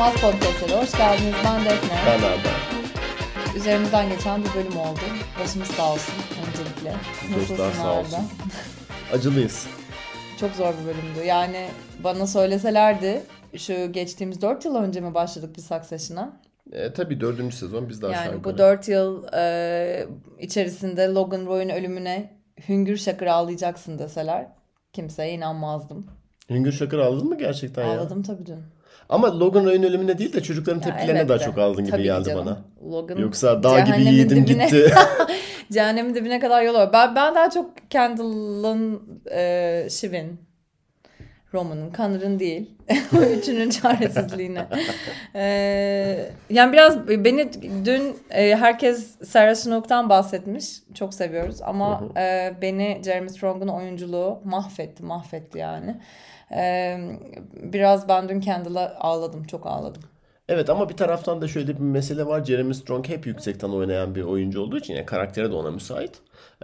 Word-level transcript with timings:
Unutulmaz 0.00 0.32
Podcast'a 0.32 0.82
hoş 0.82 0.92
geldiniz. 0.92 1.34
Ben 1.44 1.64
Defne. 1.64 1.98
Ben 2.06 2.22
Arda. 2.22 2.48
Üzerimizden 3.56 4.08
geçen 4.08 4.44
bir 4.44 4.54
bölüm 4.54 4.78
oldu. 4.78 5.00
Başımız 5.40 5.68
sağ 5.68 5.92
olsun 5.92 6.14
öncelikle. 6.48 6.94
Dostlar 7.36 7.72
sağ 7.72 8.00
olsun. 8.00 8.18
Acılıyız. 9.12 9.66
Çok 10.40 10.50
zor 10.52 10.74
bir 10.80 10.86
bölümdü. 10.86 11.26
Yani 11.26 11.68
bana 12.04 12.26
söyleselerdi 12.26 13.22
şu 13.56 13.92
geçtiğimiz 13.92 14.42
4 14.42 14.64
yıl 14.64 14.74
önce 14.74 15.00
mi 15.00 15.14
başladık 15.14 15.56
bir 15.56 15.62
Succession'a? 15.62 16.40
E, 16.72 16.92
tabii 16.92 17.20
dördüncü 17.20 17.56
sezon 17.56 17.88
biz 17.88 18.02
daha 18.02 18.12
Yani 18.12 18.44
bu 18.44 18.58
4 18.58 18.88
yıl 18.88 19.24
e, 19.34 20.06
içerisinde 20.38 21.06
Logan 21.06 21.46
Roy'un 21.46 21.68
ölümüne 21.68 22.30
hüngür 22.68 22.96
şakır 22.96 23.26
ağlayacaksın 23.26 23.98
deseler 23.98 24.46
kimseye 24.92 25.32
inanmazdım. 25.32 26.06
Hüngür 26.50 26.72
şakır 26.72 26.98
ağladın 26.98 27.28
mı 27.28 27.38
gerçekten 27.38 27.82
Ağladım 27.82 27.96
ya? 27.96 28.00
Ağladım 28.00 28.22
tabii 28.22 28.46
dün. 28.46 28.79
Ama 29.10 29.40
Logan 29.40 29.64
Roy'un 29.64 29.82
ölümüne 29.82 30.18
değil 30.18 30.32
de 30.32 30.42
çocukların 30.42 30.80
tepkilerine 30.80 31.18
evet 31.18 31.28
daha 31.28 31.38
de. 31.38 31.44
çok 31.44 31.58
ağladın 31.58 31.82
gibi 31.84 31.90
Tabii 31.90 32.02
geldi 32.02 32.28
canım. 32.28 32.46
bana. 32.46 32.58
Logan 32.92 33.16
Yoksa 33.16 33.62
dağ 33.62 33.80
gibi 33.80 34.02
yiğidim 34.04 34.38
dibine- 34.38 34.64
gitti. 34.64 34.94
Cehennemin 35.72 36.14
dibine 36.14 36.40
kadar 36.40 36.62
yol 36.62 36.74
var. 36.74 36.92
Ben, 36.92 37.14
ben 37.16 37.34
daha 37.34 37.50
çok 37.50 37.70
Kendall'ın, 37.90 39.02
e, 39.32 39.86
Shiv'in, 39.90 40.40
Roman'ın, 41.54 41.92
Connor'ın 41.92 42.38
değil. 42.38 42.70
Üçünün 43.38 43.70
çaresizliğine. 43.80 44.66
E, 45.34 45.42
yani 46.50 46.72
biraz 46.72 47.08
beni 47.08 47.50
dün 47.84 48.16
e, 48.30 48.56
herkes 48.56 49.16
Sarah 49.24 49.54
Snook'tan 49.54 50.08
bahsetmiş. 50.08 50.66
Çok 50.94 51.14
seviyoruz. 51.14 51.62
Ama 51.62 52.00
Hı 52.00 52.04
hı. 52.04 52.18
e, 52.18 52.54
beni 52.62 53.00
Jeremy 53.04 53.28
Strong'un 53.30 53.68
oyunculuğu 53.68 54.40
mahvetti. 54.44 55.02
Mahvetti 55.04 55.58
yani. 55.58 55.96
E, 56.56 56.96
biraz 57.62 58.08
ben 58.08 58.28
dün 58.28 58.40
Kendall'a 58.40 58.96
ağladım. 59.00 59.44
Çok 59.44 59.66
ağladım. 59.66 60.02
Evet 60.48 60.70
ama 60.70 60.88
bir 60.88 60.96
taraftan 60.96 61.42
da 61.42 61.48
şöyle 61.48 61.68
bir 61.68 61.80
mesele 61.80 62.26
var. 62.26 62.44
Jeremy 62.44 62.74
Strong 62.74 63.08
hep 63.08 63.26
yüksekten 63.26 63.68
oynayan 63.68 64.14
bir 64.14 64.22
oyuncu 64.22 64.60
olduğu 64.60 64.78
için 64.78 64.94
yani 64.94 65.06
karakteri 65.06 65.50
de 65.50 65.54
ona 65.54 65.70
müsait. 65.70 66.10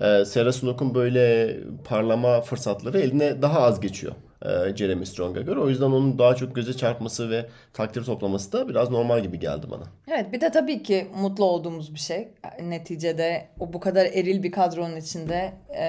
Ee, 0.01 0.25
Sarah 0.25 0.53
Snook'un 0.53 0.95
böyle 0.95 1.57
parlama 1.84 2.41
fırsatları 2.41 3.01
eline 3.01 3.42
daha 3.42 3.61
az 3.61 3.81
geçiyor. 3.81 4.12
e, 4.42 4.77
Jeremy 4.77 5.07
Strong'a 5.07 5.41
göre. 5.41 5.61
O 5.61 5.69
yüzden 5.69 5.84
onun 5.84 6.19
daha 6.19 6.34
çok 6.34 6.55
göze 6.55 6.73
çarpması 6.77 7.31
ve 7.31 7.47
takdir 7.73 8.05
toplaması 8.05 8.53
da 8.53 8.69
biraz 8.69 8.91
normal 8.91 9.23
gibi 9.23 9.39
geldi 9.39 9.67
bana. 9.70 9.83
Evet 10.09 10.33
bir 10.33 10.41
de 10.41 10.51
tabii 10.51 10.83
ki 10.83 11.07
mutlu 11.20 11.45
olduğumuz 11.45 11.95
bir 11.95 11.98
şey. 11.98 12.29
Neticede 12.62 13.48
o 13.61 13.73
bu 13.73 13.81
kadar 13.81 14.05
eril 14.07 14.42
bir 14.42 14.53
kadronun 14.53 14.97
içinde 14.97 15.53
e, 15.70 15.87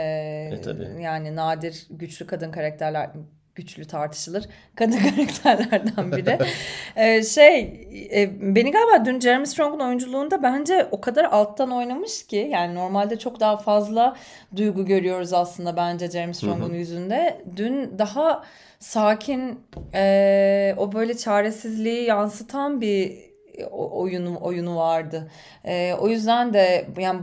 E, 0.53 0.62
tabii. 0.62 1.02
yani 1.02 1.36
nadir 1.36 1.88
güçlü 1.90 2.28
kadın 2.28 2.52
karakterler 2.52 3.09
güçlü 3.58 3.86
tartışılır. 3.86 4.45
Kadın 4.75 4.97
karakterlerden 4.97 6.11
biri. 6.11 6.38
E, 6.95 7.23
şey 7.23 7.59
e, 8.13 8.30
beni 8.55 8.72
galiba 8.72 9.05
dün 9.05 9.19
Jeremy 9.19 9.45
Strong'un 9.47 9.80
oyunculuğunda 9.80 10.44
bence 10.44 10.88
o 10.91 11.02
kadar 11.02 11.23
alttan 11.25 11.72
oynamış 11.72 12.28
ki 12.28 12.50
yani 12.52 12.75
normalde 12.75 13.19
çok 13.19 13.39
daha 13.39 13.58
fazla 13.58 14.16
duygu 14.55 14.85
görüyoruz 14.85 15.33
aslında 15.33 15.78
bence 15.78 16.09
Jeremy 16.11 16.33
Strong'un 16.33 16.73
yüzünde. 16.73 17.41
Dün 17.55 18.00
daha 18.00 18.44
sakin 18.80 19.59
e, 19.94 20.73
o 20.78 20.94
böyle 20.94 21.17
çaresizliği 21.17 22.03
yansıtan 22.03 22.81
bir 22.81 23.28
o- 23.72 24.02
oyunu 24.02 24.38
oyunu 24.41 24.78
vardı. 24.78 25.31
Ee, 25.66 25.94
o 26.00 26.08
yüzden 26.08 26.53
de 26.53 26.88
yani 27.00 27.19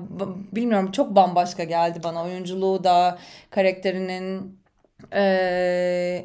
bilmiyorum 0.52 0.90
çok 0.92 1.14
bambaşka 1.16 1.64
geldi 1.64 1.98
bana 2.04 2.24
oyunculuğu 2.24 2.84
da 2.84 3.18
karakterinin 3.50 4.58
ee, 5.12 6.24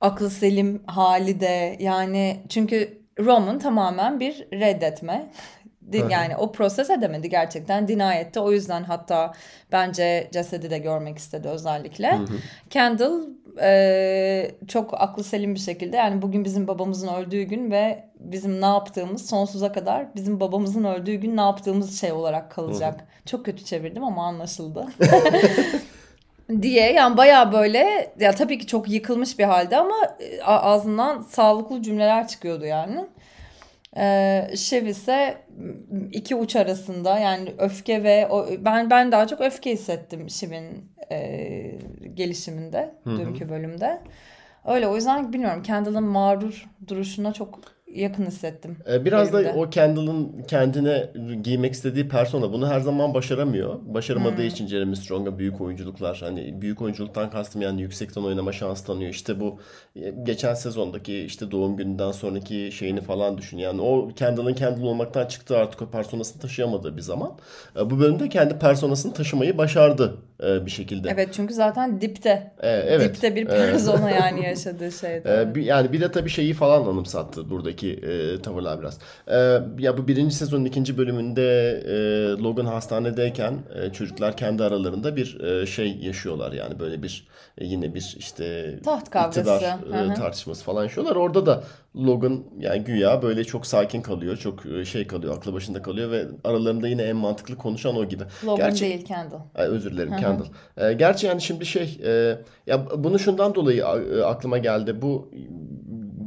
aklı 0.00 0.30
selim 0.30 0.82
hali 0.86 1.40
de 1.40 1.76
yani 1.80 2.40
çünkü 2.48 3.00
Roman 3.18 3.58
tamamen 3.58 4.20
bir 4.20 4.46
reddetme. 4.52 5.30
Hı 5.92 5.98
hı. 5.98 6.10
Yani 6.10 6.36
o 6.36 6.52
proses 6.52 6.90
edemedi 6.90 7.28
gerçekten 7.28 7.88
deny 7.88 8.20
etti. 8.20 8.40
O 8.40 8.52
yüzden 8.52 8.82
hatta 8.82 9.32
bence 9.72 10.28
cesedi 10.32 10.70
de 10.70 10.78
görmek 10.78 11.18
istedi 11.18 11.48
özellikle. 11.48 12.18
Kendall 12.70 13.20
e, 13.62 14.50
çok 14.68 15.00
aklı 15.00 15.24
selim 15.24 15.54
bir 15.54 15.60
şekilde 15.60 15.96
yani 15.96 16.22
bugün 16.22 16.44
bizim 16.44 16.68
babamızın 16.68 17.08
öldüğü 17.08 17.42
gün 17.42 17.70
ve 17.70 18.04
bizim 18.20 18.60
ne 18.60 18.66
yaptığımız 18.66 19.28
sonsuza 19.28 19.72
kadar 19.72 20.14
bizim 20.14 20.40
babamızın 20.40 20.84
öldüğü 20.84 21.14
gün 21.14 21.36
ne 21.36 21.40
yaptığımız 21.40 22.00
şey 22.00 22.12
olarak 22.12 22.50
kalacak. 22.50 23.00
Çok 23.26 23.44
kötü 23.44 23.64
çevirdim 23.64 24.04
ama 24.04 24.26
anlaşıldı. 24.26 24.86
diye 26.62 26.92
yani 26.92 27.16
baya 27.16 27.52
böyle 27.52 28.12
ya 28.20 28.32
tabii 28.32 28.58
ki 28.58 28.66
çok 28.66 28.90
yıkılmış 28.90 29.38
bir 29.38 29.44
halde 29.44 29.76
ama 29.76 30.16
e, 30.20 30.42
ağzından 30.42 31.22
sağlıklı 31.22 31.82
cümleler 31.82 32.28
çıkıyordu 32.28 32.66
yani. 32.66 33.06
Ee, 33.96 34.50
Şev 34.56 34.86
ise 34.86 35.36
iki 36.12 36.34
uç 36.34 36.56
arasında 36.56 37.18
yani 37.18 37.54
öfke 37.58 38.02
ve 38.02 38.28
o, 38.30 38.46
ben 38.58 38.90
ben 38.90 39.12
daha 39.12 39.26
çok 39.26 39.40
öfke 39.40 39.72
hissettim 39.72 40.30
Şiv'in 40.30 40.92
e, 41.10 41.78
gelişiminde 42.14 42.94
dünkü 43.06 43.48
bölümde. 43.48 44.00
Öyle 44.64 44.88
o 44.88 44.96
yüzden 44.96 45.32
bilmiyorum 45.32 45.62
Kendall'ın 45.62 46.04
mağrur 46.04 46.68
duruşuna 46.88 47.32
çok 47.32 47.60
yakın 47.94 48.26
hissettim. 48.26 48.76
Ee, 48.92 49.04
Biraz 49.04 49.32
bölümde. 49.32 49.54
da 49.54 49.58
o 49.58 49.70
Kendall'ın 49.70 50.42
kendine 50.48 51.10
giymek 51.42 51.72
istediği 51.74 52.08
persona 52.08 52.52
bunu 52.52 52.68
her 52.68 52.80
zaman 52.80 53.14
başaramıyor. 53.14 53.78
Başaramadığı 53.82 54.42
için 54.42 54.66
Jeremy 54.66 54.96
Strong'a 54.96 55.38
büyük 55.38 55.60
oyunculuklar 55.60 56.18
hani 56.24 56.62
büyük 56.62 56.82
oyunculuktan 56.82 57.30
kastım 57.30 57.62
yani 57.62 57.82
yüksekten 57.82 58.22
oynama 58.22 58.52
şansı 58.52 58.86
tanıyor. 58.86 59.10
İşte 59.10 59.40
bu 59.40 59.58
e, 59.96 60.10
geçen 60.22 60.54
sezondaki 60.54 61.18
işte 61.18 61.50
doğum 61.50 61.76
gününden 61.76 62.12
sonraki 62.12 62.70
şeyini 62.72 63.00
falan 63.00 63.38
düşün. 63.38 63.58
Yani 63.58 63.80
o 63.80 64.08
Kendall'ın 64.16 64.54
Kendall 64.54 64.82
olmaktan 64.84 65.26
çıktı 65.26 65.56
artık 65.56 65.82
o 65.82 65.90
personasını 65.90 66.42
taşıyamadığı 66.42 66.96
bir 66.96 67.02
zaman. 67.02 67.32
E, 67.80 67.90
Bu 67.90 68.00
bölümde 68.00 68.28
kendi 68.28 68.58
personasını 68.58 69.12
taşımayı 69.14 69.58
başardı 69.58 70.16
e, 70.42 70.66
bir 70.66 70.70
şekilde. 70.70 71.08
Evet 71.10 71.28
çünkü 71.32 71.54
zaten 71.54 72.00
dipte. 72.00 72.52
E, 72.60 72.68
evet. 72.70 73.14
Dipte 73.14 73.36
bir 73.36 73.42
E, 73.42 73.48
persona 73.48 74.10
yani 74.20 74.44
yaşadığı 74.44 74.92
şeyde. 74.92 75.40
Ee, 75.50 75.54
bir- 75.54 75.62
yani 75.62 75.92
bir 75.92 76.00
de 76.00 76.12
tabii 76.12 76.30
şeyi 76.30 76.52
falan 76.54 76.82
anımsattı 76.86 77.50
buradaki 77.50 77.92
e, 77.92 78.42
tavırlar 78.42 78.80
biraz. 78.80 78.98
Ee, 79.28 79.34
ya 79.78 79.98
bu 79.98 80.08
birinci 80.08 80.34
sezonun 80.34 80.64
ikinci 80.64 80.98
bölümünde 80.98 81.70
e, 81.86 81.92
Logan 82.42 82.64
hastanedeyken 82.66 83.54
e, 83.74 83.92
çocuklar 83.92 84.36
kendi 84.36 84.64
aralarında 84.64 85.16
bir 85.16 85.40
e, 85.40 85.66
şey 85.66 85.96
yaşıyorlar 85.96 86.52
yani 86.52 86.78
böyle 86.80 87.02
bir 87.02 87.28
e, 87.58 87.64
yine 87.64 87.94
bir 87.94 88.14
işte 88.18 88.78
Taht 88.84 89.10
kavgası. 89.10 89.40
iktidar 89.40 90.10
e, 90.10 90.14
tartışması 90.14 90.64
falan 90.64 90.82
yaşıyorlar. 90.82 91.16
Orada 91.16 91.46
da 91.46 91.62
Logan 91.96 92.44
yani 92.58 92.84
güya 92.84 93.22
böyle 93.22 93.44
çok 93.44 93.66
sakin 93.66 94.02
kalıyor, 94.02 94.36
çok 94.36 94.66
e, 94.66 94.84
şey 94.84 95.06
kalıyor, 95.06 95.36
aklı 95.36 95.52
başında 95.52 95.82
kalıyor 95.82 96.10
ve 96.10 96.26
aralarında 96.44 96.88
yine 96.88 97.02
en 97.02 97.16
mantıklı 97.16 97.56
konuşan 97.56 97.96
o 97.96 98.04
gibi. 98.04 98.24
Logan 98.44 98.56
Gerçi- 98.56 98.84
değil 98.84 99.04
Kendall. 99.04 99.40
Ay, 99.54 99.66
özür 99.66 99.92
dilerim 99.92 100.16
Kendall. 100.16 100.46
Ee, 100.76 100.92
gerçi 100.92 101.26
yani 101.26 101.42
şimdi 101.42 101.66
şey 101.66 102.00
e, 102.04 102.38
ya 102.66 102.86
bunu 102.96 103.18
şundan 103.18 103.54
dolayı 103.54 103.80
e, 103.80 104.22
aklıma 104.22 104.58
geldi. 104.58 105.02
Bu 105.02 105.30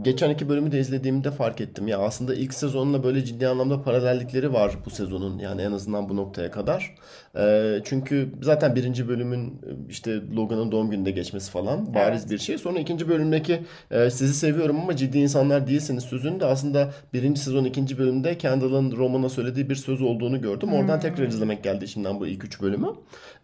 geçen 0.01 0.29
iki 0.29 0.49
bölümü 0.49 0.71
de 0.71 0.79
izlediğimde 0.79 1.31
fark 1.31 1.61
ettim. 1.61 1.87
Ya 1.87 1.99
aslında 1.99 2.35
ilk 2.35 2.53
sezonla 2.53 3.03
böyle 3.03 3.25
ciddi 3.25 3.47
anlamda 3.47 3.81
paralellikleri 3.81 4.53
var 4.53 4.71
bu 4.85 4.89
sezonun. 4.89 5.39
Yani 5.39 5.61
en 5.61 5.71
azından 5.71 6.09
bu 6.09 6.15
noktaya 6.15 6.51
kadar. 6.51 6.95
Çünkü 7.83 8.29
zaten 8.41 8.75
birinci 8.75 9.07
bölümün 9.07 9.47
e, 9.47 9.89
işte 9.89 10.21
Logan'ın 10.35 10.71
doğum 10.71 10.89
gününde 10.91 11.11
geçmesi 11.11 11.51
falan 11.51 11.93
bariz 11.93 12.21
Evet. 12.21 12.31
bir 12.31 12.37
şey. 12.37 12.57
Sonra 12.57 12.79
ikinci 12.79 13.09
bölümdeki 13.09 13.61
e, 13.91 14.09
sizi 14.09 14.33
seviyorum 14.33 14.79
ama 14.81 14.95
ciddi 14.95 15.17
insanlar 15.19 15.67
değilsiniz 15.67 16.03
sözünün 16.03 16.39
de 16.39 16.45
aslında 16.45 16.91
birinci 17.13 17.41
sezon 17.41 17.63
ikinci 17.65 17.97
bölümde 17.97 18.37
Kendall'ın 18.37 18.97
Roman'a 18.97 19.29
söylediği 19.29 19.69
bir 19.69 19.75
söz 19.75 20.01
olduğunu 20.01 20.41
gördüm. 20.41 20.73
Oradan 20.73 20.99
tekrar 20.99 21.27
izlemek 21.27 21.63
geldi 21.63 21.85
içimden 21.85 22.19
bu 22.19 22.27
ilk 22.27 22.43
üç 22.43 22.61
bölümü. 22.61 22.87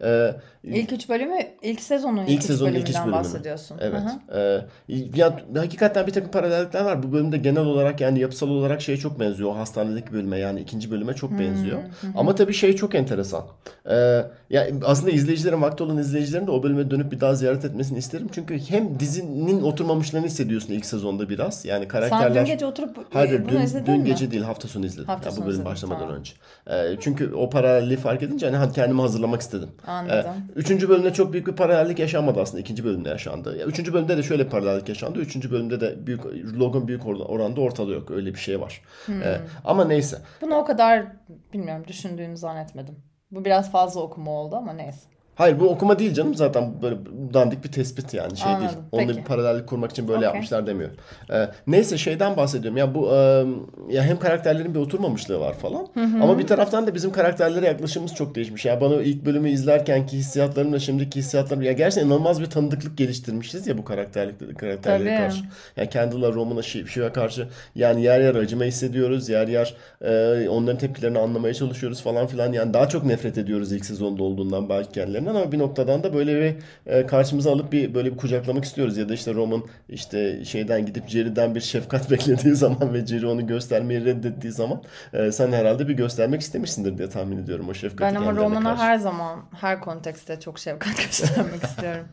Ee, 0.04 0.34
İlk 0.64 0.92
üç 0.92 1.08
bölümü, 1.08 1.34
ilk 1.62 1.80
sezonun 1.80 2.22
ilk, 2.22 2.30
İlk 2.30 2.42
sezonun 2.42 2.68
ilk 2.70 2.74
bölümünden 2.76 2.90
üç 2.90 2.98
bölümü. 3.00 3.12
bahsediyorsun. 3.12 3.78
Evet. 3.80 4.00
Hı 4.28 4.34
hı. 4.34 4.64
Ee, 4.88 4.96
ya 5.14 5.40
hakikaten 5.56 6.06
bir 6.06 6.12
takım 6.12 6.30
paralellikler 6.30 6.84
var. 6.84 7.02
Bu 7.02 7.12
bölümde 7.12 7.38
genel 7.38 7.64
olarak 7.64 8.00
yani 8.00 8.20
yapısal 8.20 8.48
olarak 8.48 8.80
şeye 8.82 8.96
çok 8.96 9.20
benziyor. 9.20 9.50
O 9.50 9.56
hastanedeki 9.56 10.12
bölüme 10.12 10.38
yani 10.38 10.60
ikinci 10.60 10.90
bölüme 10.90 11.14
çok 11.14 11.38
benziyor. 11.38 11.78
Ama 12.16 12.34
tabii 12.34 12.52
şey 12.52 12.76
çok 12.76 12.94
enteresan. 12.94 13.44
Ee, 13.86 14.22
ya 14.50 14.66
aslında 14.84 15.10
izleyicilerin 15.10 15.62
vakti 15.62 15.82
olan 15.82 15.98
izleyicilerin 15.98 16.46
de 16.46 16.50
o 16.50 16.62
bölüme 16.62 16.90
dönüp 16.90 17.12
bir 17.12 17.20
daha 17.20 17.34
ziyaret 17.34 17.64
etmesini 17.64 17.98
isterim. 17.98 18.28
Çünkü 18.32 18.58
hem 18.58 19.00
dizinin 19.00 19.62
oturmamışlığını 19.62 20.26
hissediyorsun 20.26 20.72
ilk 20.72 20.86
sezonda 20.86 21.28
biraz. 21.28 21.64
Yani 21.64 21.80
Sen 21.82 21.88
karakterler 21.88 22.46
dün 22.46 22.52
gece 22.52 22.66
oturup 22.66 22.96
Hayır 23.12 23.42
bunu 23.44 23.48
dün, 23.52 23.60
izledin 23.60 23.86
dün 23.92 24.00
mi? 24.00 24.04
gece 24.04 24.30
değil 24.30 24.42
hafta 24.42 24.68
sonu 24.68 24.86
izledim. 24.86 25.04
Hafta 25.06 25.28
Yani 25.28 25.36
sonu 25.36 25.46
bu 25.46 25.50
bölüm 25.50 25.64
başlamadan 25.64 26.00
tamam. 26.00 26.16
önce. 26.16 26.32
Ee, 26.70 26.96
çünkü 27.00 27.32
o 27.34 27.50
paralelliği 27.50 27.98
fark 27.98 28.22
edince 28.22 28.50
hani 28.50 28.72
kendimi 28.72 29.00
hazırlamak 29.00 29.40
istedim. 29.40 29.68
Anladım. 29.86 30.30
Ee, 30.56 30.58
üçüncü 30.58 30.88
bölümde 30.88 31.12
çok 31.12 31.32
büyük 31.32 31.46
bir 31.46 31.52
paralellik 31.52 31.98
yaşanmadı 31.98 32.40
aslında. 32.40 32.60
ikinci 32.60 32.84
bölümde 32.84 33.08
yaşandı. 33.08 33.56
Ya, 33.58 33.66
üçüncü 33.66 33.92
bölümde 33.94 34.16
de 34.16 34.22
şöyle 34.22 34.44
bir 34.44 34.50
paralellik 34.50 34.88
yaşandı. 34.88 35.18
Üçüncü 35.18 35.50
bölümde 35.50 35.80
de 35.80 36.06
büyük 36.06 36.20
Logan 36.58 36.88
büyük 36.88 37.02
or- 37.02 37.22
oranda 37.24 37.60
ortada 37.60 37.92
yok. 37.92 38.10
Öyle 38.10 38.34
bir 38.34 38.38
şey 38.38 38.60
var. 38.60 38.80
Hmm. 39.06 39.22
Ee, 39.22 39.40
ama 39.64 39.84
neyse. 39.84 40.18
Bunu 40.40 40.54
o 40.54 40.64
kadar 40.64 41.06
bilmiyorum 41.52 41.84
düşündüğünü 41.88 42.36
zannetmedim. 42.36 42.94
Bu 43.30 43.44
biraz 43.44 43.70
fazla 43.72 44.00
okuma 44.00 44.30
oldu 44.30 44.56
ama 44.56 44.72
neyse. 44.72 45.09
Hayır 45.34 45.60
bu 45.60 45.68
okuma 45.68 45.98
değil 45.98 46.14
canım 46.14 46.34
zaten 46.34 46.82
böyle 46.82 46.96
dandik 47.34 47.64
bir 47.64 47.72
tespit 47.72 48.14
yani 48.14 48.36
şey 48.36 48.52
Anladım, 48.52 48.68
değil. 48.68 48.78
Onunla 48.92 49.06
peki. 49.06 49.18
bir 49.18 49.24
paralellik 49.24 49.66
kurmak 49.66 49.90
için 49.90 50.08
böyle 50.08 50.18
Okey. 50.18 50.26
yapmışlar 50.26 50.66
demiyorum. 50.66 50.96
Ee, 51.32 51.48
neyse 51.66 51.98
şeyden 51.98 52.36
bahsediyorum 52.36 52.76
ya 52.76 52.94
bu 52.94 53.12
e, 53.14 53.44
ya 53.88 54.02
hem 54.02 54.18
karakterlerin 54.18 54.74
bir 54.74 54.78
oturmamışlığı 54.78 55.40
var 55.40 55.54
falan 55.54 55.86
ama 56.22 56.38
bir 56.38 56.46
taraftan 56.46 56.86
da 56.86 56.94
bizim 56.94 57.12
karakterlere 57.12 57.66
yaklaşımımız 57.66 58.14
çok 58.14 58.34
değişmiş. 58.34 58.64
Ya 58.64 58.80
bana 58.80 58.94
ilk 59.02 59.24
bölümü 59.24 59.50
izlerkenki 59.50 60.16
hissiyatlarımla 60.16 60.78
şimdiki 60.78 61.18
hissiyatlarım 61.18 61.62
ya 61.62 61.72
gerçekten 61.72 62.06
inanılmaz 62.06 62.40
bir 62.40 62.46
tanıdıklık 62.46 62.98
geliştirmişiz 62.98 63.66
ya 63.66 63.78
bu 63.78 63.84
karakterlik 63.84 64.58
karakterlere 64.58 65.08
Tabii. 65.08 65.18
karşı. 65.18 65.42
Yani 65.76 65.90
Candle'a, 65.90 66.32
Roman'a, 66.32 66.62
Shiv'a 66.62 67.12
karşı 67.12 67.48
yani 67.74 68.02
yer 68.02 68.20
yer 68.20 68.34
acıma 68.34 68.64
hissediyoruz. 68.64 69.28
Yer 69.28 69.48
yer 69.48 69.74
e, 70.04 70.48
onların 70.48 70.78
tepkilerini 70.78 71.18
anlamaya 71.18 71.54
çalışıyoruz 71.54 72.02
falan 72.02 72.26
filan. 72.26 72.52
Yani 72.52 72.74
daha 72.74 72.88
çok 72.88 73.04
nefret 73.04 73.38
ediyoruz 73.38 73.72
ilk 73.72 73.84
sezonda 73.84 74.22
olduğundan 74.22 74.68
belki 74.68 74.92
kendilerinden 75.20 75.34
ama 75.42 75.52
bir 75.52 75.58
noktadan 75.58 76.02
da 76.02 76.14
böyle 76.14 76.40
bir 76.40 76.56
e, 76.92 77.06
karşımıza 77.06 77.52
alıp 77.52 77.72
bir 77.72 77.94
böyle 77.94 78.12
bir 78.12 78.16
kucaklamak 78.16 78.64
istiyoruz. 78.64 78.96
Ya 78.96 79.08
da 79.08 79.14
işte 79.14 79.34
Roman 79.34 79.62
işte 79.88 80.44
şeyden 80.44 80.86
gidip 80.86 81.08
Jerry'den 81.08 81.54
bir 81.54 81.60
şefkat 81.60 82.10
beklediği 82.10 82.54
zaman 82.54 82.94
ve 82.94 83.06
Jerry 83.06 83.26
onu 83.26 83.46
göstermeyi 83.46 84.04
reddettiği 84.04 84.52
zaman 84.52 84.82
e, 85.12 85.32
sen 85.32 85.52
herhalde 85.52 85.88
bir 85.88 85.94
göstermek 85.94 86.40
istemişsindir 86.40 86.98
diye 86.98 87.08
tahmin 87.08 87.38
ediyorum 87.38 87.68
o 87.68 87.74
şefkati 87.74 88.02
Ben 88.02 88.14
ama 88.14 88.36
Roman'a 88.36 88.78
her 88.78 88.98
zaman 88.98 89.40
her 89.60 89.80
kontekste 89.80 90.40
çok 90.40 90.58
şefkat 90.58 90.96
göstermek 91.06 91.64
istiyorum. 91.64 92.04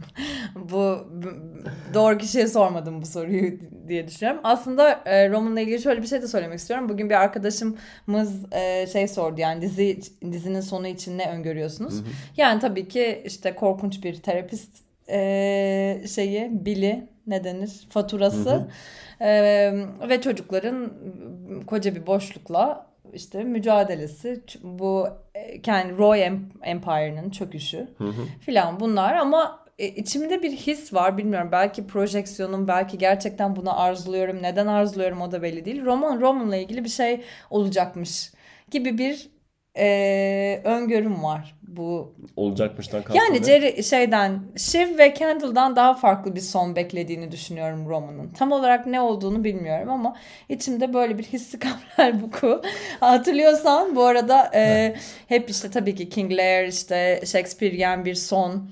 bu 0.55 1.07
doğru 1.93 2.17
kişiye 2.17 2.47
sormadım 2.47 3.01
bu 3.01 3.05
soruyu 3.05 3.59
diye 3.87 4.07
düşünüyorum. 4.07 4.41
Aslında 4.43 5.01
e, 5.05 5.29
Roman'la 5.29 5.61
ilgili 5.61 5.81
şöyle 5.81 6.01
bir 6.01 6.07
şey 6.07 6.21
de 6.21 6.27
söylemek 6.27 6.59
istiyorum. 6.59 6.89
Bugün 6.89 7.09
bir 7.09 7.15
arkadaşımız 7.15 8.53
e, 8.53 8.87
şey 8.87 9.07
sordu 9.07 9.41
yani 9.41 9.61
dizi 9.61 9.99
dizinin 10.31 10.61
sonu 10.61 10.87
için 10.87 11.17
ne 11.17 11.31
öngörüyorsunuz? 11.31 12.03
Yani 12.37 12.59
tabii 12.59 12.87
ki 12.87 12.96
işte 13.25 13.55
korkunç 13.55 14.03
bir 14.03 14.15
terapist 14.15 14.71
e, 15.09 16.01
şeyi 16.15 16.65
bili 16.65 17.07
ne 17.27 17.43
denir 17.43 17.87
faturası 17.89 18.67
E, 19.21 19.29
ve 20.09 20.21
çocukların 20.21 20.93
koca 21.67 21.95
bir 21.95 22.07
boşlukla 22.07 22.87
işte 23.13 23.43
mücadelesi 23.43 24.41
bu 24.63 25.07
e, 25.35 25.61
kendi 25.61 25.97
Roy 25.97 26.23
Em- 26.23 26.49
Empire'ın 26.63 27.29
çöküşü 27.29 27.87
filan 28.39 28.79
bunlar 28.79 29.13
ama 29.13 29.65
e, 29.79 29.87
içimde 29.87 30.43
bir 30.43 30.51
his 30.51 30.93
var 30.93 31.17
bilmiyorum 31.17 31.49
belki 31.51 31.87
projeksiyonum 31.87 32.67
belki 32.67 32.97
gerçekten 32.97 33.55
bunu 33.55 33.81
arzuluyorum 33.81 34.39
neden 34.41 34.67
arzuluyorum 34.67 35.21
o 35.21 35.31
da 35.31 35.41
belli 35.41 35.65
değil. 35.65 35.85
Roman 35.85 36.21
Roman'la 36.21 36.55
ilgili 36.55 36.83
bir 36.83 36.89
şey 36.89 37.21
olacakmış 37.49 38.31
gibi 38.71 38.97
bir 38.97 39.29
e, 39.77 40.61
öngörüm 40.63 41.23
var 41.23 41.57
bu 41.67 42.13
Olacakmıştan 42.35 43.03
kastım 43.03 43.25
yani? 43.25 43.43
Jerry 43.43 43.83
şeyden 43.83 44.41
Shiv 44.57 44.97
ve 44.97 45.13
Candle'dan 45.19 45.75
daha 45.75 45.93
farklı 45.93 46.35
bir 46.35 46.41
son 46.41 46.75
beklediğini 46.75 47.31
düşünüyorum 47.31 47.89
Roman'ın. 47.89 48.29
Tam 48.29 48.51
olarak 48.51 48.85
ne 48.85 49.01
olduğunu 49.01 49.43
bilmiyorum 49.43 49.89
ama 49.89 50.15
içimde 50.49 50.93
böyle 50.93 51.17
bir 51.17 51.23
hissi 51.23 51.59
Gabriel 51.97 52.21
Buku. 52.21 52.61
Hatırlıyorsan 52.99 53.95
bu 53.95 54.03
arada 54.03 54.51
e, 54.53 54.95
hep 55.27 55.49
işte 55.49 55.71
tabii 55.71 55.95
ki 55.95 56.09
King 56.09 56.31
Lear 56.31 56.65
işte 56.65 57.21
Shakespearean 57.25 58.05
bir 58.05 58.15
son 58.15 58.69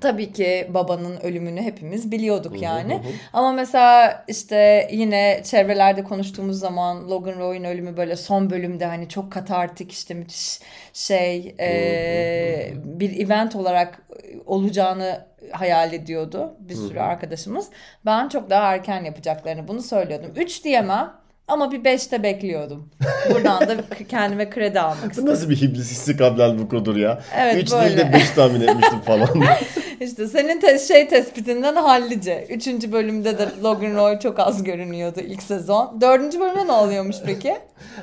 Tabii 0.00 0.32
ki 0.32 0.70
babanın 0.74 1.20
ölümünü 1.20 1.62
hepimiz 1.62 2.10
biliyorduk 2.12 2.62
yani. 2.62 3.02
Ama 3.32 3.52
mesela 3.52 4.24
işte 4.28 4.88
yine 4.92 5.40
çevrelerde 5.44 6.04
konuştuğumuz 6.04 6.58
zaman 6.58 7.10
Logan 7.10 7.38
Roy'un 7.38 7.64
ölümü 7.64 7.96
böyle 7.96 8.16
son 8.16 8.50
bölümde 8.50 8.86
hani 8.86 9.08
çok 9.08 9.32
katartik 9.32 9.92
işte 9.92 10.14
müthiş 10.14 10.60
şey 10.92 11.54
e, 11.60 12.72
bir 12.84 13.26
event 13.26 13.56
olarak 13.56 14.02
olacağını 14.46 15.24
hayal 15.52 15.92
ediyordu 15.92 16.56
bir 16.60 16.74
sürü 16.74 17.00
arkadaşımız. 17.00 17.68
Ben 18.06 18.28
çok 18.28 18.50
daha 18.50 18.74
erken 18.74 19.04
yapacaklarını 19.04 19.68
bunu 19.68 19.82
söylüyordum. 19.82 20.32
3 20.36 20.64
diyemem 20.64 21.19
ama 21.50 21.72
bir 21.72 21.80
5'te 21.84 22.22
bekliyordum. 22.22 22.88
Buradan 23.30 23.60
da 23.68 23.76
kendime 24.08 24.50
kredi 24.50 24.80
almak 24.80 25.04
Bu 25.04 25.10
istedim. 25.10 25.28
nasıl 25.30 25.50
bir 25.50 25.62
iblis 25.62 25.90
hissi 25.90 26.16
kablel 26.16 26.58
bu 26.58 26.68
kodur 26.68 26.96
ya? 26.96 27.20
Evet, 27.36 27.56
3 27.62 27.72
böyle. 27.72 27.86
değil 27.96 27.98
de 27.98 28.12
5 28.12 28.30
tahmin 28.30 28.60
etmiştim 28.60 29.00
falan. 29.00 29.28
İşte 30.00 30.26
senin 30.26 30.60
te- 30.60 30.78
şey 30.78 31.08
tespitinden 31.08 31.76
hallice. 31.76 32.46
Üçüncü 32.50 32.92
bölümde 32.92 33.38
de 33.38 33.48
Logan 33.62 33.96
Roy 33.96 34.18
çok 34.18 34.38
az 34.40 34.62
görünüyordu 34.64 35.20
ilk 35.20 35.42
sezon. 35.42 36.00
Dördüncü 36.00 36.40
bölümde 36.40 36.66
ne 36.66 36.72
oluyormuş 36.72 37.16
peki? 37.26 37.56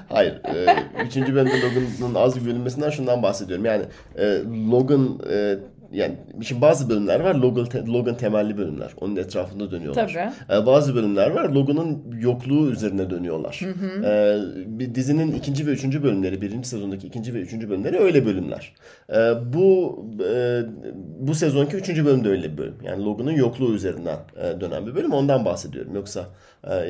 Hayır. 0.09 0.41
E, 0.45 0.75
üçüncü 1.05 1.35
bölümde 1.35 1.61
Logan'ın 1.61 2.15
az 2.15 2.43
görünmesinden 2.43 2.89
şundan 2.89 3.23
bahsediyorum. 3.23 3.65
Yani 3.65 3.83
e, 4.17 4.23
Logan 4.71 5.19
e, 5.31 5.55
yani 5.91 6.15
şimdi 6.41 6.61
bazı 6.61 6.89
bölümler 6.89 7.19
var 7.19 7.35
Logan, 7.35 7.65
te- 7.65 7.85
Logan 7.85 8.17
temelli 8.17 8.57
bölümler. 8.57 8.91
Onun 9.01 9.15
etrafında 9.15 9.71
dönüyorlar. 9.71 10.31
Tabii. 10.49 10.61
E, 10.61 10.65
bazı 10.65 10.95
bölümler 10.95 11.29
var 11.31 11.49
Logan'ın 11.49 12.03
yokluğu 12.19 12.71
üzerine 12.71 13.09
dönüyorlar. 13.09 13.61
E, 14.03 14.39
bir 14.79 14.95
dizinin 14.95 15.31
ikinci 15.31 15.67
ve 15.67 15.71
üçüncü 15.71 16.03
bölümleri, 16.03 16.41
birinci 16.41 16.69
sezondaki 16.69 17.07
ikinci 17.07 17.33
ve 17.33 17.39
üçüncü 17.39 17.69
bölümleri 17.69 17.97
öyle 17.97 18.25
bölümler. 18.25 18.73
E, 19.09 19.15
bu 19.53 19.99
e, 20.33 20.61
bu 21.19 21.35
sezonki 21.35 21.75
üçüncü 21.75 22.05
bölüm 22.05 22.23
de 22.23 22.29
öyle 22.29 22.53
bir 22.53 22.57
bölüm. 22.57 22.75
Yani 22.83 23.05
Logan'ın 23.05 23.31
yokluğu 23.31 23.73
üzerinden 23.73 24.17
e, 24.37 24.61
dönen 24.61 24.87
bir 24.87 24.95
bölüm. 24.95 25.11
Ondan 25.13 25.45
bahsediyorum. 25.45 25.95
Yoksa 25.95 26.25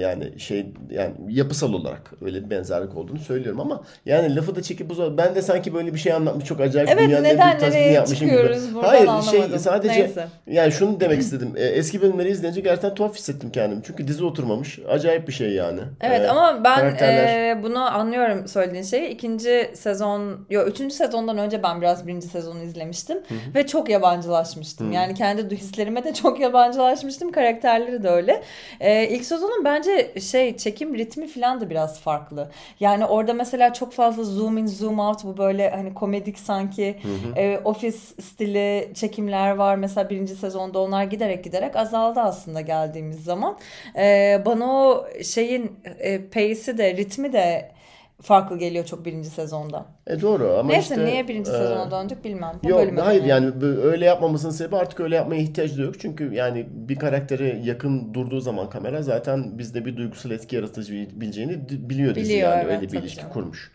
yani 0.02 0.40
şey 0.40 0.66
yani 0.92 1.14
yapısal 1.30 1.74
olarak 1.74 2.12
öyle 2.26 2.46
bir 2.46 2.50
benzerlik 2.50 2.98
olduğunu 2.98 3.20
söylüyorum 3.20 3.60
ama 3.60 3.82
yani 4.06 4.36
lafı 4.36 4.56
da 4.56 4.62
çekip 4.62 4.92
uza 4.92 5.18
ben 5.18 5.36
de 5.36 5.42
sanki 5.42 5.74
böyle 5.74 5.94
bir 5.94 6.00
şey 6.00 6.14
anlatmış 6.14 6.46
çok 6.46 6.62
acayip 6.62 6.90
Evet, 6.90 7.04
dünyanın 7.08 7.24
en 7.24 7.36
neden 7.36 7.48
büyük 7.50 7.60
tasvini 7.60 7.82
nereye 7.82 7.92
yapmışım 7.94 8.28
gibi. 8.28 8.38
Hayır 8.82 9.02
anlamadım. 9.08 9.30
şey 9.50 9.60
sadece 9.60 10.00
Neyse. 10.02 10.28
yani 10.48 10.72
şunu 10.72 11.00
demek 11.00 11.20
istedim. 11.20 11.54
E, 11.56 11.66
eski 11.66 12.02
bölümleri 12.02 12.30
izleyince 12.30 12.62
gerçekten 12.62 12.96
tuhaf 12.96 13.16
hissettim 13.16 13.50
kendimi. 13.52 13.82
Çünkü 13.84 14.08
dizi 14.08 14.26
oturmamış. 14.26 14.80
Acayip 14.90 15.28
bir 15.28 15.34
şey 15.34 15.52
yani. 15.52 15.80
Evet 16.02 16.22
E, 16.22 16.30
ama 16.30 16.64
ben 16.64 16.80
karakterler- 16.80 17.52
e, 17.60 17.64
bunu 17.64 17.80
anlıyorum 17.80 18.48
söylediğin 18.48 18.84
şeyi. 18.84 19.10
İkinci 19.10 19.72
sezon, 19.74 20.46
yok 20.50 20.68
üçüncü 20.68 20.96
sezondan 20.96 21.38
önce 21.38 21.64
ben 21.64 21.82
biraz 21.82 22.08
birinci 22.08 22.28
sezonu 22.28 22.64
izlemiştim. 22.64 23.18
Ve 23.56 23.68
çok 23.68 23.90
yabancılaşmıştım. 23.90 24.92
Yani 24.92 25.14
kendi 25.14 25.56
hislerime 25.56 26.04
de 26.04 26.14
çok 26.14 26.40
yabancılaşmıştım. 26.40 27.32
Karakterleri 27.32 28.04
de 28.04 28.10
öyle. 28.10 28.42
E, 28.80 29.08
ilk 29.08 29.26
sezonun 29.58 29.66
bence 29.66 30.20
şey 30.22 30.58
çekim 30.58 30.98
ritmi 30.98 31.28
falan 31.28 31.62
da 31.62 31.70
biraz 31.70 32.00
farklı. 32.00 32.50
Yani 32.80 33.06
orada 33.06 33.34
mesela 33.34 33.74
çok 33.74 33.94
fazla 33.94 34.24
zoom 34.24 34.58
in 34.58 34.68
zoom 34.68 35.00
out 35.00 35.24
bu 35.24 35.38
böyle 35.38 35.70
hani 35.70 35.94
komedik 35.94 36.40
sanki 36.40 36.98
e, 37.36 37.60
ofis 37.64 37.96
stili 38.22 38.92
çekimler 38.94 39.52
var. 39.52 39.76
Mesela 39.76 40.10
birinci 40.10 40.36
sezonda 40.36 40.80
onlar 40.80 41.04
giderek 41.04 41.44
giderek 41.44 41.76
azaldı 41.76 42.20
aslında 42.20 42.62
geldiğimiz 42.62 43.24
zaman. 43.24 43.58
E, 43.98 44.42
bana 44.46 44.66
o 44.74 45.08
şeyin 45.24 45.72
e, 46.00 46.22
pace'i 46.22 46.78
de 46.78 46.96
ritmi 46.98 47.34
de 47.34 47.77
farklı 48.22 48.58
geliyor 48.58 48.86
çok 48.86 49.06
birinci 49.06 49.30
sezonda. 49.30 49.86
E 50.08 50.22
doğru 50.22 50.56
ama 50.60 50.70
Neyse 50.70 50.96
işte, 50.96 51.06
niye 51.06 51.28
birinci 51.28 51.50
e, 51.52 51.54
sezona 51.54 51.92
döndük 51.92 52.24
bilmem. 52.26 52.54
Bu 52.64 52.70
Yok 52.70 52.80
bölüme 52.80 53.02
hayır 53.02 53.24
yani 53.24 53.52
bu- 53.62 53.66
öyle 53.66 54.06
yapmamızın 54.06 54.50
sebebi 54.50 54.76
artık 54.76 55.00
öyle 55.00 55.16
yapmaya 55.16 55.42
ihtiyaç 55.42 55.78
da 55.78 55.82
yok. 55.82 56.00
Çünkü 56.00 56.34
yani 56.34 56.68
bir 56.72 56.96
karaktere 56.96 57.62
yakın 57.64 58.14
durduğu 58.14 58.40
zaman 58.42 58.70
kamera 58.70 59.02
zaten 59.02 59.58
bizde 59.58 59.86
bir 59.86 59.98
duygusal 59.98 60.32
etki 60.32 60.56
yaratabileceğini 60.56 61.70
d- 61.70 61.90
biliyor 61.90 62.16
dizi 62.16 62.30
Biliyor, 62.34 62.52
yani 62.52 62.64
evet, 62.66 62.82
öyle 62.82 62.92
bir 62.92 63.00
ilişki 63.00 63.18
canım. 63.18 63.34
kurmuş. 63.34 63.72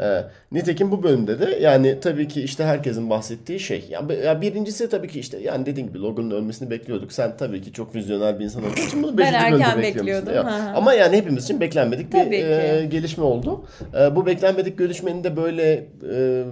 Ee, 0.00 0.22
nitekim 0.52 0.90
bu 0.90 1.02
bölümde 1.02 1.38
de 1.40 1.58
yani 1.60 2.00
tabii 2.00 2.28
ki 2.28 2.42
işte 2.42 2.64
herkesin 2.64 3.10
bahsettiği 3.10 3.60
şey. 3.60 3.86
Ya, 3.90 4.08
bi- 4.08 4.14
ya 4.24 4.40
birincisi 4.40 4.88
tabii 4.90 5.08
ki 5.08 5.20
işte 5.20 5.38
yani 5.38 5.66
dediğim 5.66 5.88
gibi 5.88 5.98
Logan'ın 6.02 6.30
ölmesini 6.30 6.70
bekliyorduk. 6.70 7.12
Sen 7.12 7.36
tabii 7.36 7.62
ki 7.62 7.72
çok 7.72 7.94
vizyoner 7.94 8.38
bir 8.38 8.44
insan 8.44 8.62
olduğun 8.62 8.86
için 8.86 9.02
bunu 9.02 9.18
Ben 9.18 9.34
5. 9.34 9.52
bölümde 9.52 9.82
bekliyordum, 9.82 10.34
Ya. 10.34 10.72
Ama 10.76 10.94
yani 10.94 11.16
hepimiz 11.16 11.44
için 11.44 11.60
beklenmedik 11.60 12.12
bir 12.12 12.18
Tabii 12.18 12.30
ki. 12.38 12.44
e, 12.46 12.86
gelişme 12.90 13.24
oldu. 13.24 13.64
E, 13.94 14.16
bu 14.16 14.26
beklenmedik 14.26 14.78
gelişmenin 14.78 15.24
de 15.24 15.36
böyle 15.36 15.88
e, 16.12 16.44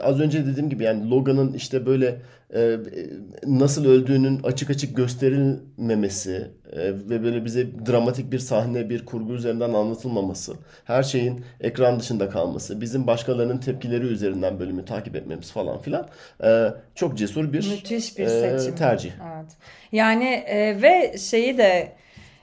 az 0.00 0.20
önce 0.20 0.46
dediğim 0.46 0.70
gibi 0.70 0.84
yani 0.84 1.10
Logan'ın 1.10 1.52
işte 1.52 1.86
böyle 1.86 2.18
e, 2.54 2.76
nasıl 3.46 3.84
öldüğünün 3.84 4.42
açık 4.42 4.70
açık 4.70 4.96
gösterilmemesi 4.96 6.50
e, 6.72 6.78
ve 6.82 7.22
böyle 7.22 7.44
bize 7.44 7.66
dramatik 7.86 8.32
bir 8.32 8.38
sahne, 8.38 8.90
bir 8.90 9.04
kurgu 9.04 9.32
üzerinden 9.32 9.72
anlatılmaması, 9.72 10.54
her 10.84 11.02
şeyin 11.02 11.44
ekran 11.60 12.00
dışında 12.00 12.28
kalması, 12.28 12.80
bizim 12.80 13.06
başkalarının 13.06 13.58
tepkileri 13.58 14.04
üzerinden 14.04 14.60
bölümü 14.60 14.84
takip 14.84 15.16
etmemiz 15.16 15.52
falan 15.52 15.78
filan 15.78 16.08
e, 16.44 16.68
çok 16.94 17.18
cesur 17.18 17.52
bir 17.52 17.70
Müthiş 17.70 18.18
bir 18.18 18.26
e, 18.26 18.58
seçim. 18.58 18.76
tercih. 18.76 19.10
Evet. 19.34 19.50
Yani 19.92 20.28
e, 20.28 20.82
ve 20.82 21.18
şeyi 21.18 21.58
de 21.58 21.92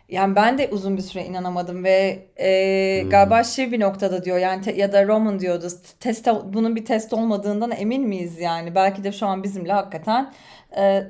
yani 0.10 0.36
ben 0.36 0.58
de 0.58 0.70
uzun 0.72 0.98
bir 0.98 1.02
süre 1.02 1.26
inanamadım 1.26 1.84
ve 1.84 2.26
e, 2.40 3.02
hmm. 3.02 3.10
galiba 3.10 3.44
şey 3.44 3.72
bir 3.72 3.80
noktada 3.80 4.26
diyor 4.26 4.38
yani 4.38 4.62
te, 4.62 4.72
ya 4.72 4.94
da 4.94 5.08
Roman 5.08 5.40
diyordu 5.40 5.68
test 6.00 6.28
bunun 6.46 6.76
bir 6.76 6.86
test 6.86 7.14
olmadığından 7.14 7.72
emin 7.72 8.08
miyiz 8.08 8.40
yani 8.40 8.76
belki 8.76 9.04
de 9.04 9.12
şu 9.12 9.26
an 9.28 9.44
bizimle 9.44 9.74
hakikaten 9.74 10.34
e, 10.78 11.04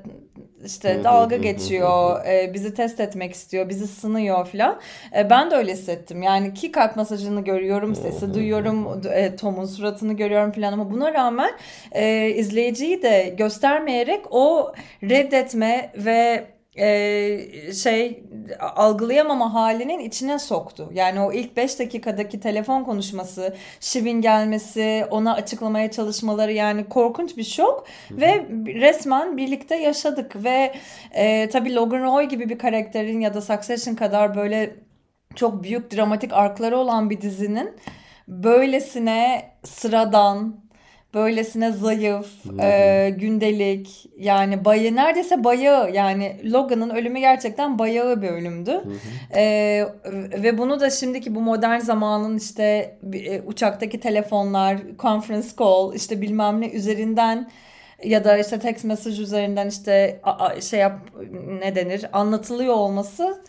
işte 0.65 1.03
dalga 1.03 1.37
geçiyor, 1.37 2.25
e, 2.25 2.53
bizi 2.53 2.73
test 2.73 2.99
etmek 2.99 3.33
istiyor, 3.33 3.69
bizi 3.69 3.87
sınıyor 3.87 4.47
filan. 4.47 4.79
E, 5.17 5.29
ben 5.29 5.51
de 5.51 5.55
öyle 5.55 5.73
hissettim. 5.73 6.23
Yani 6.23 6.53
ki 6.53 6.71
kalp 6.71 6.95
masajını 6.95 7.43
görüyorum, 7.43 7.95
sesi 7.95 8.33
duyuyorum, 8.33 9.01
e, 9.13 9.35
Tom'un 9.35 9.65
suratını 9.65 10.13
görüyorum 10.13 10.51
filan 10.51 10.73
ama 10.73 10.91
buna 10.91 11.13
rağmen 11.13 11.51
e, 11.91 12.29
izleyiciyi 12.29 13.01
de 13.01 13.33
göstermeyerek 13.37 14.25
o 14.31 14.73
reddetme 15.03 15.91
ve 15.95 16.45
e, 16.75 17.73
şey 17.73 18.23
algılayamama 18.59 19.53
halinin 19.53 19.99
içine 19.99 20.39
soktu. 20.39 20.89
Yani 20.93 21.19
o 21.21 21.33
ilk 21.33 21.57
5 21.57 21.79
dakikadaki 21.79 22.39
telefon 22.39 22.83
konuşması, 22.83 23.55
Shiv'in 23.79 24.21
gelmesi, 24.21 25.05
ona 25.09 25.33
açıklamaya 25.33 25.91
çalışmaları 25.91 26.51
yani 26.51 26.89
korkunç 26.89 27.37
bir 27.37 27.43
şok 27.43 27.85
Hı-hı. 28.09 28.21
ve 28.21 28.45
resmen 28.81 29.37
birlikte 29.37 29.75
yaşadık 29.75 30.43
ve 30.43 30.75
e, 31.11 31.49
tabii 31.49 31.75
Logan 31.75 32.03
Roy 32.03 32.25
gibi 32.25 32.49
bir 32.49 32.57
karakterin 32.57 33.19
ya 33.19 33.33
da 33.33 33.41
Succession 33.41 33.95
kadar 33.95 34.35
böyle 34.35 34.75
çok 35.35 35.63
büyük 35.63 35.95
dramatik 35.95 36.33
arkları 36.33 36.77
olan 36.77 37.09
bir 37.09 37.21
dizinin 37.21 37.75
böylesine 38.27 39.51
sıradan 39.63 40.64
böylesine 41.15 41.71
zayıf, 41.71 42.27
e, 42.61 43.09
gündelik 43.09 44.09
yani 44.17 44.65
bayı 44.65 44.95
neredeyse 44.95 45.43
bayağı 45.43 45.91
yani 45.91 46.41
Logan'ın 46.43 46.89
ölümü 46.89 47.19
gerçekten 47.19 47.79
bayağı 47.79 48.21
bir 48.21 48.29
ölümdü. 48.29 48.81
E, 49.35 49.43
ve 50.43 50.57
bunu 50.57 50.79
da 50.79 50.89
şimdiki 50.89 51.35
bu 51.35 51.41
modern 51.41 51.79
zamanın 51.79 52.37
işte 52.37 52.97
e, 53.13 53.41
uçaktaki 53.41 53.99
telefonlar, 53.99 54.77
conference 54.99 55.47
call 55.59 55.93
işte 55.95 56.21
bilmem 56.21 56.61
ne 56.61 56.69
üzerinden 56.69 57.49
ya 58.03 58.23
da 58.23 58.37
işte 58.37 58.59
text 58.59 58.85
mesaj 58.85 59.19
üzerinden 59.19 59.67
işte 59.67 60.21
şey 60.61 60.79
yap 60.79 60.99
ne 61.61 61.75
denir 61.75 62.05
anlatılıyor 62.13 62.73
olması 62.73 63.43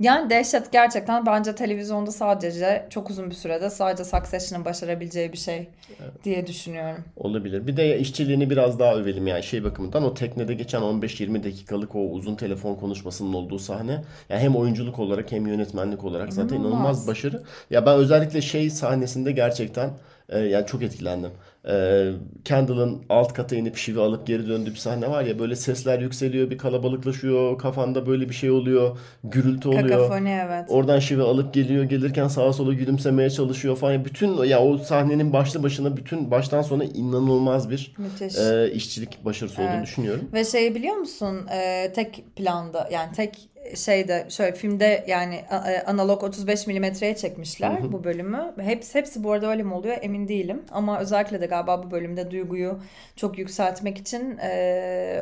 yani 0.00 0.30
dehşet 0.30 0.72
gerçekten 0.72 1.26
bence 1.26 1.54
televizyonda 1.54 2.10
sadece 2.10 2.86
çok 2.90 3.10
uzun 3.10 3.30
bir 3.30 3.34
sürede 3.34 3.70
sadece 3.70 4.04
Succession'ın 4.04 4.64
başarabileceği 4.64 5.32
bir 5.32 5.38
şey 5.38 5.68
evet. 6.00 6.24
diye 6.24 6.46
düşünüyorum. 6.46 7.04
Olabilir. 7.16 7.66
Bir 7.66 7.76
de 7.76 7.98
işçiliğini 7.98 8.50
biraz 8.50 8.78
daha 8.78 8.94
övelim 8.94 9.26
yani 9.26 9.42
şey 9.42 9.64
bakımından 9.64 10.04
o 10.04 10.14
teknede 10.14 10.54
geçen 10.54 10.82
15-20 10.82 11.44
dakikalık 11.44 11.94
o 11.94 11.98
uzun 11.98 12.34
telefon 12.34 12.74
konuşmasının 12.74 13.32
olduğu 13.32 13.58
sahne 13.58 14.04
yani 14.28 14.40
hem 14.40 14.56
oyunculuk 14.56 14.98
olarak 14.98 15.32
hem 15.32 15.46
yönetmenlik 15.46 16.04
olarak 16.04 16.32
zaten 16.32 16.56
inanılmaz, 16.56 16.72
inanılmaz 16.72 17.06
başarı. 17.06 17.42
Ya 17.70 17.86
ben 17.86 17.96
özellikle 17.96 18.42
şey 18.42 18.70
sahnesinde 18.70 19.32
gerçekten 19.32 19.90
e, 20.28 20.38
yani 20.38 20.66
çok 20.66 20.82
etkilendim 20.82 21.30
e, 21.68 22.06
Kendall'ın 22.44 23.02
alt 23.08 23.32
kata 23.32 23.56
inip 23.56 23.76
şivi 23.76 24.00
alıp 24.00 24.26
geri 24.26 24.48
döndüğü 24.48 24.70
bir 24.70 24.76
sahne 24.76 25.10
var 25.10 25.24
ya 25.24 25.38
böyle 25.38 25.56
sesler 25.56 25.98
yükseliyor 25.98 26.50
bir 26.50 26.58
kalabalıklaşıyor 26.58 27.58
kafanda 27.58 28.06
böyle 28.06 28.28
bir 28.28 28.34
şey 28.34 28.50
oluyor 28.50 28.98
gürültü 29.24 29.68
oluyor. 29.68 29.88
Kakafoni 29.88 30.40
evet. 30.46 30.64
Oradan 30.68 30.98
şivi 30.98 31.22
alıp 31.22 31.54
geliyor 31.54 31.84
gelirken 31.84 32.28
sağa 32.28 32.52
sola 32.52 32.72
gülümsemeye 32.72 33.30
çalışıyor 33.30 33.76
falan. 33.76 34.04
Bütün 34.04 34.44
ya 34.44 34.62
o 34.62 34.78
sahnenin 34.78 35.32
başlı 35.32 35.62
başına 35.62 35.96
bütün 35.96 36.30
baştan 36.30 36.62
sona 36.62 36.84
inanılmaz 36.84 37.70
bir 37.70 37.94
e, 38.20 38.70
işçilik 38.72 39.24
başarısı 39.24 39.62
evet. 39.62 39.70
olduğunu 39.70 39.82
düşünüyorum. 39.82 40.28
Ve 40.32 40.44
şeyi 40.44 40.74
biliyor 40.74 40.96
musun 40.96 41.46
e, 41.52 41.92
tek 41.92 42.24
planda 42.36 42.88
yani 42.92 43.12
tek 43.12 43.49
şeyde 43.74 44.26
şöyle 44.28 44.52
filmde 44.52 45.04
yani 45.06 45.34
e, 45.34 45.82
analog 45.86 46.22
35 46.22 46.66
milimetreye 46.66 47.16
çekmişler 47.16 47.70
hı 47.70 47.84
hı. 47.84 47.92
bu 47.92 48.04
bölümü. 48.04 48.54
Hepsi 48.60 48.98
hepsi 48.98 49.24
bu 49.24 49.32
arada 49.32 49.50
öyle 49.50 49.62
mi 49.62 49.74
oluyor 49.74 49.96
emin 50.02 50.28
değilim. 50.28 50.62
Ama 50.70 51.00
özellikle 51.00 51.40
de 51.40 51.46
galiba 51.46 51.82
bu 51.82 51.90
bölümde 51.90 52.30
duyguyu 52.30 52.80
çok 53.16 53.38
yükseltmek 53.38 53.98
için 53.98 54.38
e, 54.38 54.50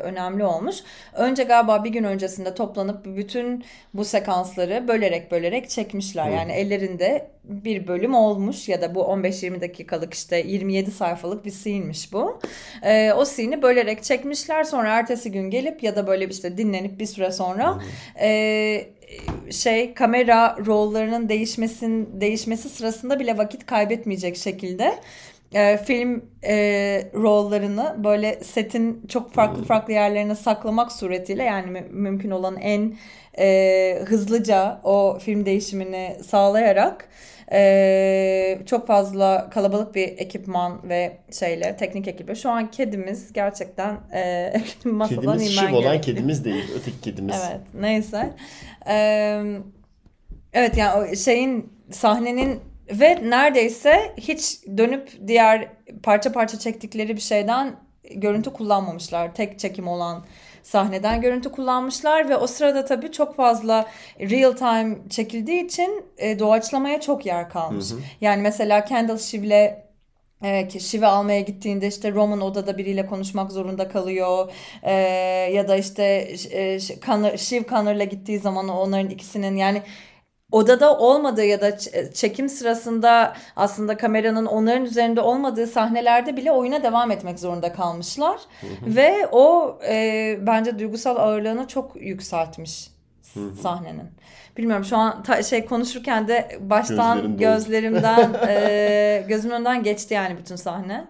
önemli 0.03 0.43
olmuş. 0.43 0.75
Önce 1.13 1.43
galiba 1.43 1.83
bir 1.83 1.89
gün 1.89 2.03
öncesinde 2.03 2.53
toplanıp 2.53 3.05
bütün 3.05 3.65
bu 3.93 4.05
sekansları 4.05 4.87
bölerek 4.87 5.31
bölerek 5.31 5.69
çekmişler. 5.69 6.27
Hı. 6.27 6.31
Yani 6.31 6.51
ellerinde 6.51 7.27
bir 7.43 7.87
bölüm 7.87 8.15
olmuş 8.15 8.69
ya 8.69 8.81
da 8.81 8.95
bu 8.95 9.01
15-20 9.01 9.61
dakikalık 9.61 10.13
işte 10.13 10.37
27 10.37 10.91
sayfalık 10.91 11.45
bir 11.45 11.51
scene'miş 11.51 12.13
bu. 12.13 12.39
E, 12.83 13.13
o 13.13 13.25
scene'i 13.25 13.61
bölerek 13.61 14.03
çekmişler 14.03 14.63
sonra 14.63 14.89
ertesi 14.89 15.31
gün 15.31 15.49
gelip 15.49 15.83
ya 15.83 15.95
da 15.95 16.07
böyle 16.07 16.27
işte 16.27 16.57
dinlenip 16.57 16.99
bir 16.99 17.05
süre 17.05 17.31
sonra 17.31 17.81
e, 18.15 18.28
şey 19.51 19.93
kamera 19.93 20.57
rollerinin 20.65 21.29
değişmesin 21.29 22.21
değişmesi 22.21 22.69
sırasında 22.69 23.19
bile 23.19 23.37
vakit 23.37 23.65
kaybetmeyecek 23.65 24.37
şekilde 24.37 24.93
e, 25.53 25.77
film 25.77 26.25
e, 26.43 26.53
rollerini 27.13 28.03
böyle 28.03 28.39
setin 28.43 29.07
çok 29.07 29.33
farklı 29.33 29.63
farklı 29.63 29.93
yerlerine 29.93 30.35
saklamak 30.35 30.91
suretiyle 30.91 31.43
yani 31.43 31.71
mü- 31.71 31.87
mümkün 31.91 32.31
olan 32.31 32.57
en 32.57 32.93
e, 33.39 33.99
hızlıca 34.05 34.81
o 34.83 35.17
film 35.19 35.45
değişimini 35.45 36.17
sağlayarak 36.27 37.09
ee, 37.51 38.59
çok 38.65 38.87
fazla 38.87 39.49
kalabalık 39.49 39.95
bir 39.95 40.07
ekipman 40.07 40.89
ve 40.89 41.17
şeyler, 41.39 41.77
teknik 41.77 42.07
ekibi. 42.07 42.35
Şu 42.35 42.49
an 42.49 42.71
kedimiz 42.71 43.33
gerçekten 43.33 43.97
e, 44.13 44.53
masadan 44.85 45.21
kedimiz 45.21 45.57
inmen 45.57 45.73
olan 45.73 45.83
gerekli. 45.83 46.01
kedimiz 46.01 46.45
değil, 46.45 46.65
öteki 46.79 47.01
kedimiz. 47.01 47.35
evet, 47.49 47.61
neyse. 47.73 48.33
Ee, 48.87 49.43
evet 50.53 50.77
yani 50.77 51.01
o 51.01 51.15
şeyin 51.15 51.73
sahnenin 51.91 52.59
ve 52.91 53.29
neredeyse 53.29 54.13
hiç 54.17 54.59
dönüp 54.77 55.27
diğer 55.27 55.67
parça 56.03 56.31
parça 56.31 56.59
çektikleri 56.59 57.15
bir 57.15 57.21
şeyden 57.21 57.75
görüntü 58.15 58.53
kullanmamışlar. 58.53 59.35
Tek 59.35 59.59
çekim 59.59 59.87
olan 59.87 60.25
sahneden 60.69 61.21
görüntü 61.21 61.51
kullanmışlar 61.51 62.29
ve 62.29 62.37
o 62.37 62.47
sırada 62.47 62.85
tabii 62.85 63.11
çok 63.11 63.35
fazla 63.35 63.85
real 64.19 64.51
time 64.51 64.97
çekildiği 65.09 65.65
için 65.65 66.05
e, 66.17 66.39
doğaçlamaya 66.39 67.01
çok 67.01 67.25
yer 67.25 67.49
kalmış. 67.49 67.91
Hı 67.91 67.95
hı. 67.95 67.99
Yani 68.21 68.41
mesela 68.41 68.85
Kendall 68.85 69.17
Shiv'le 69.17 69.89
e, 70.43 70.79
şive 70.79 71.07
almaya 71.07 71.41
gittiğinde 71.41 71.87
işte 71.87 72.11
Roman 72.11 72.41
odada 72.41 72.77
biriyle 72.77 73.05
konuşmak 73.05 73.51
zorunda 73.51 73.89
kalıyor 73.89 74.51
e, 74.83 74.93
ya 75.53 75.67
da 75.67 75.75
işte 75.75 76.03
e, 76.51 76.79
Connor, 77.05 77.37
Shiv 77.37 77.63
Connor'la 77.63 78.03
gittiği 78.03 78.39
zaman 78.39 78.69
onların 78.69 79.09
ikisinin 79.09 79.55
yani 79.55 79.81
odada 80.51 80.97
olmadığı 80.97 81.45
ya 81.45 81.61
da 81.61 81.77
çekim 82.13 82.49
sırasında 82.49 83.33
aslında 83.55 83.97
kameranın 83.97 84.45
onların 84.45 84.85
üzerinde 84.85 85.21
olmadığı 85.21 85.67
sahnelerde 85.67 86.37
bile 86.37 86.51
oyuna 86.51 86.83
devam 86.83 87.11
etmek 87.11 87.39
zorunda 87.39 87.73
kalmışlar. 87.73 88.39
Ve 88.85 89.27
o 89.31 89.77
e, 89.87 90.37
bence 90.41 90.79
duygusal 90.79 91.15
ağırlığını 91.15 91.67
çok 91.67 92.01
yükseltmiş 92.01 92.89
sahnenin. 93.61 94.09
Bilmiyorum 94.57 94.85
şu 94.85 94.97
an 94.97 95.23
ta, 95.23 95.43
şey 95.43 95.65
konuşurken 95.65 96.27
de 96.27 96.59
baştan 96.59 97.37
gözlerimden 97.37 98.33
e, 98.47 99.25
gözümün 99.27 99.55
önünden 99.55 99.83
geçti 99.83 100.13
yani 100.13 100.37
bütün 100.37 100.55
sahne. 100.55 101.07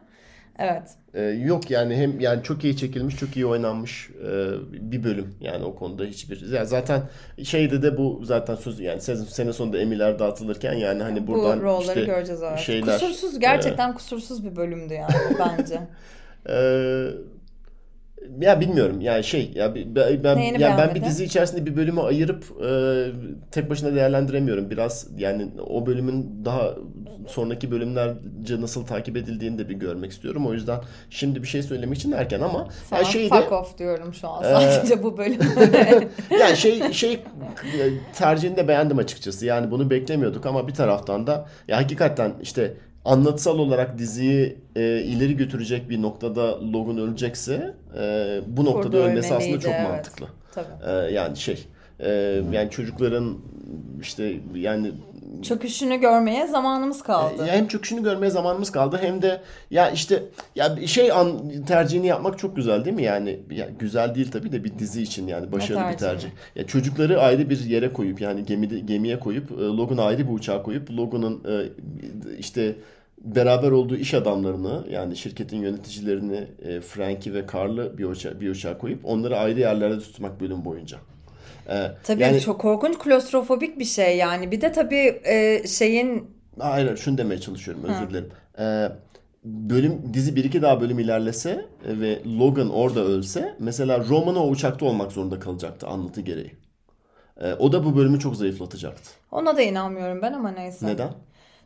Evet. 0.60 0.84
Ee, 1.14 1.22
yok 1.22 1.72
yani 1.72 1.96
hem 1.96 2.20
yani 2.20 2.44
çok 2.44 2.64
iyi 2.64 2.78
çekilmiş, 2.78 3.16
çok 3.16 3.36
iyi 3.36 3.46
oynanmış 3.46 4.10
e, 4.10 4.54
bir 4.92 5.04
bölüm 5.04 5.36
yani 5.42 5.66
o 5.66 5.76
konuda 5.76 6.04
hiçbir. 6.04 6.52
Yani 6.52 6.68
zaten 6.68 7.02
şeyde 7.44 7.82
de 7.82 7.98
bu 7.98 8.22
zaten 8.24 8.56
söz 8.56 8.80
yani 8.80 9.02
sezon 9.02 9.26
sene 9.26 9.54
sonunda 9.54 9.78
Emiler 9.78 10.20
dağıtılırken 10.20 10.74
yani 10.74 11.04
hani 11.04 11.28
buradan 11.28 11.60
bu 11.60 11.64
rolleri 11.64 12.00
işte 12.00 12.06
göreceğiz 12.06 12.44
evet. 12.44 12.60
Şeyler, 12.60 13.00
kusursuz 13.00 13.40
gerçekten 13.40 13.92
e, 13.92 13.94
kusursuz 13.94 14.46
bir 14.46 14.56
bölümdü 14.56 14.94
yani 14.94 15.14
bence. 15.40 15.80
Eee 16.50 17.12
ya 18.40 18.62
bilmiyorum 18.62 19.02
yani 19.02 19.24
şey 19.24 19.52
ya 19.56 19.76
ben 19.76 20.24
ben, 20.24 20.38
yani 20.38 20.78
ben 20.78 20.96
bir 20.96 21.04
dizi 21.04 21.24
içerisinde 21.24 21.66
bir 21.66 21.76
bölümü 21.76 22.02
ayırıp 22.02 22.44
e, 22.66 22.72
tek 23.52 23.70
başına 23.70 23.96
değerlendiremiyorum. 23.96 24.70
Biraz 24.70 25.08
yani 25.18 25.48
o 25.70 25.86
bölümün 25.86 26.46
daha 26.46 26.74
sonraki 27.28 27.72
bölümlerce 27.72 28.62
nasıl 28.62 28.86
takip 28.86 29.18
edildiğini 29.18 29.58
de 29.58 29.70
bir 29.70 29.76
görmek 29.76 30.12
istiyorum. 30.12 30.48
O 30.48 30.54
yüzden 30.54 30.80
şimdi 31.10 31.44
bir 31.44 31.48
şey 31.48 31.64
söylemek 31.64 31.98
için 31.98 32.12
erken 32.12 32.42
ama 32.42 32.68
Sana 32.90 33.00
yani 33.00 33.12
şeyde, 33.12 33.30
fuck 33.30 33.52
off 33.52 33.78
diyorum 33.78 34.14
şu 34.14 34.28
an 34.28 34.44
sadece 34.44 34.94
e, 34.94 35.04
bu 35.04 35.18
bölüm. 35.18 35.40
yani 36.40 36.58
şey 36.58 36.94
şey 36.94 37.20
tercihini 38.14 38.58
de 38.58 38.68
beğendim 38.68 38.98
açıkçası. 38.98 39.46
Yani 39.46 39.72
bunu 39.72 39.90
beklemiyorduk 39.90 40.46
ama 40.46 40.68
bir 40.68 40.74
taraftan 40.74 41.28
da 41.28 41.46
ya 41.68 41.78
hakikaten 41.78 42.34
işte 42.42 42.74
anlatısal 43.06 43.60
olarak 43.60 43.98
diziyi 43.98 44.58
e, 44.76 45.02
ileri 45.02 45.38
götürecek 45.38 45.90
bir 45.90 46.02
noktada 46.02 46.62
Logan 46.74 46.98
ölecekse 46.98 47.76
e, 48.00 48.40
bu 48.48 48.66
noktada 48.66 48.84
Kurdu 48.84 48.98
ölmesi 48.98 49.34
aslında 49.34 49.60
çok 49.60 49.72
evet. 49.72 49.90
mantıklı. 49.90 50.28
Tabii. 50.52 50.68
E, 50.88 50.92
yani 50.92 51.38
şey 51.38 51.66
e, 52.00 52.10
yani 52.52 52.70
çocukların 52.70 53.38
işte 54.02 54.40
yani 54.56 54.92
çöküşünü 55.42 55.98
görmeye 56.00 56.48
zamanımız 56.48 57.04
kaldı. 57.04 57.46
Ya 57.46 57.54
hem 57.54 57.68
çöküşünü 57.68 58.04
görmeye 58.04 58.30
zamanımız 58.30 58.72
kaldı 58.72 59.00
hem 59.02 59.22
de 59.22 59.42
ya 59.72 59.90
işte 59.90 60.24
ya 60.56 60.88
şey 60.88 61.12
an 61.12 61.52
tercihini 61.68 62.08
yapmak 62.08 62.40
çok 62.40 62.56
güzel 62.56 62.86
değil 62.86 62.96
mi? 62.96 63.04
Yani 63.04 63.40
ya 63.52 63.68
güzel 63.80 64.16
değil 64.16 64.32
tabii 64.32 64.52
de 64.52 64.64
bir 64.64 64.80
dizi 64.80 65.02
için 65.02 65.28
yani 65.28 65.52
başarılı 65.52 65.92
bir 65.92 65.98
tercih. 65.98 66.30
Ya 66.56 66.68
çocukları 66.68 67.22
ayrı 67.22 67.50
bir 67.50 67.66
yere 67.66 67.94
koyup 67.94 68.22
yani 68.22 68.46
gemide 68.46 68.80
gemiye 68.80 69.20
koyup 69.20 69.52
Logan'ı 69.52 70.04
ayrı 70.04 70.28
bir 70.28 70.34
uçağa 70.34 70.64
koyup 70.64 70.92
Logan'ın 70.92 71.44
işte 72.40 72.76
beraber 73.22 73.72
olduğu 73.72 73.96
iş 73.96 74.14
adamlarını 74.14 74.86
yani 74.92 75.16
şirketin 75.16 75.58
yöneticilerini 75.58 76.48
e, 76.66 76.82
Frankie 76.82 77.34
ve 77.34 77.46
Carl'ı 77.54 77.98
bir 77.98 78.06
uçağa, 78.06 78.42
bir 78.42 78.50
uçağa 78.50 78.78
koyup 78.78 79.00
onları 79.06 79.38
ayrı 79.38 79.60
yerlerde 79.60 80.00
tutmak 80.00 80.42
bölüm 80.42 80.66
boyunca. 80.66 80.98
Ee, 81.70 81.92
tabii 82.04 82.22
yani, 82.22 82.42
çok 82.42 82.62
korkunç 82.62 82.98
klostrofobik 82.98 83.80
bir 83.80 83.86
şey 83.86 84.18
yani. 84.18 84.52
Bir 84.52 84.62
de 84.62 84.72
tabii 84.72 85.22
e, 85.24 85.68
şeyin... 85.68 86.40
Hayır 86.60 86.98
şunu 86.98 87.18
demeye 87.18 87.42
çalışıyorum 87.42 87.84
özür 87.84 87.94
ha. 87.94 88.10
dilerim. 88.10 88.30
Ee, 88.60 88.90
bölüm 89.44 90.14
dizi 90.14 90.36
bir 90.36 90.44
iki 90.44 90.62
daha 90.62 90.82
bölüm 90.82 91.00
ilerlese 91.00 91.66
ve 91.86 92.20
Logan 92.40 92.70
orada 92.70 93.00
ölse 93.00 93.56
mesela 93.60 94.06
Roman 94.10 94.36
o 94.36 94.48
uçakta 94.48 94.86
olmak 94.86 95.12
zorunda 95.12 95.40
kalacaktı 95.40 95.88
anlatı 95.88 96.22
gereği. 96.22 96.56
Ee, 97.42 97.54
o 97.54 97.72
da 97.72 97.86
bu 97.86 97.98
bölümü 97.98 98.20
çok 98.20 98.36
zayıflatacaktı. 98.36 99.12
Ona 99.32 99.58
da 99.58 99.62
inanmıyorum 99.62 100.22
ben 100.22 100.34
ama 100.34 100.52
neyse. 100.52 100.88
Neden? 100.88 101.10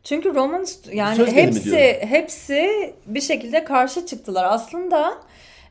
Çünkü 0.04 0.34
Roman 0.34 0.66
yani 0.92 1.16
Söz 1.16 1.32
hepsi 1.32 1.98
hepsi 2.00 2.94
bir 3.06 3.20
şekilde 3.20 3.64
karşı 3.64 4.06
çıktılar. 4.06 4.44
Aslında 4.44 5.14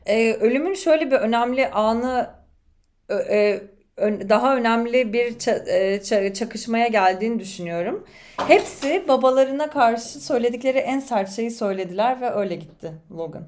e, 0.06 0.34
ölümün 0.34 0.74
şöyle 0.74 1.12
bir 1.12 1.16
önemli 1.16 1.68
anı 1.68 2.30
e, 3.30 3.62
daha 4.00 4.56
önemli 4.56 5.14
bir 5.14 5.48
e, 5.68 6.34
çakışmaya 6.34 6.88
geldiğini 6.88 7.40
düşünüyorum. 7.40 8.06
Hepsi 8.38 9.08
babalarına 9.08 9.70
karşı 9.70 10.04
söyledikleri 10.04 10.78
en 10.78 11.00
sert 11.00 11.32
şeyi 11.32 11.52
söylediler 11.52 12.22
ve 12.22 12.30
öyle 12.30 12.56
gitti 12.56 12.92
Logan. 13.12 13.48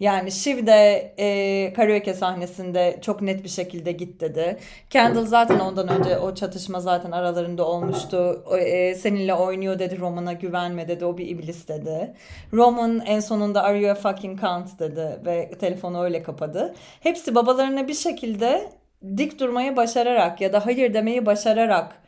Yani 0.00 0.32
Shiv 0.32 0.66
de 0.66 1.12
e, 1.18 1.72
karaoke 1.72 2.14
sahnesinde 2.14 2.98
çok 3.02 3.22
net 3.22 3.44
bir 3.44 3.48
şekilde 3.48 3.92
git 3.92 4.20
dedi. 4.20 4.58
Kendall 4.90 5.26
zaten 5.26 5.58
ondan 5.58 5.88
önce 5.88 6.18
o 6.18 6.34
çatışma 6.34 6.80
zaten 6.80 7.10
aralarında 7.10 7.66
olmuştu. 7.66 8.44
E, 8.58 8.94
seninle 8.94 9.34
oynuyor 9.34 9.78
dedi. 9.78 10.00
Roman'a 10.00 10.32
güvenme 10.32 10.88
dedi. 10.88 11.04
O 11.04 11.18
bir 11.18 11.28
iblis 11.28 11.68
dedi. 11.68 12.14
Roman 12.52 13.00
en 13.06 13.20
sonunda 13.20 13.62
are 13.62 13.80
you 13.80 13.90
a 13.90 13.94
fucking 13.94 14.40
cunt 14.40 14.78
dedi 14.78 15.18
ve 15.26 15.50
telefonu 15.60 16.04
öyle 16.04 16.22
kapadı. 16.22 16.74
Hepsi 17.00 17.34
babalarına 17.34 17.88
bir 17.88 17.94
şekilde 17.94 18.70
dik 19.16 19.40
durmayı 19.40 19.76
başararak 19.76 20.40
ya 20.40 20.52
da 20.52 20.66
hayır 20.66 20.94
demeyi 20.94 21.26
başararak 21.26 22.02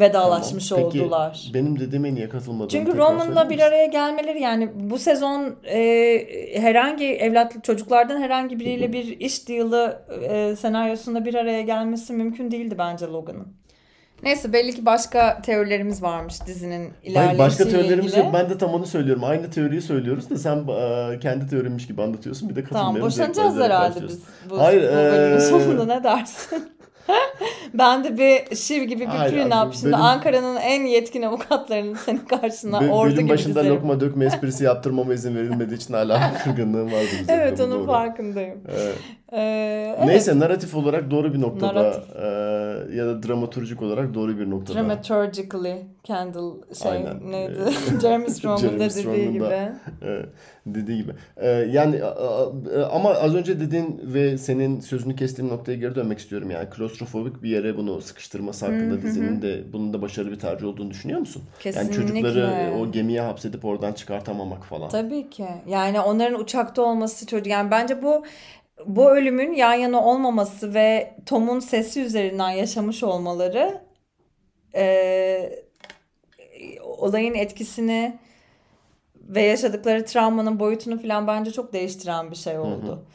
vedalaşmış 0.00 0.68
tamam. 0.68 0.90
Peki, 0.90 1.02
oldular. 1.02 1.50
benim 1.54 1.80
dediğime 1.80 2.14
niye 2.14 2.28
katılmadın? 2.28 2.68
Çünkü 2.68 2.96
Roman'la 2.96 3.50
bir 3.50 3.60
araya 3.60 3.86
gelmeleri 3.86 4.40
yani 4.40 4.70
bu 4.74 4.98
sezon 4.98 5.56
e, 5.64 5.80
herhangi 6.60 7.06
evlatlı 7.06 7.60
çocuklardan 7.60 8.20
herhangi 8.22 8.60
biriyle 8.60 8.92
bir 8.92 9.20
iş 9.20 9.48
deal'ı 9.48 10.02
e, 10.30 10.56
senaryosunda 10.56 11.24
bir 11.24 11.34
araya 11.34 11.62
gelmesi 11.62 12.12
mümkün 12.12 12.50
değildi 12.50 12.74
bence 12.78 13.06
Logan'ın. 13.06 13.63
Neyse 14.24 14.52
belli 14.52 14.74
ki 14.74 14.86
başka 14.86 15.42
teorilerimiz 15.42 16.02
varmış 16.02 16.46
dizinin 16.46 16.80
ilerleyişiyle 16.80 17.18
Hayır, 17.18 17.38
başka 17.38 17.68
teorilerimiz 17.68 18.16
yok. 18.16 18.26
Ben 18.34 18.50
de 18.50 18.58
tam 18.58 18.74
onu 18.74 18.86
söylüyorum. 18.86 19.24
Aynı 19.24 19.50
teoriyi 19.50 19.82
söylüyoruz 19.82 20.30
da 20.30 20.38
sen 20.38 20.56
e, 20.68 21.18
kendi 21.18 21.46
teorinmiş 21.46 21.86
gibi 21.86 22.02
anlatıyorsun. 22.02 22.48
Bir 22.48 22.56
de 22.56 22.64
katılmıyorum. 22.64 22.94
Tamam 22.94 23.06
boşanacağız 23.06 23.56
herhalde 23.56 24.08
biz 24.08 24.18
bu, 24.50 24.60
Hayır, 24.60 24.82
bu 24.82 24.96
bölümün 24.96 25.36
e... 25.36 25.40
sonunda 25.40 25.84
ne 25.84 26.04
dersin? 26.04 26.74
ben 27.74 28.04
de 28.04 28.18
bir 28.18 28.56
şiv 28.56 28.82
gibi 28.82 29.06
bir 29.06 29.30
pürün 29.30 29.50
yap. 29.50 29.74
Şimdi 29.74 29.86
bölüm... 29.86 30.04
Ankara'nın 30.04 30.56
en 30.56 30.82
yetkin 30.86 31.22
avukatlarının 31.22 31.94
senin 31.94 32.18
karşısına 32.18 32.78
Bö- 32.78 32.90
ordu 32.90 33.10
gibi 33.10 33.28
başında 33.28 33.60
dizerim. 33.60 33.76
lokma 33.76 34.00
dökme 34.00 34.24
esprisi 34.24 34.64
yaptırmama 34.64 35.14
izin 35.14 35.36
verilmediği 35.36 35.78
için 35.78 35.94
hala 35.94 36.34
kırgınlığım 36.44 36.92
vardı. 36.92 37.06
Evet 37.28 37.60
onun 37.60 37.78
doğru. 37.78 37.86
farkındayım. 37.86 38.58
Evet. 38.68 38.96
Ee, 39.36 39.96
Neyse 40.06 40.30
evet. 40.30 40.40
narratif 40.42 40.74
olarak 40.74 41.10
doğru 41.10 41.34
bir 41.34 41.40
noktada 41.40 42.02
e, 42.14 42.26
ya 42.96 43.06
da 43.06 43.22
dramaturjik 43.22 43.82
olarak 43.82 44.14
doğru 44.14 44.38
bir 44.38 44.50
noktada. 44.50 44.78
Dramaturgically 44.78 45.76
Kendall 46.04 46.54
şey 46.82 46.92
Aynen. 46.92 47.32
neydi? 47.32 47.58
Jeremy 48.02 48.30
Strong'un 48.30 48.80
da 48.80 48.90
dediği 48.90 49.32
gibi. 49.32 49.44
E, 49.44 50.26
dediği 50.66 50.96
gibi. 51.02 51.12
E, 51.36 51.48
yani 51.48 52.00
ama 52.92 53.10
az 53.10 53.34
önce 53.34 53.60
dediğin 53.60 54.00
ve 54.02 54.38
senin 54.38 54.80
sözünü 54.80 55.16
kestiğin 55.16 55.48
noktaya 55.48 55.74
geri 55.74 55.94
dönmek 55.94 56.18
istiyorum. 56.18 56.50
Yani 56.50 56.70
klostrofobik 56.70 57.42
bir 57.42 57.48
yere 57.48 57.76
bunu 57.76 58.00
sıkıştırması 58.00 58.66
hakkında 58.66 59.02
dizinin 59.02 59.42
de 59.42 59.72
bunun 59.72 59.92
da 59.92 60.02
başarılı 60.02 60.30
bir 60.30 60.38
tercih 60.38 60.66
olduğunu 60.66 60.90
düşünüyor 60.90 61.20
musun? 61.20 61.42
Kesinlikle. 61.60 61.96
Yani 61.96 62.08
çocukları 62.08 62.72
o 62.80 62.92
gemiye 62.92 63.20
hapsedip 63.20 63.64
oradan 63.64 63.92
çıkartamamak 63.92 64.64
falan. 64.64 64.88
Tabii 64.88 65.30
ki. 65.30 65.46
Yani 65.68 66.00
onların 66.00 66.40
uçakta 66.40 66.82
olması 66.82 67.26
çocuk. 67.26 67.46
Yani 67.46 67.70
bence 67.70 68.02
bu 68.02 68.24
bu 68.86 69.10
ölümün 69.10 69.52
yan 69.52 69.74
yana 69.74 70.04
olmaması 70.04 70.74
ve 70.74 71.16
Tom'un 71.26 71.60
sesi 71.60 72.00
üzerinden 72.02 72.50
yaşamış 72.50 73.02
olmaları 73.02 73.82
e, 74.74 75.64
olayın 76.82 77.34
etkisini 77.34 78.18
ve 79.16 79.42
yaşadıkları 79.42 80.04
travmanın 80.04 80.60
boyutunu 80.60 81.02
falan 81.02 81.26
bence 81.26 81.50
çok 81.50 81.72
değiştiren 81.72 82.30
bir 82.30 82.36
şey 82.36 82.58
oldu. 82.58 83.06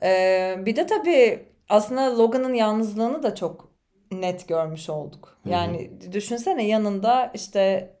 Hı 0.00 0.06
hı. 0.06 0.10
E, 0.10 0.56
bir 0.66 0.76
de 0.76 0.86
tabii 0.86 1.44
aslında 1.68 2.18
Logan'ın 2.18 2.54
yalnızlığını 2.54 3.22
da 3.22 3.34
çok 3.34 3.72
net 4.12 4.48
görmüş 4.48 4.90
olduk. 4.90 5.38
Yani 5.44 5.90
hı 6.02 6.06
hı. 6.06 6.12
düşünsene 6.12 6.66
yanında 6.66 7.30
işte 7.34 7.94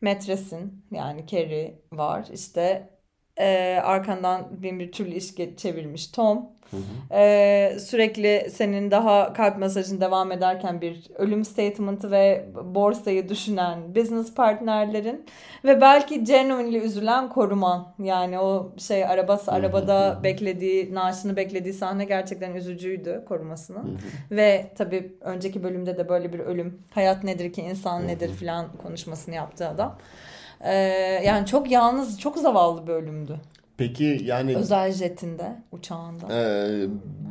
metresin 0.00 0.84
yani 0.90 1.26
Carrie 1.26 1.74
var 1.92 2.28
işte 2.32 2.90
e, 3.36 3.80
arkandan 3.82 4.62
bin 4.62 4.80
bir 4.80 4.92
türlü 4.92 5.14
iş 5.14 5.34
çevirmiş 5.56 6.06
Tom. 6.06 6.52
Hı 6.72 6.76
hı. 6.76 7.18
E, 7.18 7.76
sürekli 7.78 8.50
senin 8.50 8.90
daha 8.90 9.32
kalp 9.32 9.58
masajın 9.58 10.00
devam 10.00 10.32
ederken 10.32 10.80
bir 10.80 11.10
ölüm 11.14 11.44
statement'ı 11.44 12.10
ve 12.10 12.48
borsayı 12.64 13.28
düşünen 13.28 13.94
business 13.94 14.34
partnerlerin 14.34 15.26
ve 15.64 15.80
belki 15.80 16.24
genuinely 16.24 16.86
üzülen 16.86 17.28
koruman. 17.28 17.94
Yani 17.98 18.38
o 18.38 18.72
şey 18.78 19.04
arabası 19.04 19.52
arabada 19.52 20.18
hı. 20.18 20.22
beklediği, 20.22 20.94
naaşını 20.94 21.36
beklediği 21.36 21.74
sahne 21.74 22.04
gerçekten 22.04 22.54
üzücüydü 22.54 23.24
korumasını. 23.28 23.82
Ve 24.30 24.70
tabii 24.78 25.12
önceki 25.20 25.62
bölümde 25.62 25.98
de 25.98 26.08
böyle 26.08 26.32
bir 26.32 26.38
ölüm, 26.38 26.82
hayat 26.90 27.24
nedir 27.24 27.52
ki 27.52 27.62
insan 27.62 28.08
nedir 28.08 28.30
filan 28.32 28.66
konuşmasını 28.82 29.34
yaptı 29.34 29.68
adam. 29.68 29.98
Ee, 30.62 30.74
yani 31.24 31.46
çok 31.46 31.70
yalnız, 31.70 32.20
çok 32.20 32.38
zavallı 32.38 32.86
bir 32.86 32.92
ölümdü. 32.92 33.36
Peki 33.76 34.20
yani... 34.24 34.56
Özel 34.56 34.92
jetinde, 34.92 35.56
uçağında. 35.72 36.34
E, 36.34 36.86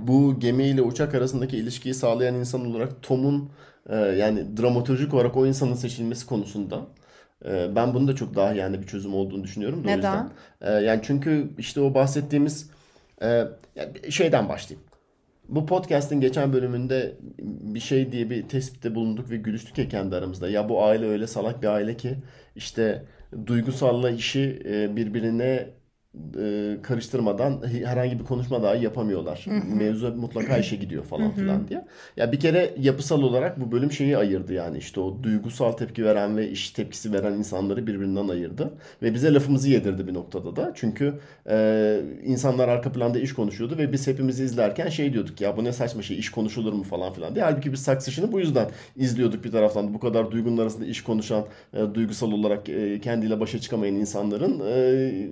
bu 0.08 0.40
gemiyle 0.40 0.82
uçak 0.82 1.16
arasındaki 1.16 1.58
ilişkiyi 1.58 1.94
sağlayan 1.94 2.36
insan 2.36 2.72
olarak 2.72 3.04
Tom'un 3.04 3.50
e, 3.90 3.96
yani 3.96 4.58
dramaturjik 4.58 5.14
olarak 5.14 5.38
o 5.38 5.48
insanın 5.48 5.74
seçilmesi 5.74 6.26
konusunda 6.26 6.80
e, 7.46 7.76
ben 7.76 7.94
bunu 7.94 8.08
da 8.08 8.16
çok 8.16 8.36
daha 8.36 8.54
yani 8.54 8.82
bir 8.82 8.88
çözüm 8.88 9.14
olduğunu 9.14 9.44
düşünüyorum. 9.44 9.84
Da 9.84 9.88
Neden? 9.88 10.30
E, 10.62 10.72
yani 10.72 11.00
çünkü 11.04 11.50
işte 11.58 11.82
o 11.82 11.94
bahsettiğimiz 11.94 12.70
e, 13.22 13.28
yani 13.76 14.12
şeyden 14.12 14.50
başlayayım. 14.50 14.88
Bu 15.50 15.66
podcast'in 15.66 16.22
geçen 16.22 16.54
bölümünde 16.54 17.16
bir 17.40 17.80
şey 17.80 18.12
diye 18.12 18.30
bir 18.30 18.50
tespitte 18.50 18.96
bulunduk 18.96 19.30
ve 19.30 19.38
gülüştük 19.38 19.78
ya 19.78 19.90
kendi 19.90 20.16
aramızda. 20.16 20.50
Ya 20.50 20.70
bu 20.70 20.84
aile 20.84 21.06
öyle 21.06 21.28
salak 21.28 21.62
bir 21.62 21.68
aile 21.68 21.98
ki 21.98 22.16
işte 22.56 23.06
duygusalla 23.48 24.12
işi 24.12 24.62
e, 24.66 24.96
birbirine 24.96 25.70
e, 26.40 26.78
karıştırmadan 26.82 27.62
herhangi 27.86 28.20
bir 28.20 28.24
konuşma 28.24 28.64
daha 28.64 28.76
yapamıyorlar. 28.76 29.46
Mevzu 29.78 30.16
mutlaka 30.16 30.58
işe 30.58 30.76
gidiyor 30.76 31.04
falan 31.04 31.32
filan 31.32 31.68
diye. 31.68 31.86
Ya 32.18 32.32
bir 32.32 32.40
kere 32.40 32.74
yapısal 32.80 33.22
olarak 33.22 33.60
bu 33.60 33.72
bölüm 33.72 33.92
şeyi 33.92 34.18
ayırdı 34.18 34.54
yani 34.54 34.78
işte 34.78 35.00
o 35.00 35.24
duygusal 35.24 35.72
tepki 35.72 36.06
veren 36.06 36.38
ve 36.38 36.50
iş 36.50 36.72
tepkisi 36.72 37.14
veren 37.14 37.34
insanları 37.34 37.88
birbirinden 37.88 38.28
ayırdı. 38.28 38.74
Ve 39.02 39.14
bize 39.14 39.34
lafımızı 39.34 39.70
yedirdi 39.70 40.08
bir 40.08 40.14
noktada 40.14 40.56
da. 40.56 40.72
Çünkü 40.76 41.14
e, 41.50 42.02
insanlar 42.24 42.68
arka 42.68 42.92
planda 42.92 43.20
iş 43.20 43.34
konuşuyordu 43.34 43.78
ve 43.78 43.92
biz 43.92 44.08
hepimizi 44.08 44.44
izlerken 44.44 44.90
şey 44.90 45.14
diyorduk 45.14 45.42
ya 45.42 45.58
bu 45.58 45.64
ne 45.64 45.74
saçma 45.74 46.02
şey 46.02 46.20
iş 46.20 46.32
konuşulur 46.32 46.74
mu 46.74 46.84
falan 46.84 47.14
filan 47.14 47.36
diye. 47.36 47.46
Halbuki 47.46 47.72
biz 47.72 47.86
Succession'ı 47.86 48.32
bu 48.32 48.40
yüzden 48.40 48.70
izliyorduk 48.96 49.44
bir 49.44 49.52
taraftan. 49.52 49.94
Bu 49.94 50.00
kadar 50.00 50.32
duygunun 50.32 50.58
arasında 50.58 50.86
iş 50.86 51.04
konuşan, 51.04 51.46
e, 51.74 51.80
duygusal 51.94 52.32
olarak 52.32 52.70
e, 52.70 53.00
kendiyle 53.00 53.40
başa 53.40 53.60
çıkamayan 53.60 53.96
insanların 53.96 54.62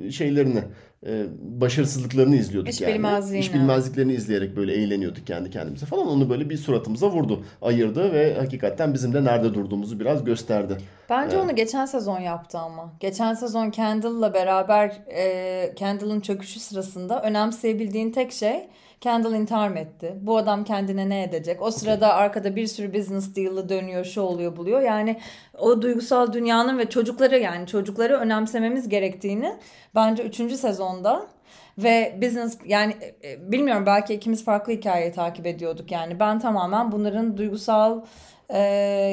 e, 0.08 0.12
şeylerini 0.12 0.64
e, 1.06 1.26
başarısızlıklarını 1.42 2.36
izliyorduk 2.36 2.74
İş 2.74 2.82
yani. 2.82 2.94
bilmezliğini. 2.94 3.46
İş 3.46 3.54
bilmezliklerini 3.54 4.14
izleyerek 4.14 4.56
böyle 4.56 4.74
eğleniyorduk 4.74 5.28
kendi 5.28 5.50
kendimize 5.50 5.86
falan. 5.86 6.08
Onu 6.08 6.30
böyle 6.30 6.50
bir 6.50 6.58
suratımıza 6.58 7.10
vurdu. 7.10 7.44
Ayırdı 7.62 8.14
ve 8.14 8.36
hakikaten 8.36 8.94
bizim 8.94 9.14
de 9.14 9.24
nerede 9.24 9.54
durduğumuzu 9.54 10.00
biraz 10.00 10.24
gösterdi. 10.24 10.78
Bence 11.10 11.38
onu 11.38 11.56
geçen 11.56 11.86
sezon 11.86 12.20
yaptı 12.20 12.60
ama. 12.60 12.94
Geçen 13.00 13.34
sezon 13.34 13.70
Kendall'la 13.70 14.34
beraber 14.34 15.02
e, 15.08 15.74
Kendall'ın 15.76 16.20
çöküşü 16.20 16.60
sırasında 16.60 17.22
önemseyebildiğin 17.22 18.12
tek 18.12 18.32
şey 18.32 18.68
Kendall 19.02 19.34
intihar 19.34 19.76
etti? 19.76 20.18
Bu 20.22 20.38
adam 20.38 20.64
kendine 20.64 21.10
ne 21.10 21.24
edecek? 21.24 21.62
O 21.62 21.72
sırada 21.72 22.14
arkada 22.14 22.56
bir 22.56 22.68
sürü 22.68 22.94
business 22.94 23.36
deal'ı 23.36 23.70
dönüyor, 23.70 24.06
şu 24.06 24.22
oluyor, 24.22 24.58
buluyor. 24.58 24.82
Yani 24.82 25.20
o 25.58 25.82
duygusal 25.82 26.34
dünyanın 26.34 26.78
ve 26.78 26.90
çocukları 26.90 27.40
yani 27.40 27.68
çocukları 27.68 28.18
önemsememiz 28.18 28.90
gerektiğini 28.90 29.56
bence 29.96 30.24
3. 30.24 30.36
sezonda 30.36 31.28
ve 31.78 32.20
business 32.22 32.58
yani 32.66 32.96
e, 33.22 33.32
e, 33.32 33.52
bilmiyorum 33.52 33.86
belki 33.86 34.14
ikimiz 34.14 34.46
farklı 34.46 34.74
hikayeyi 34.74 35.12
takip 35.12 35.46
ediyorduk 35.46 35.92
yani. 35.92 36.20
Ben 36.20 36.40
tamamen 36.40 36.92
bunların 36.92 37.38
duygusal 37.38 38.06
e, 38.50 38.60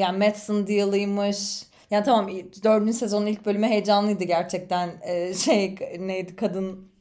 yani 0.01 0.18
Madison 0.18 0.66
deal'ıymış. 0.66 1.62
Yani 1.90 2.05
tamam 2.05 2.29
dördüncü 2.64 2.92
sezonun 2.92 3.27
ilk 3.27 3.46
bölümü 3.46 3.66
heyecanlıydı 3.66 4.25
gerçekten. 4.25 4.90
E, 5.03 5.35
şey 5.35 5.75
neydi 5.99 6.37
kadın 6.37 6.95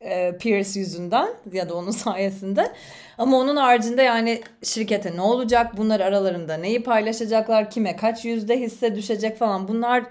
e, 0.00 0.36
Pierce 0.38 0.80
yüzünden 0.80 1.28
ya 1.52 1.68
da 1.68 1.74
onun 1.74 1.90
sayesinde. 2.04 2.72
Ama 3.18 3.36
onun 3.38 3.56
haricinde 3.56 4.02
yani 4.02 4.42
şirkete 4.62 5.16
ne 5.16 5.20
olacak? 5.20 5.76
Bunlar 5.76 6.00
aralarında 6.00 6.54
neyi 6.56 6.82
paylaşacaklar? 6.82 7.70
Kime 7.70 7.96
kaç 7.96 8.24
yüzde 8.24 8.60
hisse 8.60 8.94
düşecek 8.96 9.38
falan. 9.38 9.68
Bunlar 9.68 10.04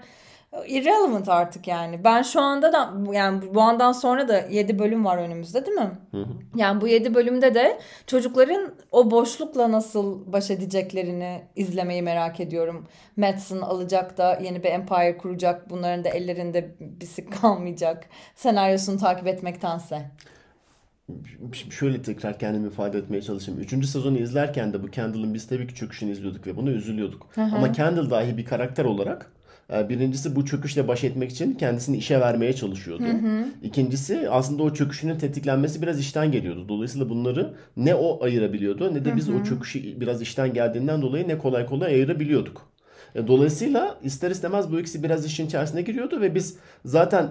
irrelevant 0.66 1.28
artık 1.28 1.68
yani. 1.68 2.04
Ben 2.04 2.22
şu 2.22 2.40
anda 2.40 2.72
da 2.72 2.94
yani 3.12 3.54
bu 3.54 3.60
andan 3.60 3.92
sonra 3.92 4.28
da 4.28 4.38
7 4.38 4.78
bölüm 4.78 5.04
var 5.04 5.18
önümüzde 5.18 5.66
değil 5.66 5.76
mi? 5.76 5.90
Hı 6.10 6.16
hı. 6.16 6.28
Yani 6.56 6.80
bu 6.80 6.88
7 6.88 7.14
bölümde 7.14 7.54
de 7.54 7.78
çocukların 8.06 8.74
o 8.92 9.10
boşlukla 9.10 9.72
nasıl 9.72 10.32
baş 10.32 10.50
edeceklerini 10.50 11.42
izlemeyi 11.56 12.02
merak 12.02 12.40
ediyorum. 12.40 12.86
Madsen 13.16 13.60
alacak 13.60 14.18
da 14.18 14.38
yeni 14.42 14.62
bir 14.62 14.68
empire 14.68 15.18
kuracak. 15.18 15.70
Bunların 15.70 16.04
da 16.04 16.08
ellerinde 16.08 16.74
bisik 16.80 17.40
kalmayacak. 17.40 18.04
Senaryosunu 18.34 18.98
takip 18.98 19.26
etmektense 19.26 20.10
şöyle 21.70 22.02
tekrar 22.02 22.38
kendimi 22.38 22.68
ifade 22.68 22.98
etmeye 22.98 23.22
çalışayım. 23.22 23.60
Üçüncü 23.60 23.86
sezonu 23.86 24.18
izlerken 24.18 24.72
de 24.72 24.82
bu 24.82 24.86
Kendall'ın 24.90 25.34
biz 25.34 25.46
tabii 25.46 25.66
ki 25.66 25.74
çöküşünü 25.74 26.10
izliyorduk 26.10 26.46
ve 26.46 26.56
bunu 26.56 26.70
üzülüyorduk. 26.70 27.26
Hı 27.34 27.42
hı. 27.42 27.56
Ama 27.56 27.72
Kendall 27.72 28.10
dahi 28.10 28.36
bir 28.36 28.44
karakter 28.44 28.84
olarak 28.84 29.32
birincisi 29.88 30.36
bu 30.36 30.46
çöküşle 30.46 30.88
baş 30.88 31.04
etmek 31.04 31.30
için 31.30 31.54
kendisini 31.54 31.96
işe 31.96 32.20
vermeye 32.20 32.52
çalışıyordu. 32.52 33.04
Hı 33.04 33.12
hı. 33.12 33.44
İkincisi 33.62 34.30
aslında 34.30 34.62
o 34.62 34.74
çöküşünün 34.74 35.18
tetiklenmesi 35.18 35.82
biraz 35.82 36.00
işten 36.00 36.32
geliyordu. 36.32 36.68
Dolayısıyla 36.68 37.08
bunları 37.08 37.54
ne 37.76 37.94
o 37.94 38.24
ayırabiliyordu 38.24 38.94
ne 38.94 39.04
de 39.04 39.16
biz 39.16 39.28
hı 39.28 39.32
hı. 39.32 39.36
o 39.36 39.42
çöküşü 39.42 40.00
biraz 40.00 40.22
işten 40.22 40.54
geldiğinden 40.54 41.02
dolayı 41.02 41.28
ne 41.28 41.38
kolay 41.38 41.66
kolay 41.66 41.94
ayırabiliyorduk. 41.94 42.69
E, 43.14 43.26
dolayısıyla 43.26 43.96
ister 44.02 44.30
istemez 44.30 44.72
bu 44.72 44.80
ikisi 44.80 45.02
biraz 45.02 45.26
işin 45.26 45.46
içerisine 45.46 45.82
giriyordu 45.82 46.20
ve 46.20 46.34
biz 46.34 46.56
zaten 46.84 47.30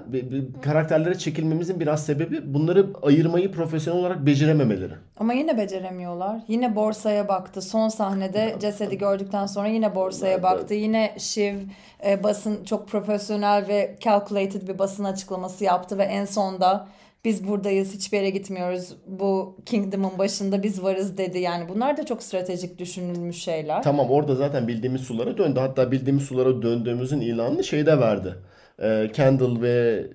karakterlere 0.62 1.18
çekilmemizin 1.18 1.80
biraz 1.80 2.06
sebebi 2.06 2.54
bunları 2.54 2.88
ayırmayı 3.02 3.52
profesyonel 3.52 4.00
olarak 4.00 4.26
becerememeleri. 4.26 4.94
Ama 5.18 5.34
yine 5.34 5.58
beceremiyorlar. 5.58 6.42
Yine 6.48 6.76
borsaya 6.76 7.28
baktı. 7.28 7.62
Son 7.62 7.90
sahnede 7.90 8.56
cesedi 8.62 8.98
gördükten 8.98 9.46
sonra 9.46 9.68
yine 9.68 9.96
borsaya 9.96 10.44
baktı. 10.44 10.74
Yine 10.74 11.16
Shiv 11.18 11.56
e, 12.06 12.24
basın 12.24 12.64
çok 12.64 12.88
profesyonel 12.88 13.68
ve 13.68 13.98
calculated 14.00 14.68
bir 14.68 14.80
basın 14.80 15.04
açıklaması 15.04 15.64
yaptı 15.64 15.98
ve 15.98 16.04
en 16.04 16.26
sonda 16.26 16.88
biz 17.26 17.48
buradayız 17.48 17.94
hiçbir 17.94 18.18
yere 18.18 18.30
gitmiyoruz. 18.30 18.96
Bu 19.08 19.58
Kingdom'ın 19.66 20.18
başında 20.18 20.64
biz 20.64 20.84
varız 20.84 21.18
dedi. 21.18 21.40
Yani 21.40 21.70
bunlar 21.70 21.98
da 21.98 22.06
çok 22.06 22.24
stratejik 22.24 22.78
düşünülmüş 22.78 23.38
şeyler. 23.38 23.84
Tamam 23.84 24.10
orada 24.10 24.36
zaten 24.36 24.68
bildiğimiz 24.68 25.02
sulara 25.02 25.38
döndü. 25.38 25.60
Hatta 25.60 25.92
bildiğimiz 25.92 26.24
sulara 26.24 26.62
döndüğümüzün 26.62 27.22
ilanını 27.22 27.64
şeyde 27.64 28.00
verdi 28.00 28.36
e, 28.82 29.12
Kendall 29.14 29.62
ve 29.62 30.06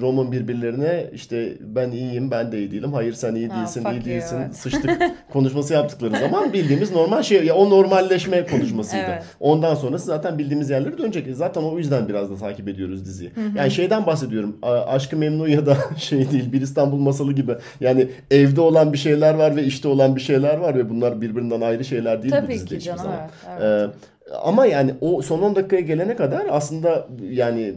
Roman 0.00 0.32
birbirlerine 0.32 1.10
işte 1.14 1.56
ben 1.60 1.90
iyiyim 1.90 2.30
ben 2.30 2.52
de 2.52 2.58
iyi 2.58 2.70
değilim. 2.70 2.92
Hayır 2.92 3.12
sen 3.12 3.34
iyi 3.34 3.50
değilsin 3.50 3.84
ha, 3.84 3.92
iyi 3.92 4.04
değilsin. 4.04 4.36
You. 4.36 4.52
Sıçtık 4.52 4.90
konuşması 5.32 5.74
yaptıkları 5.74 6.18
zaman 6.18 6.52
bildiğimiz 6.52 6.92
normal 6.92 7.22
şey 7.22 7.44
ya 7.44 7.54
o 7.54 7.70
normalleşme 7.70 8.46
konuşmasıydı. 8.46 9.04
evet. 9.08 9.22
Ondan 9.40 9.74
sonrası 9.74 10.06
zaten 10.06 10.38
bildiğimiz 10.38 10.70
yerlere 10.70 10.98
dönecek. 10.98 11.36
Zaten 11.36 11.62
o 11.62 11.78
yüzden 11.78 12.08
biraz 12.08 12.30
da 12.30 12.36
takip 12.36 12.68
ediyoruz 12.68 13.04
diziyi. 13.04 13.30
Yani 13.56 13.70
şeyden 13.70 14.06
bahsediyorum. 14.06 14.56
Aşkı 14.62 15.16
Memnu 15.16 15.48
ya 15.48 15.66
da 15.66 15.76
şey 15.96 16.30
değil 16.30 16.52
bir 16.52 16.60
İstanbul 16.60 16.98
masalı 16.98 17.32
gibi. 17.32 17.52
Yani 17.80 18.08
evde 18.30 18.60
olan 18.60 18.92
bir 18.92 18.98
şeyler 18.98 19.34
var 19.34 19.56
ve 19.56 19.64
işte 19.64 19.88
olan 19.88 20.16
bir 20.16 20.20
şeyler 20.20 20.56
var 20.56 20.76
ve 20.76 20.90
bunlar 20.90 21.20
birbirinden 21.20 21.60
ayrı 21.60 21.84
şeyler 21.84 22.22
değil 22.22 22.34
Tabii 22.34 22.46
bu 22.46 22.52
dizide 22.52 22.78
ki 22.78 22.84
canım, 22.84 23.02
zaman. 23.02 23.18
Evet, 23.48 23.62
evet. 23.62 23.90
Ee, 23.90 24.19
ama 24.42 24.66
yani 24.66 24.94
o 25.00 25.22
son 25.22 25.42
10 25.42 25.56
dakikaya 25.56 25.82
gelene 25.82 26.16
kadar 26.16 26.46
aslında 26.50 27.08
yani 27.30 27.74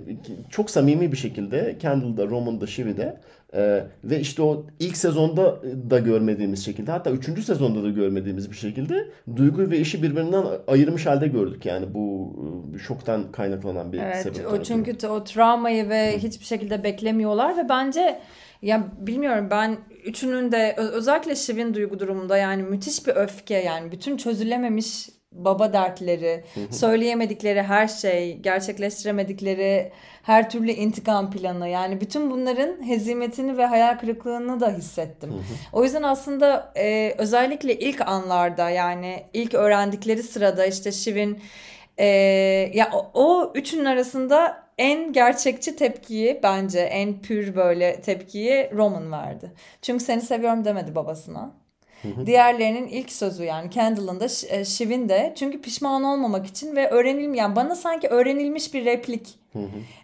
çok 0.50 0.70
samimi 0.70 1.12
bir 1.12 1.18
şekilde 1.18 1.78
Kendall'da, 1.78 2.28
Roman'da, 2.28 2.68
Shivi'de 2.68 3.18
e, 3.54 3.84
ve 4.04 4.20
işte 4.20 4.42
o 4.42 4.66
ilk 4.80 4.98
sezonda 4.98 5.62
da 5.90 6.00
görmediğimiz 6.00 6.66
şekilde 6.66 6.92
hatta 6.92 7.12
3. 7.12 7.46
sezonda 7.46 7.84
da 7.84 7.90
görmediğimiz 7.90 8.52
bir 8.52 8.56
şekilde 8.56 9.08
duygu 9.36 9.72
ve 9.72 9.80
işi 9.80 10.04
birbirinden 10.04 10.44
ayırmış 10.68 11.06
halde 11.06 11.28
gördük. 11.28 11.66
Yani 11.66 11.94
bu 11.94 12.36
e, 12.76 12.80
şoktan 12.80 13.32
kaynaklanan 13.32 13.94
bir 13.94 14.00
evet, 14.00 14.18
sebep. 14.18 14.48
O 14.52 14.64
çünkü 14.64 15.08
o 15.08 15.24
travmayı 15.24 15.90
ve 15.90 16.18
hiçbir 16.18 16.46
şekilde 16.46 16.84
beklemiyorlar 16.84 17.58
ve 17.58 17.70
bence 17.70 18.20
ya 18.62 18.88
bilmiyorum 19.00 19.48
ben 19.52 19.78
üçünün 20.06 20.52
de 20.52 20.76
özellikle 20.78 21.36
Shiv'in 21.36 21.74
duygu 21.74 22.00
durumunda 22.00 22.38
yani 22.38 22.64
müthiş 22.64 23.08
bir 23.08 23.16
öfke 23.16 23.56
yani 23.56 23.92
bütün 23.92 24.18
çözülememiş 24.18 25.10
baba 25.36 25.74
dertleri, 25.74 26.44
söyleyemedikleri 26.72 27.62
her 27.62 27.88
şey, 27.88 28.38
gerçekleştiremedikleri 28.38 29.92
her 30.24 30.50
türlü 30.50 30.72
intikam 30.72 31.32
planı 31.32 31.70
yani 31.70 32.02
bütün 32.02 32.32
bunların 32.32 32.88
hezimetini 32.88 33.58
ve 33.58 33.66
hayal 33.66 34.00
kırıklığını 34.00 34.60
da 34.60 34.70
hissettim. 34.70 35.34
o 35.74 35.84
yüzden 35.84 36.04
aslında 36.04 36.74
e, 36.78 37.16
özellikle 37.18 37.80
ilk 37.80 38.02
anlarda 38.02 38.70
yani 38.70 39.24
ilk 39.34 39.54
öğrendikleri 39.54 40.24
sırada 40.24 40.66
işte 40.66 40.92
Shiv'in 40.92 41.40
e, 41.98 42.06
ya 42.74 42.90
o, 42.94 43.12
o 43.14 43.52
üçünün 43.56 43.86
arasında 43.86 44.64
en 44.78 45.14
gerçekçi 45.14 45.76
tepkiyi 45.76 46.40
bence 46.44 46.80
en 46.80 47.22
pür 47.22 47.56
böyle 47.56 48.02
tepkiyi 48.02 48.70
Roman 48.74 49.12
verdi. 49.12 49.52
Çünkü 49.82 50.04
seni 50.04 50.22
seviyorum 50.22 50.66
demedi 50.66 50.96
babasına. 50.96 51.63
Diğerlerinin 52.26 52.88
ilk 52.88 53.12
sözü 53.12 53.44
yani 53.44 53.70
Kendall'ın 53.70 54.20
da 54.20 54.26
e, 54.50 54.66
Shiv'in 54.66 55.10
de 55.10 55.34
çünkü 55.38 55.62
pişman 55.62 56.04
olmamak 56.04 56.48
için 56.48 56.76
ve 56.76 56.90
öğrenilmeyen 56.90 57.44
yani 57.44 57.56
bana 57.56 57.76
sanki 57.76 58.08
öğrenilmiş 58.08 58.74
bir 58.74 58.86
replik. 58.86 59.44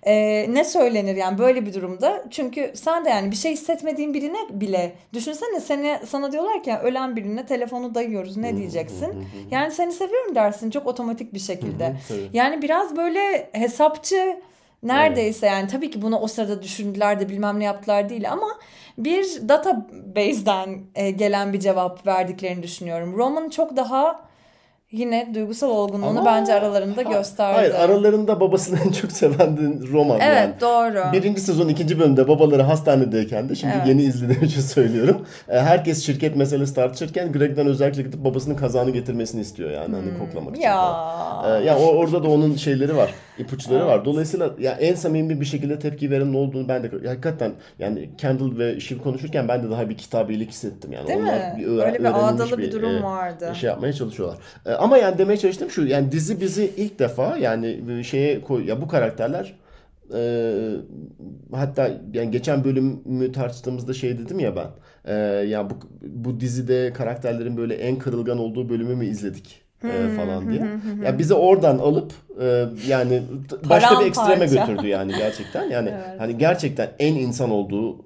Ee, 0.03 0.45
ne 0.49 0.63
söylenir 0.63 1.15
yani 1.15 1.37
böyle 1.37 1.65
bir 1.65 1.73
durumda? 1.73 2.23
Çünkü 2.31 2.71
sen 2.75 3.05
de 3.05 3.09
yani 3.09 3.31
bir 3.31 3.35
şey 3.35 3.51
hissetmediğin 3.53 4.13
birine 4.13 4.37
bile 4.51 4.91
düşünsene 5.13 5.59
seni 5.59 5.99
sana 6.07 6.31
diyorlar 6.31 6.63
ki 6.63 6.69
yani 6.69 6.79
ölen 6.79 7.15
birine 7.15 7.45
telefonu 7.45 7.95
dayıyoruz 7.95 8.37
ne 8.37 8.57
diyeceksin? 8.57 9.25
yani 9.51 9.71
seni 9.71 9.91
seviyorum 9.91 10.35
dersin 10.35 10.69
çok 10.69 10.87
otomatik 10.87 11.33
bir 11.33 11.39
şekilde. 11.39 11.95
yani 12.33 12.61
biraz 12.61 12.97
böyle 12.97 13.49
hesapçı 13.51 14.37
neredeyse 14.83 15.47
evet. 15.47 15.55
yani 15.55 15.67
tabii 15.67 15.91
ki 15.91 16.01
bunu 16.01 16.19
o 16.19 16.27
sırada 16.27 16.63
düşündüler 16.63 17.19
de 17.19 17.29
bilmem 17.29 17.59
ne 17.59 17.63
yaptılar 17.63 18.09
değil 18.09 18.31
ama 18.31 18.47
bir 18.97 19.49
database'den 19.49 20.81
e, 20.95 21.11
gelen 21.11 21.53
bir 21.53 21.59
cevap 21.59 22.07
verdiklerini 22.07 22.63
düşünüyorum. 22.63 23.17
Roman 23.17 23.49
çok 23.49 23.77
daha 23.77 24.28
yine 24.91 25.31
duygusal 25.33 25.69
olgunluğunu 25.69 26.19
Ama... 26.19 26.25
bence 26.25 26.53
aralarında 26.53 27.01
gösterdi. 27.01 27.55
Hayır 27.55 27.73
aralarında 27.73 28.39
babasını 28.39 28.79
en 28.87 28.91
çok 28.91 29.11
seven 29.11 29.57
Roman 29.91 30.19
evet, 30.19 30.37
yani. 30.37 30.53
doğru. 30.61 31.13
Birinci 31.13 31.41
sezon 31.41 31.67
ikinci 31.67 31.99
bölümde 31.99 32.27
babaları 32.27 32.61
hastanedeyken 32.61 33.49
de 33.49 33.55
şimdi 33.55 33.73
evet. 33.77 33.87
yeni 33.87 34.01
izlediğim 34.01 34.43
için 34.43 34.61
söylüyorum. 34.75 35.25
E, 35.49 35.59
herkes 35.59 36.05
şirket 36.05 36.35
meselesi 36.35 36.75
tartışırken 36.75 37.31
Greg'den 37.31 37.67
özellikle 37.67 38.01
gidip 38.01 38.23
babasının 38.23 38.55
kazanı 38.55 38.89
getirmesini 38.89 39.41
istiyor 39.41 39.71
yani 39.71 39.95
hani 39.95 40.05
hmm. 40.05 40.09
hani 40.09 40.19
koklamak 40.19 40.55
için. 40.55 40.65
Ya. 40.65 40.75
Falan. 40.75 41.61
E, 41.61 41.65
ya 41.65 41.77
orada 41.77 42.23
da 42.23 42.27
onun 42.27 42.55
şeyleri 42.55 42.97
var 42.97 43.13
ipuçları 43.39 43.79
evet. 43.79 43.87
var. 43.87 44.05
Dolayısıyla 44.05 44.49
ya 44.59 44.71
en 44.71 44.95
samimi 44.95 45.41
bir 45.41 45.45
şekilde 45.45 45.79
tepki 45.79 46.11
veren 46.11 46.33
olduğunu 46.33 46.67
ben 46.67 46.83
de 46.83 47.07
hakikaten 47.07 47.51
yani 47.79 48.09
Kendall 48.17 48.57
ve 48.57 48.79
Shiv 48.79 48.97
konuşurken 48.99 49.47
ben 49.47 49.63
de 49.63 49.69
daha 49.69 49.89
bir 49.89 49.97
kitabilik 49.97 50.49
hissettim 50.49 50.91
yani. 50.91 51.07
Değil 51.07 51.19
Onlar 51.19 51.33
mi? 51.33 51.53
Bir 51.57 51.67
öğren, 51.67 51.87
Öyle 51.87 51.99
bir 51.99 52.05
ağdalı 52.05 52.57
bir, 52.57 52.63
bir 52.63 52.71
durum 52.71 52.95
e, 52.95 53.03
vardı. 53.03 53.53
Şey 53.55 53.69
yapmaya 53.69 53.93
çalışıyorlar. 53.93 54.37
E, 54.65 54.73
ama 54.79 54.97
yani 54.97 55.17
demeye 55.17 55.37
çalıştım 55.37 55.69
şu 55.69 55.85
yani 55.85 56.11
dizi 56.11 56.41
bizi 56.41 56.71
ilk 56.77 56.99
defa 56.99 57.37
yani 57.37 58.03
şeye 58.03 58.41
koy 58.41 58.65
ya 58.65 58.81
bu 58.81 58.87
karakterler 58.87 59.55
e, 60.13 60.21
hatta 61.51 62.01
yani 62.13 62.31
geçen 62.31 62.63
bölümü 62.63 63.31
tartıştığımızda 63.31 63.93
şey 63.93 64.17
dedim 64.17 64.39
ya 64.39 64.55
ben 64.55 64.67
e, 65.05 65.13
ya 65.47 65.69
bu, 65.69 65.73
bu 66.01 66.39
dizide 66.39 66.93
karakterlerin 66.93 67.57
böyle 67.57 67.75
en 67.75 67.99
kırılgan 67.99 68.37
olduğu 68.37 68.69
bölümü 68.69 68.95
mü 68.95 69.05
izledik 69.05 69.68
e, 69.83 70.15
falan 70.17 70.51
diye. 70.51 70.61
ya 71.05 71.19
bizi 71.19 71.33
oradan 71.33 71.77
alıp 71.77 72.13
e, 72.41 72.65
yani 72.87 73.21
başka 73.69 73.99
bir 73.99 74.05
ekstreme 74.05 74.45
götürdü 74.45 74.87
yani 74.87 75.13
gerçekten. 75.17 75.69
Yani 75.69 75.89
evet. 75.89 76.19
hani 76.19 76.37
gerçekten 76.37 76.89
en 76.99 77.15
insan 77.15 77.49
olduğu 77.49 78.05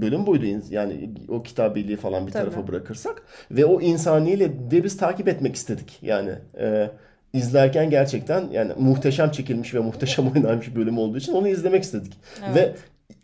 bölüm 0.00 0.26
buydu. 0.26 0.44
Yani 0.70 1.10
o 1.28 1.42
kitabiliği 1.42 1.96
falan 1.96 2.26
bir 2.26 2.32
Tabii. 2.32 2.44
tarafa 2.44 2.68
bırakırsak 2.68 3.22
ve 3.50 3.64
o 3.64 3.80
insaniyle 3.80 4.70
de 4.70 4.84
biz 4.84 4.96
takip 4.96 5.28
etmek 5.28 5.54
istedik. 5.54 5.98
Yani 6.02 6.30
e, 6.60 6.90
izlerken 7.32 7.90
gerçekten 7.90 8.48
yani 8.52 8.72
muhteşem 8.78 9.30
çekilmiş 9.30 9.74
ve 9.74 9.78
muhteşem 9.78 10.32
oynanmış 10.34 10.70
bir 10.70 10.76
bölüm 10.76 10.98
olduğu 10.98 11.18
için 11.18 11.32
onu 11.32 11.48
izlemek 11.48 11.82
istedik. 11.82 12.12
Evet. 12.46 12.56
Ve 12.56 12.74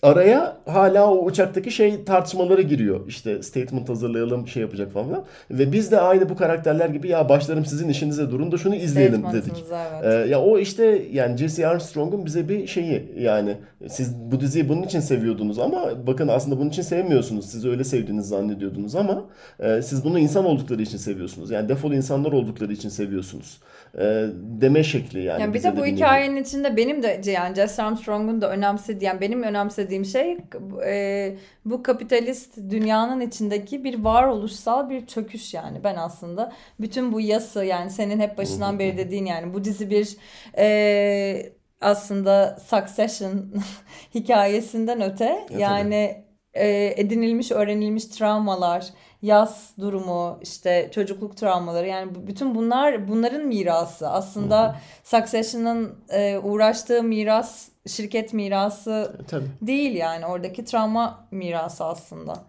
araya 0.03 0.57
hala 0.67 1.11
o 1.11 1.25
uçaktaki 1.25 1.71
şey 1.71 2.05
tartışmaları 2.05 2.63
giriyor. 2.63 3.09
İşte 3.09 3.43
statement 3.43 3.89
hazırlayalım 3.89 4.49
şey 4.49 4.63
yapacak 4.63 4.93
falan 4.93 5.25
Ve 5.51 5.73
biz 5.73 5.93
de 5.93 6.01
aynı 6.01 6.29
bu 6.29 6.37
karakterler 6.37 6.89
gibi 6.89 7.09
ya 7.09 7.29
başlarım 7.29 7.65
sizin 7.65 7.89
işinize 7.89 8.31
durun 8.31 8.53
da 8.53 8.59
şunu 8.59 8.75
izleyelim 8.75 9.25
dedik. 9.33 9.65
Evet. 10.03 10.05
Ee, 10.27 10.31
ya 10.31 10.41
o 10.41 10.59
işte 10.59 11.03
yani 11.13 11.37
Jesse 11.37 11.67
Armstrong'un 11.67 12.27
bize 12.27 12.49
bir 12.49 12.67
şeyi 12.67 13.13
yani 13.19 13.57
siz 13.89 14.15
bu 14.15 14.41
diziyi 14.41 14.69
bunun 14.69 14.83
için 14.83 15.01
seviyordunuz 15.01 15.59
ama 15.59 16.07
bakın 16.07 16.29
aslında 16.29 16.59
bunun 16.59 16.71
için 16.71 16.83
sevmiyorsunuz. 16.83 17.51
Siz 17.51 17.67
öyle 17.67 17.85
sevdiğinizi 17.85 18.29
zannediyordunuz 18.29 18.95
ama 18.95 19.25
e, 19.61 19.83
siz 19.83 20.05
bunu 20.05 20.19
insan 20.19 20.45
oldukları 20.45 20.83
için 20.83 20.99
seviyorsunuz. 20.99 21.51
Yani 21.51 21.69
defol 21.69 21.93
insanlar 21.93 22.33
oldukları 22.33 22.73
için 22.73 22.89
seviyorsunuz. 22.89 23.61
E, 23.99 24.27
deme 24.61 24.85
şekli 24.85 25.23
yani. 25.23 25.43
yani 25.43 25.55
bir 25.55 25.63
de 25.63 25.77
bu 25.77 25.87
hikayenin 25.87 26.43
içinde 26.43 26.77
benim 26.77 27.03
de 27.03 27.21
yani 27.25 27.55
Jesse 27.55 27.83
Armstrong'un 27.83 28.41
da 28.41 28.51
önemsediği 28.51 29.07
yani 29.07 29.21
benim 29.21 29.43
önemsediğim 29.43 30.05
şey 30.05 30.39
e, 30.87 31.37
bu 31.65 31.83
kapitalist 31.83 32.57
dünyanın 32.71 33.21
içindeki 33.21 33.85
bir 33.85 34.05
varoluşsal 34.05 34.91
bir 34.91 35.07
çöküş 35.07 35.55
yani. 35.55 35.85
Ben 35.85 35.97
aslında 35.97 36.53
bütün 36.81 37.13
bu 37.13 37.21
yası 37.21 37.65
yani 37.65 37.91
senin 37.91 38.21
hep 38.21 38.39
başından 38.39 38.79
beri 38.79 38.97
dediğin 38.97 39.27
yani 39.27 39.55
bu 39.55 39.65
dizi 39.65 39.91
bir 39.91 40.17
e, 40.59 41.53
aslında 41.81 42.59
Succession 42.67 43.53
hikayesinden 44.15 45.03
öte 45.03 45.47
evet, 45.51 45.61
yani 45.61 46.25
e, 46.55 46.95
edinilmiş 46.97 47.53
öğrenilmiş 47.53 48.05
travmalar 48.05 48.87
yaz 49.25 49.71
durumu, 49.81 50.39
işte 50.43 50.91
çocukluk 50.95 51.37
travmaları 51.37 51.87
yani 51.87 52.13
bütün 52.27 52.55
bunlar 52.55 53.09
bunların 53.09 53.47
mirası. 53.47 54.09
Aslında 54.09 54.69
Hı-hı. 54.69 54.77
Succession'ın 55.05 55.95
e, 56.09 56.39
uğraştığı 56.39 57.03
miras 57.03 57.69
şirket 57.87 58.33
mirası 58.33 59.17
e, 59.23 59.27
Tabii. 59.27 59.47
değil 59.63 59.95
yani 59.95 60.27
oradaki 60.27 60.65
travma 60.65 61.27
mirası 61.31 61.85
aslında. 61.85 62.45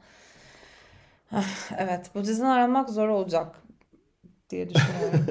Ah, 1.32 1.44
evet 1.78 2.10
bu 2.16 2.24
dizini 2.26 2.48
aramak 2.48 2.90
zor 2.90 3.08
olacak 3.08 3.48
diye 4.50 4.70
düşünüyorum. 4.70 5.26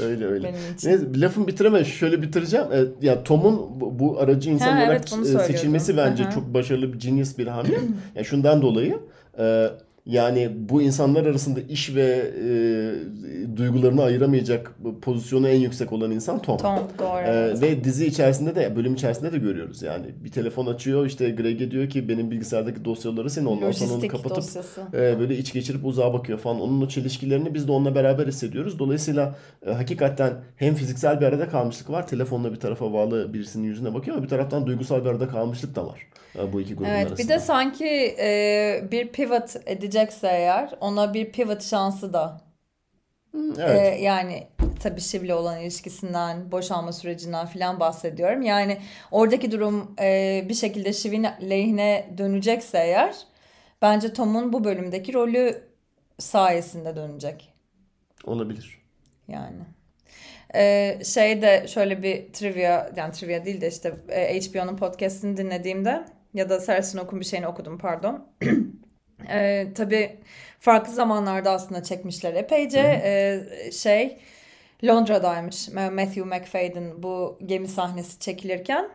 öyle 0.02 0.26
öyle. 0.26 0.48
Benim 0.48 0.74
için. 0.74 0.88
Neyse, 0.88 1.20
lafımı 1.20 1.46
bitiremem. 1.46 1.84
Şöyle 1.84 2.22
bitireceğim. 2.22 2.66
E, 2.72 3.06
ya 3.06 3.24
Tom'un 3.24 3.80
bu 3.80 4.18
aracı 4.18 4.50
insan 4.50 4.76
ha, 4.76 4.84
olarak 4.84 5.04
evet, 5.14 5.46
seçilmesi 5.46 5.96
bence 5.96 6.24
Hı-hı. 6.24 6.32
çok 6.32 6.54
başarılı 6.54 6.92
bir 6.92 6.98
genius 6.98 7.38
bir 7.38 7.46
hamle. 7.46 7.78
yani 8.14 8.24
şundan 8.24 8.62
dolayı 8.62 9.00
e, 9.38 9.70
yani 10.10 10.50
bu 10.54 10.82
insanlar 10.82 11.26
arasında 11.26 11.60
iş 11.60 11.94
ve 11.94 12.32
e, 12.46 13.56
duygularını 13.56 14.02
ayıramayacak 14.02 14.74
pozisyonu 15.02 15.48
en 15.48 15.60
yüksek 15.60 15.92
olan 15.92 16.10
insan 16.10 16.42
Tom. 16.42 16.56
Tom 16.56 16.78
doğru. 16.98 17.18
E, 17.18 17.60
ve 17.60 17.84
dizi 17.84 18.06
içerisinde 18.06 18.54
de 18.54 18.76
bölüm 18.76 18.94
içerisinde 18.94 19.32
de 19.32 19.38
görüyoruz 19.38 19.82
yani. 19.82 20.06
Bir 20.24 20.30
telefon 20.30 20.66
açıyor 20.66 21.06
işte 21.06 21.30
Greg'e 21.30 21.70
diyor 21.70 21.88
ki 21.88 22.08
benim 22.08 22.30
bilgisayardaki 22.30 22.84
dosyaları 22.84 23.30
sen 23.30 23.44
ondan 23.44 23.72
sonra 23.72 23.94
onu 23.94 24.08
kapatıp 24.08 24.64
e, 24.94 25.18
böyle 25.18 25.36
iç 25.36 25.52
geçirip 25.52 25.86
uzağa 25.86 26.12
bakıyor 26.12 26.38
falan. 26.38 26.60
Onun 26.60 26.80
o 26.80 26.88
çelişkilerini 26.88 27.54
biz 27.54 27.68
de 27.68 27.72
onunla 27.72 27.94
beraber 27.94 28.26
hissediyoruz. 28.26 28.78
Dolayısıyla 28.78 29.34
e, 29.66 29.70
hakikaten 29.70 30.32
hem 30.56 30.74
fiziksel 30.74 31.20
bir 31.20 31.26
arada 31.26 31.48
kalmışlık 31.48 31.90
var. 31.90 32.06
Telefonla 32.06 32.52
bir 32.52 32.60
tarafa 32.60 32.92
bağlı 32.92 33.34
birisinin 33.34 33.66
yüzüne 33.66 33.94
bakıyor 33.94 34.16
ama 34.16 34.24
bir 34.24 34.30
taraftan 34.30 34.66
duygusal 34.66 35.04
bir 35.04 35.10
arada 35.10 35.28
kalmışlık 35.28 35.76
da 35.76 35.86
var. 35.86 36.06
E, 36.38 36.52
bu 36.52 36.60
iki 36.60 36.74
grubun 36.74 36.88
evet, 36.88 37.06
arasında. 37.06 37.18
Bir 37.18 37.28
de 37.28 37.38
sanki 37.38 38.16
e, 38.20 38.84
bir 38.90 39.08
pivot 39.08 39.56
edecekse 40.00 40.28
eğer 40.28 40.74
ona 40.80 41.14
bir 41.14 41.32
pivot 41.32 41.62
şansı 41.62 42.12
da 42.12 42.40
Evet. 43.58 43.98
Ee, 43.98 44.02
yani 44.02 44.46
tabii 44.80 45.00
Şiv'le 45.00 45.30
olan 45.30 45.60
ilişkisinden, 45.60 46.52
boşanma 46.52 46.92
sürecinden 46.92 47.46
falan 47.46 47.80
bahsediyorum. 47.80 48.42
Yani 48.42 48.78
oradaki 49.10 49.52
durum 49.52 49.94
e, 50.00 50.44
bir 50.48 50.54
şekilde 50.54 50.92
Şiv'in 50.92 51.26
lehine 51.50 52.14
dönecekse 52.18 52.78
eğer 52.78 53.14
bence 53.82 54.12
Tom'un 54.12 54.52
bu 54.52 54.64
bölümdeki 54.64 55.14
rolü 55.14 55.62
sayesinde 56.18 56.96
dönecek. 56.96 57.54
Olabilir. 58.24 58.82
Yani. 59.28 59.62
Ee, 60.54 61.00
şeyde 61.04 61.66
şöyle 61.68 62.02
bir 62.02 62.32
trivia, 62.32 62.90
yani 62.96 63.12
trivia 63.12 63.44
değil 63.44 63.60
de 63.60 63.68
işte 63.68 63.94
e, 64.08 64.40
HBO'nun 64.40 64.76
podcastini 64.76 65.36
dinlediğimde 65.36 66.04
ya 66.34 66.48
da 66.48 66.60
Sarah 66.60 66.82
Snook'un 66.82 67.20
bir 67.20 67.24
şeyini 67.24 67.46
okudum 67.46 67.78
pardon. 67.78 68.26
ee, 69.28 69.66
tabii 69.74 70.16
farklı 70.60 70.92
zamanlarda 70.92 71.50
aslında 71.50 71.82
çekmişler 71.82 72.34
epeyce. 72.34 72.80
Ee, 73.04 73.72
şey 73.72 74.18
Londra'daymış 74.84 75.68
Matthew 75.68 76.24
McFadden 76.24 77.02
bu 77.02 77.38
gemi 77.46 77.68
sahnesi 77.68 78.18
çekilirken. 78.18 78.88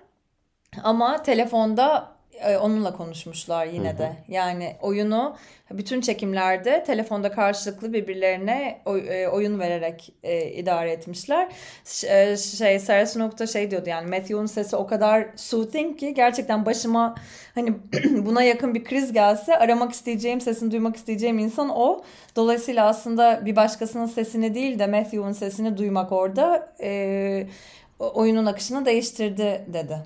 Ama 0.84 1.24
telefonda 1.24 2.12
e, 2.12 2.15
onunla 2.62 2.94
konuşmuşlar 2.94 3.66
yine 3.66 3.90
hı 3.90 3.94
hı. 3.94 3.98
de. 3.98 4.12
Yani 4.28 4.76
oyunu 4.82 5.36
bütün 5.72 6.02
çekimlerde 6.02 6.84
telefonda 6.84 7.32
karşılıklı 7.32 7.94
birbirlerine 7.94 8.82
e, 9.10 9.28
oyun 9.28 9.60
vererek 9.60 10.14
e, 10.24 10.52
idare 10.52 10.92
etmişler. 10.92 11.48
E, 12.08 12.38
şey 12.38 12.80
Sarah 12.80 13.06
Snook 13.06 13.50
şey 13.50 13.72
diyordu 13.72 13.90
yani 13.90 14.10
Matthew'un 14.10 14.46
sesi 14.46 14.76
o 14.76 14.88
kadar 14.88 15.28
soothing 15.36 16.00
ki 16.00 16.14
gerçekten 16.14 16.66
başıma 16.66 17.16
hani 17.56 17.74
buna 18.26 18.44
yakın 18.44 18.76
bir 18.76 18.84
kriz 18.84 19.14
gelse 19.14 19.58
aramak 19.58 19.92
isteyeceğim, 19.92 20.42
sesini 20.42 20.72
duymak 20.72 20.96
isteyeceğim 20.96 21.40
insan 21.40 21.70
o. 21.70 22.04
Dolayısıyla 22.36 22.88
aslında 22.88 23.46
bir 23.46 23.56
başkasının 23.56 24.06
sesini 24.06 24.56
değil 24.56 24.80
de 24.80 24.88
Matthew'un 24.88 25.32
sesini 25.32 25.78
duymak 25.78 26.12
orada 26.12 26.74
e, 26.82 27.48
oyunun 28.00 28.46
akışını 28.46 28.86
değiştirdi 28.86 29.66
dedi. 29.74 29.98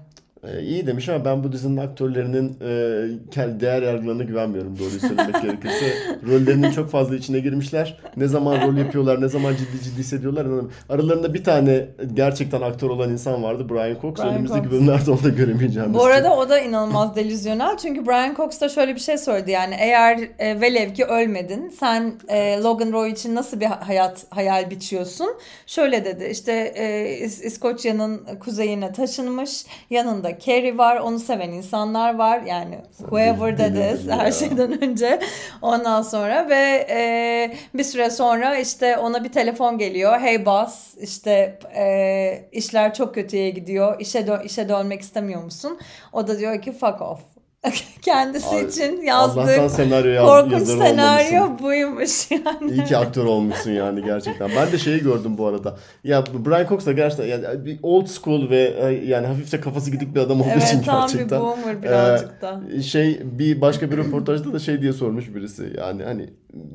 Ee, 0.43 0.61
iyi 0.61 0.87
demiş 0.87 1.09
ama 1.09 1.25
ben 1.25 1.43
bu 1.43 1.51
dizinin 1.51 1.77
aktörlerinin 1.77 2.57
e, 2.61 3.05
kendi 3.31 3.59
değer 3.59 3.81
yargılarına 3.81 4.23
güvenmiyorum 4.23 4.79
doğruyu 4.79 4.99
söylemek 4.99 5.41
gerekirse. 5.41 5.93
Rollerinin 6.27 6.71
çok 6.71 6.89
fazla 6.89 7.15
içine 7.15 7.39
girmişler. 7.39 7.99
Ne 8.17 8.27
zaman 8.27 8.67
rol 8.67 8.77
yapıyorlar, 8.77 9.21
ne 9.21 9.27
zaman 9.27 9.55
ciddi 9.55 9.83
ciddi 9.83 9.99
hissediyorlar. 9.99 10.47
Aralarında 10.89 11.33
bir 11.33 11.43
tane 11.43 11.85
gerçekten 12.13 12.61
aktör 12.61 12.89
olan 12.89 13.11
insan 13.11 13.43
vardı. 13.43 13.69
Brian 13.69 13.97
Cox. 14.01 14.15
Brian 14.17 14.29
Önümüzdeki 14.33 14.63
Cox. 14.63 14.71
bölümlerde 14.71 15.11
onu 15.11 15.23
da 15.23 15.29
göremeyeceğim. 15.29 15.93
Bu 15.93 16.03
arada 16.03 16.35
o 16.35 16.49
da 16.49 16.59
inanılmaz 16.59 17.15
delüzyonel. 17.15 17.77
Çünkü 17.77 18.05
Brian 18.05 18.35
Cox 18.35 18.61
da 18.61 18.69
şöyle 18.69 18.95
bir 18.95 18.99
şey 18.99 19.17
söyledi 19.17 19.51
yani. 19.51 19.75
Eğer 19.79 20.19
e, 20.39 20.61
velev 20.61 20.93
ki 20.93 21.05
ölmedin 21.05 21.69
sen 21.79 22.13
e, 22.27 22.57
Logan 22.63 22.91
Roy 22.91 23.11
için 23.11 23.35
nasıl 23.35 23.59
bir 23.59 23.65
hayat 23.65 24.25
hayal 24.29 24.69
biçiyorsun? 24.69 25.27
Şöyle 25.65 26.05
dedi 26.05 26.29
işte 26.31 26.73
e, 26.75 27.17
İskoçya'nın 27.25 28.21
kuzeyine 28.39 28.91
taşınmış. 28.93 29.65
Yanında 29.89 30.28
yanında 30.29 30.39
Carrie 30.39 30.77
var. 30.77 30.97
Onu 30.97 31.19
seven 31.19 31.51
insanlar 31.51 32.15
var. 32.15 32.41
Yani 32.41 32.79
whoever 32.97 33.57
that 33.57 33.75
is 33.99 34.07
her 34.09 34.31
şeyden 34.31 34.83
önce. 34.83 35.19
Ondan 35.61 36.01
sonra 36.01 36.49
ve 36.49 36.87
e, 36.89 37.51
bir 37.73 37.83
süre 37.83 38.09
sonra 38.09 38.57
işte 38.57 38.97
ona 38.97 39.23
bir 39.23 39.31
telefon 39.31 39.77
geliyor. 39.77 40.19
Hey 40.19 40.45
boss 40.45 40.95
işte 41.01 41.59
e, 41.75 42.49
işler 42.51 42.93
çok 42.93 43.15
kötüye 43.15 43.49
gidiyor. 43.49 43.99
İşe, 43.99 44.19
dö- 44.19 44.45
işe 44.45 44.69
dönmek 44.69 45.01
istemiyor 45.01 45.43
musun? 45.43 45.79
O 46.13 46.27
da 46.27 46.39
diyor 46.39 46.61
ki 46.61 46.71
fuck 46.71 47.01
off. 47.01 47.19
kendisi 48.01 48.55
Abi, 48.55 48.65
için 48.65 49.01
yazdığı 49.01 49.69
senaryo 49.69 50.11
yaz, 50.11 50.25
korkunç 50.25 50.67
senaryo 50.67 51.43
olmamışsın. 51.43 51.65
buymuş 51.65 52.31
yani. 52.45 52.71
İyi 52.71 52.83
ki 52.83 52.97
aktör 52.97 53.25
olmuşsun 53.25 53.71
yani 53.71 54.03
gerçekten. 54.03 54.49
Ben 54.55 54.71
de 54.71 54.77
şeyi 54.77 54.99
gördüm 54.99 55.37
bu 55.37 55.47
arada. 55.47 55.77
Ya 56.03 56.23
Brian 56.45 56.67
Cox 56.67 56.85
da 56.85 56.91
gerçekten 56.91 57.25
yani 57.25 57.65
bir 57.65 57.79
old 57.83 58.07
school 58.07 58.49
ve 58.49 58.73
e, 58.79 59.05
yani 59.05 59.27
hafifçe 59.27 59.59
kafası 59.59 59.91
gidik 59.91 60.15
bir 60.15 60.19
adam 60.19 60.41
olduğu 60.41 60.49
evet, 60.49 60.63
için 60.63 60.81
gerçekten. 60.83 61.19
Evet 61.19 61.29
tam 61.29 61.39
bir 61.39 61.63
boomer 61.63 61.83
birazcık 61.83 62.41
da. 62.41 62.81
Şey 62.81 63.19
bir 63.23 63.61
başka 63.61 63.91
bir 63.91 63.97
röportajda 63.97 64.53
da 64.53 64.59
şey 64.59 64.81
diye 64.81 64.93
sormuş 64.93 65.35
birisi. 65.35 65.73
Yani 65.77 66.03
hani 66.03 66.29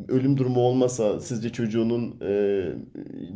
ölüm 0.09 0.37
durumu 0.37 0.61
olmasa 0.61 1.21
sizce 1.21 1.53
çocuğunun 1.53 2.17
e, 2.21 2.63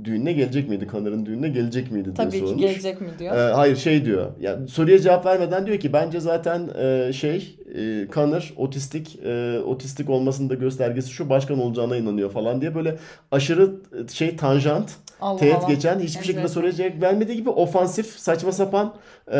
düğününe 0.04 0.32
gelecek 0.32 0.68
miydi? 0.68 0.86
Kanar'ın 0.86 1.26
düğününe 1.26 1.48
gelecek 1.48 1.90
miydi 1.90 2.04
diye 2.04 2.14
Tabii 2.14 2.38
sormuş. 2.38 2.50
Tabii 2.50 2.60
ki 2.60 2.68
gelecek 2.68 3.00
mi 3.00 3.08
diyor. 3.18 3.36
E, 3.36 3.52
hayır 3.52 3.76
şey 3.76 4.04
diyor. 4.04 4.26
Yani 4.40 4.68
soruya 4.68 4.98
cevap 4.98 5.26
vermeden 5.26 5.66
diyor 5.66 5.78
ki 5.78 5.92
bence 5.92 6.20
zaten 6.20 6.68
e, 6.78 7.12
şey 7.12 7.37
e, 7.74 8.06
Connor 8.14 8.52
otistik 8.56 9.18
e, 9.24 9.58
otistik 9.60 10.10
olmasının 10.10 10.50
da 10.50 10.54
göstergesi 10.54 11.10
şu 11.10 11.30
başkan 11.30 11.60
olacağına 11.60 11.96
inanıyor 11.96 12.30
falan 12.30 12.60
diye 12.60 12.74
böyle 12.74 12.96
aşırı 13.30 13.70
şey 14.12 14.36
tanjant 14.36 14.90
Allah 15.20 15.38
teğet 15.38 15.56
Allah. 15.56 15.68
geçen 15.68 15.98
hiçbir 15.98 16.08
şekilde 16.18 16.30
Enteresan. 16.32 16.54
soruya 16.54 16.72
cevap 16.72 17.02
vermediği 17.02 17.36
gibi 17.36 17.50
ofansif 17.50 18.06
saçma 18.06 18.52
sapan 18.52 18.94
e, 19.32 19.38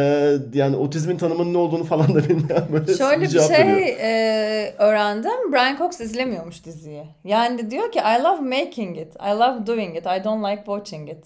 yani 0.55 0.77
otizmin 0.77 1.17
tanımının 1.17 1.55
ne 1.55 1.59
olduğunu 1.59 1.85
falan 1.85 2.15
da 2.15 2.19
bilmeyen 2.29 2.65
böyle 2.73 2.95
Şöyle 2.95 3.21
bir 3.21 3.27
cevap 3.27 3.47
şey 3.57 3.67
veriyor. 3.67 3.99
e, 4.01 4.75
öğrendim. 4.79 5.53
Brian 5.53 5.77
Cox 5.77 6.01
izlemiyormuş 6.01 6.65
diziyi. 6.65 7.05
Yani 7.25 7.71
diyor 7.71 7.93
ki 7.93 7.99
I 7.99 8.23
love 8.23 8.41
making 8.41 8.99
it. 8.99 9.15
I 9.15 9.31
love 9.31 9.67
doing 9.67 9.97
it. 9.97 10.07
I 10.07 10.25
don't 10.25 10.45
like 10.51 10.63
watching 10.67 11.11
it. 11.11 11.25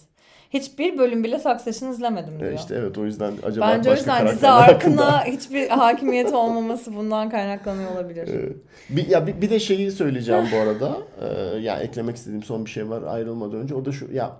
Hiçbir 0.53 0.99
bölüm 0.99 1.25
bile 1.25 1.38
Succession 1.38 1.91
izlemedim 1.91 2.41
diyor. 2.41 2.53
E, 2.53 2.55
işte 2.55 2.75
evet 2.75 2.99
o 2.99 3.05
yüzden 3.05 3.33
acaba 3.43 3.67
Bence 3.69 3.91
o 3.91 3.93
başka 3.93 4.19
yüzden 4.19 4.35
dizi 4.35 4.49
arkına 4.49 5.25
hiçbir 5.27 5.69
hakimiyeti 5.69 6.35
olmaması 6.35 6.97
bundan 6.97 7.31
kaynaklanıyor 7.31 7.93
olabilir. 7.93 8.29
Ee, 8.29 8.53
Bir, 8.91 9.09
ya 9.09 9.27
bir, 9.27 9.41
bir 9.41 9.51
de 9.51 9.59
şeyi 9.61 9.91
söyleyeceğim 9.91 10.45
bu 10.53 10.57
arada. 10.57 10.97
Ee, 11.23 11.59
ya 11.59 11.81
eklemek 11.81 12.17
istediğim 12.17 12.43
son 12.43 12.65
bir 12.65 12.71
şey 12.71 12.91
var 12.91 13.03
ayrılmadan 13.03 13.61
önce. 13.61 13.75
O 13.75 13.85
da 13.85 13.93
şu 13.93 14.12
ya 14.12 14.37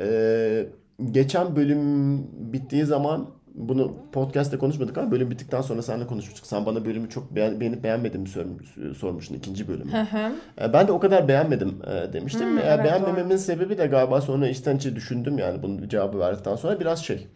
e, 0.00 0.66
geçen 1.10 1.56
bölüm 1.56 2.18
bittiği 2.52 2.84
zaman 2.84 3.26
bunu 3.54 3.92
podcast'te 4.12 4.58
konuşmadık 4.58 4.98
ama 4.98 5.10
bölüm 5.10 5.30
bittikten 5.30 5.60
sonra 5.60 5.82
seninle 5.82 6.06
konuşmuştuk. 6.06 6.46
Sen 6.46 6.66
bana 6.66 6.84
bölümü 6.84 7.08
çok 7.10 7.34
beğen, 7.36 7.60
beğenip 7.60 7.82
beğenmediğimi 7.84 8.28
sor- 8.28 8.94
sormuştun 8.98 9.34
ikinci 9.34 9.68
bölümü. 9.68 9.90
E, 10.60 10.72
Ben 10.72 10.88
de 10.88 10.92
o 10.92 11.00
kadar 11.00 11.28
beğenmedim 11.28 11.74
e, 11.86 12.12
demiştim. 12.12 12.50
Hmm, 12.50 12.58
evet, 12.58 12.84
Beğenmememin 12.84 13.36
sebebi 13.36 13.78
de 13.78 13.86
galiba 13.86 14.20
sonra 14.20 14.48
içten 14.48 14.76
içe 14.76 14.96
düşündüm 14.96 15.38
yani 15.38 15.62
bunun 15.62 15.88
cevabı 15.88 16.18
verdikten 16.18 16.56
sonra 16.56 16.80
biraz 16.80 17.04
şey. 17.04 17.26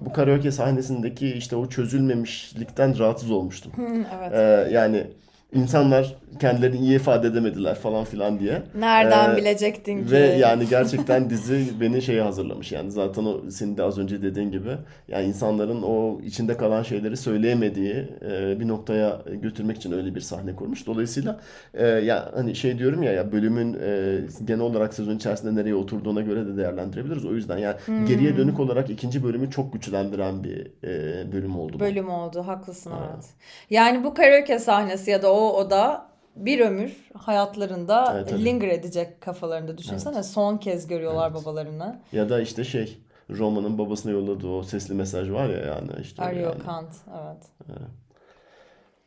Bu 0.00 0.12
karaoke 0.12 0.50
sahnesindeki 0.50 1.28
işte 1.28 1.56
o 1.56 1.68
çözülmemişlikten 1.68 2.98
rahatsız 2.98 3.30
olmuştum. 3.30 3.72
Evet. 4.18 4.72
Yani 4.72 5.06
insanlar 5.52 6.16
kendilerini 6.40 6.76
iyi 6.78 6.96
ifade 6.96 7.26
edemediler 7.28 7.74
falan 7.74 8.04
filan 8.04 8.38
diye. 8.40 8.62
Nereden 8.78 9.34
Ee, 9.34 9.36
bilecektin 9.36 10.04
ki? 10.06 10.10
Ve 10.12 10.18
yani 10.18 10.68
gerçekten 10.70 11.30
dizi 11.30 11.64
beni 11.80 12.02
şeye 12.02 12.22
hazırlamış. 12.22 12.72
Yani 12.72 12.90
zaten 12.90 13.24
o 13.24 13.50
senin 13.50 13.76
de 13.76 13.82
az 13.82 13.98
önce 13.98 14.22
dediğin 14.22 14.50
gibi 14.50 14.70
yani 15.08 15.26
insanların 15.26 15.82
o 15.82 16.20
içinde 16.20 16.56
kalan 16.56 16.82
şeyleri 16.82 17.16
söyleyemediği 17.16 18.08
e, 18.30 18.60
bir 18.60 18.68
noktaya 18.68 19.20
götürmek 19.42 19.76
için 19.76 19.92
öyle 19.92 20.14
bir 20.14 20.20
sahne 20.20 20.56
kurmuş. 20.56 20.86
Dolayısıyla 20.86 21.40
e, 21.74 21.86
ya 21.86 22.30
hani 22.34 22.54
şey 22.54 22.78
diyorum 22.78 23.02
ya 23.02 23.12
ya 23.12 23.32
bölümün 23.32 23.74
e, 23.84 24.18
genel 24.44 24.60
olarak 24.60 24.94
sezon 24.94 25.16
içerisinde 25.16 25.60
nereye 25.60 25.74
oturduğuna 25.74 26.20
göre 26.20 26.46
de 26.46 26.56
değerlendirebiliriz. 26.56 27.24
O 27.26 27.34
yüzden 27.34 27.58
yani 27.58 27.76
Hmm. 27.84 28.06
geriye 28.06 28.36
dönük 28.36 28.60
olarak 28.60 28.90
ikinci 28.90 29.24
bölümü 29.24 29.50
çok 29.50 29.72
güçlendiren 29.72 30.44
bir 30.44 30.66
e, 30.84 31.32
bölüm 31.32 31.58
oldu. 31.58 31.72
bu. 31.74 31.80
Bölüm 31.80 32.08
oldu. 32.10 32.42
Haklısın 32.46 32.92
evet. 32.98 33.24
Yani 33.70 34.04
bu 34.04 34.14
karaoke 34.14 34.58
sahnesi 34.58 35.10
ya 35.10 35.22
da 35.22 35.32
o 35.32 35.37
oda 35.38 36.08
bir 36.36 36.60
ömür 36.60 37.10
hayatlarında 37.14 38.12
Evet, 38.16 38.28
evet. 38.30 38.44
linger 38.44 38.68
edecek 38.68 39.20
kafalarında. 39.20 39.78
Düşünsene 39.78 40.22
son 40.22 40.56
kez 40.56 40.86
görüyorlar 40.86 41.34
babalarını. 41.34 42.00
Ya 42.12 42.28
da 42.28 42.40
işte 42.40 42.64
şey 42.64 42.98
Roma'nın 43.30 43.78
babasına 43.78 44.12
yolladığı 44.12 44.48
o 44.48 44.62
sesli 44.62 44.94
mesaj 44.94 45.30
var 45.30 45.48
ya 45.48 45.58
yani 45.58 45.90
işte 46.02 46.22
Are 46.22 46.40
you 46.40 46.50
yani. 46.50 46.62
Kant? 46.62 46.94
Evet. 47.08 47.42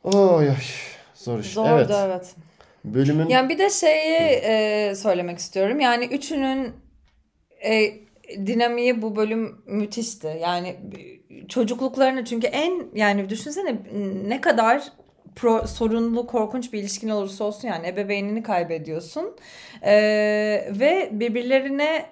Oy, 0.03 0.49
oy. 0.49 0.55
Zor 1.13 1.39
iş. 1.39 1.53
Zordu 1.53 1.69
Evet. 1.69 1.91
evet. 1.93 2.35
Bölümün 2.85 3.29
Yani 3.29 3.49
bir 3.49 3.57
de 3.59 3.69
şeyi 3.69 4.19
e, 4.43 4.95
söylemek 4.95 5.37
istiyorum. 5.37 5.79
Yani 5.79 6.05
üçünün 6.05 6.73
e, 7.65 7.93
dinamiği 8.45 9.01
bu 9.01 9.15
bölüm 9.15 9.61
müthişti. 9.65 10.37
Yani 10.41 10.75
çocukluklarını 11.49 12.25
çünkü 12.25 12.47
en 12.47 12.85
yani 12.95 13.29
düşünsene 13.29 13.77
ne 14.27 14.41
kadar 14.41 14.83
pro, 15.35 15.67
sorunlu 15.67 16.27
korkunç 16.27 16.73
bir 16.73 16.79
ilişkin 16.79 17.09
olursa 17.09 17.43
olsun 17.43 17.67
yani 17.67 17.87
ebeveynini 17.87 18.43
kaybediyorsun. 18.43 19.35
E, 19.83 19.93
ve 20.79 21.09
birbirlerine 21.11 22.05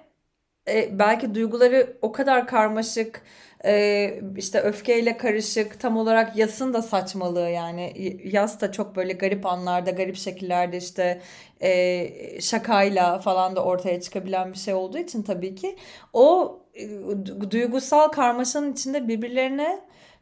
e, 0.68 0.98
belki 0.98 1.34
duyguları 1.34 1.96
o 2.02 2.12
kadar 2.12 2.46
karmaşık 2.46 3.22
e, 3.64 4.20
işte 4.36 4.60
öfkeyle 4.60 5.16
karışık 5.16 5.80
tam 5.80 5.96
olarak 5.96 6.36
Yas'ın 6.36 6.74
da 6.74 6.82
saçmalığı 6.82 7.50
yani 7.50 7.92
Yas 8.24 8.60
da 8.60 8.72
çok 8.72 8.96
böyle 8.96 9.12
garip 9.12 9.46
anlarda 9.46 9.90
garip 9.90 10.16
şekillerde 10.16 10.76
işte 10.76 11.20
e, 11.62 12.40
şakayla 12.40 13.18
falan 13.18 13.56
da 13.56 13.64
ortaya 13.64 14.00
çıkabilen 14.00 14.52
bir 14.52 14.58
şey 14.58 14.74
olduğu 14.74 14.98
için 14.98 15.22
tabii 15.22 15.54
ki 15.54 15.76
o 16.12 16.56
e, 16.74 16.84
du- 16.86 17.50
duygusal 17.50 18.08
karmaşanın 18.08 18.72
içinde 18.72 19.08
birbirlerine 19.08 19.80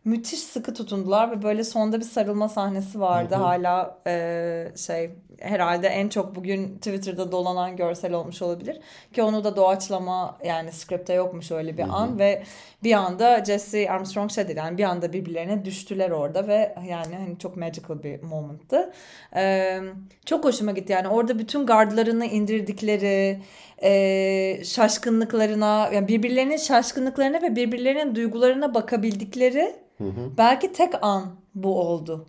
müthiş 0.09 0.39
sıkı 0.39 0.75
tutundular 0.75 1.31
ve 1.31 1.43
böyle 1.43 1.65
sonda 1.65 2.01
bir 2.01 2.05
sarılma 2.05 2.49
sahnesi 2.49 3.01
vardı 3.01 3.35
Hı 3.35 3.39
hı. 3.39 3.43
hala 3.43 3.99
e, 4.07 4.73
şey 4.77 5.11
herhalde 5.41 5.89
en 5.89 6.09
çok 6.09 6.35
bugün 6.37 6.77
Twitter'da 6.77 7.33
dolanan 7.33 7.77
görsel 7.77 8.13
olmuş 8.13 8.43
olabilir 8.43 8.81
ki 9.13 9.23
onu 9.23 9.45
da 9.45 9.57
doğaçlama 9.57 10.39
yani 10.45 10.73
script'te 10.73 11.13
yokmuş 11.15 11.51
öyle 11.51 11.79
bir 11.79 11.83
Hı 11.83 11.87
hı. 11.87 11.93
an 11.93 12.19
ve 12.19 12.43
bir 12.83 12.93
anda 12.93 13.45
Jesse 13.45 13.91
Armstrong 13.91 14.31
şey 14.31 14.49
dedi 14.49 14.59
yani 14.59 14.79
bir 14.79 14.85
anda 14.85 15.13
birbirlerine 15.13 15.65
düştüler 15.65 16.11
orada 16.11 16.49
ve 16.49 16.75
yani 16.89 17.17
hani 17.17 17.39
çok 17.39 17.57
magical 17.57 18.03
bir 18.03 18.23
momenttı. 18.23 18.93
Ee, 19.37 19.81
çok 20.27 20.45
hoşuma 20.45 20.73
gitti 20.73 20.93
yani 20.93 21.09
orada 21.09 21.39
bütün 21.39 21.67
gardlarını 21.67 22.27
indirdikleri 22.27 23.41
e, 23.83 24.65
şaşkınlıklarına 24.65 25.91
yani 25.93 26.09
birbirlerinin 26.09 26.57
şaşkınlıklarına 26.57 27.43
ve 27.43 27.57
birbirlerinin 27.57 28.15
duygularına 28.15 28.75
bakabildikleri 28.75 29.77
Hı 29.99 30.05
hı. 30.05 30.37
belki 30.39 30.73
tek 30.73 30.95
an 31.03 31.37
bu 31.55 31.81
oldu. 31.81 32.27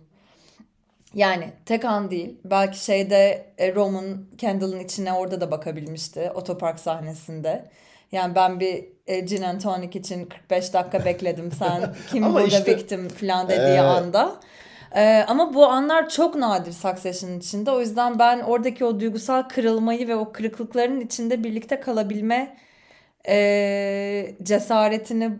Yani 1.14 1.52
tek 1.66 1.84
an 1.84 2.10
değil. 2.10 2.38
Belki 2.44 2.84
şeyde 2.84 3.46
e, 3.58 3.74
Roman 3.74 4.24
Kendall'ın 4.38 4.80
içine 4.80 5.12
orada 5.12 5.40
da 5.40 5.50
bakabilmişti. 5.50 6.30
Otopark 6.34 6.80
sahnesinde. 6.80 7.64
Yani 8.12 8.34
ben 8.34 8.60
bir 8.60 8.84
e, 9.06 9.20
gin 9.20 9.42
and 9.42 9.60
tonic 9.60 9.98
için 9.98 10.24
45 10.24 10.74
dakika 10.74 11.04
bekledim. 11.04 11.52
Sen 11.52 11.94
kim 12.12 12.34
burada 12.34 12.46
işte, 12.46 12.76
victim 12.76 13.08
falan 13.08 13.48
dediği 13.48 13.76
e, 13.76 13.80
anda. 13.80 14.40
E, 14.96 15.24
ama 15.28 15.54
bu 15.54 15.66
anlar 15.66 16.08
çok 16.08 16.34
nadir 16.34 16.72
Succession'ın 16.72 17.38
içinde. 17.38 17.70
O 17.70 17.80
yüzden 17.80 18.18
ben 18.18 18.40
oradaki 18.40 18.84
o 18.84 19.00
duygusal 19.00 19.42
kırılmayı 19.42 20.08
ve 20.08 20.16
o 20.16 20.32
kırıklıkların 20.32 21.00
içinde 21.00 21.44
birlikte 21.44 21.80
kalabilme 21.80 22.56
e, 23.28 24.36
cesaretini 24.42 25.30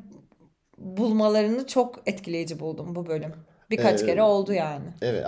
bulmalarını 0.79 1.67
çok 1.67 2.03
etkileyici 2.07 2.61
buldum 2.61 2.95
bu 2.95 3.07
bölüm. 3.07 3.33
Birkaç 3.71 4.03
Ee, 4.03 4.07
kere 4.07 4.23
oldu 4.23 4.53
yani. 4.53 4.85
Evet 5.03 5.25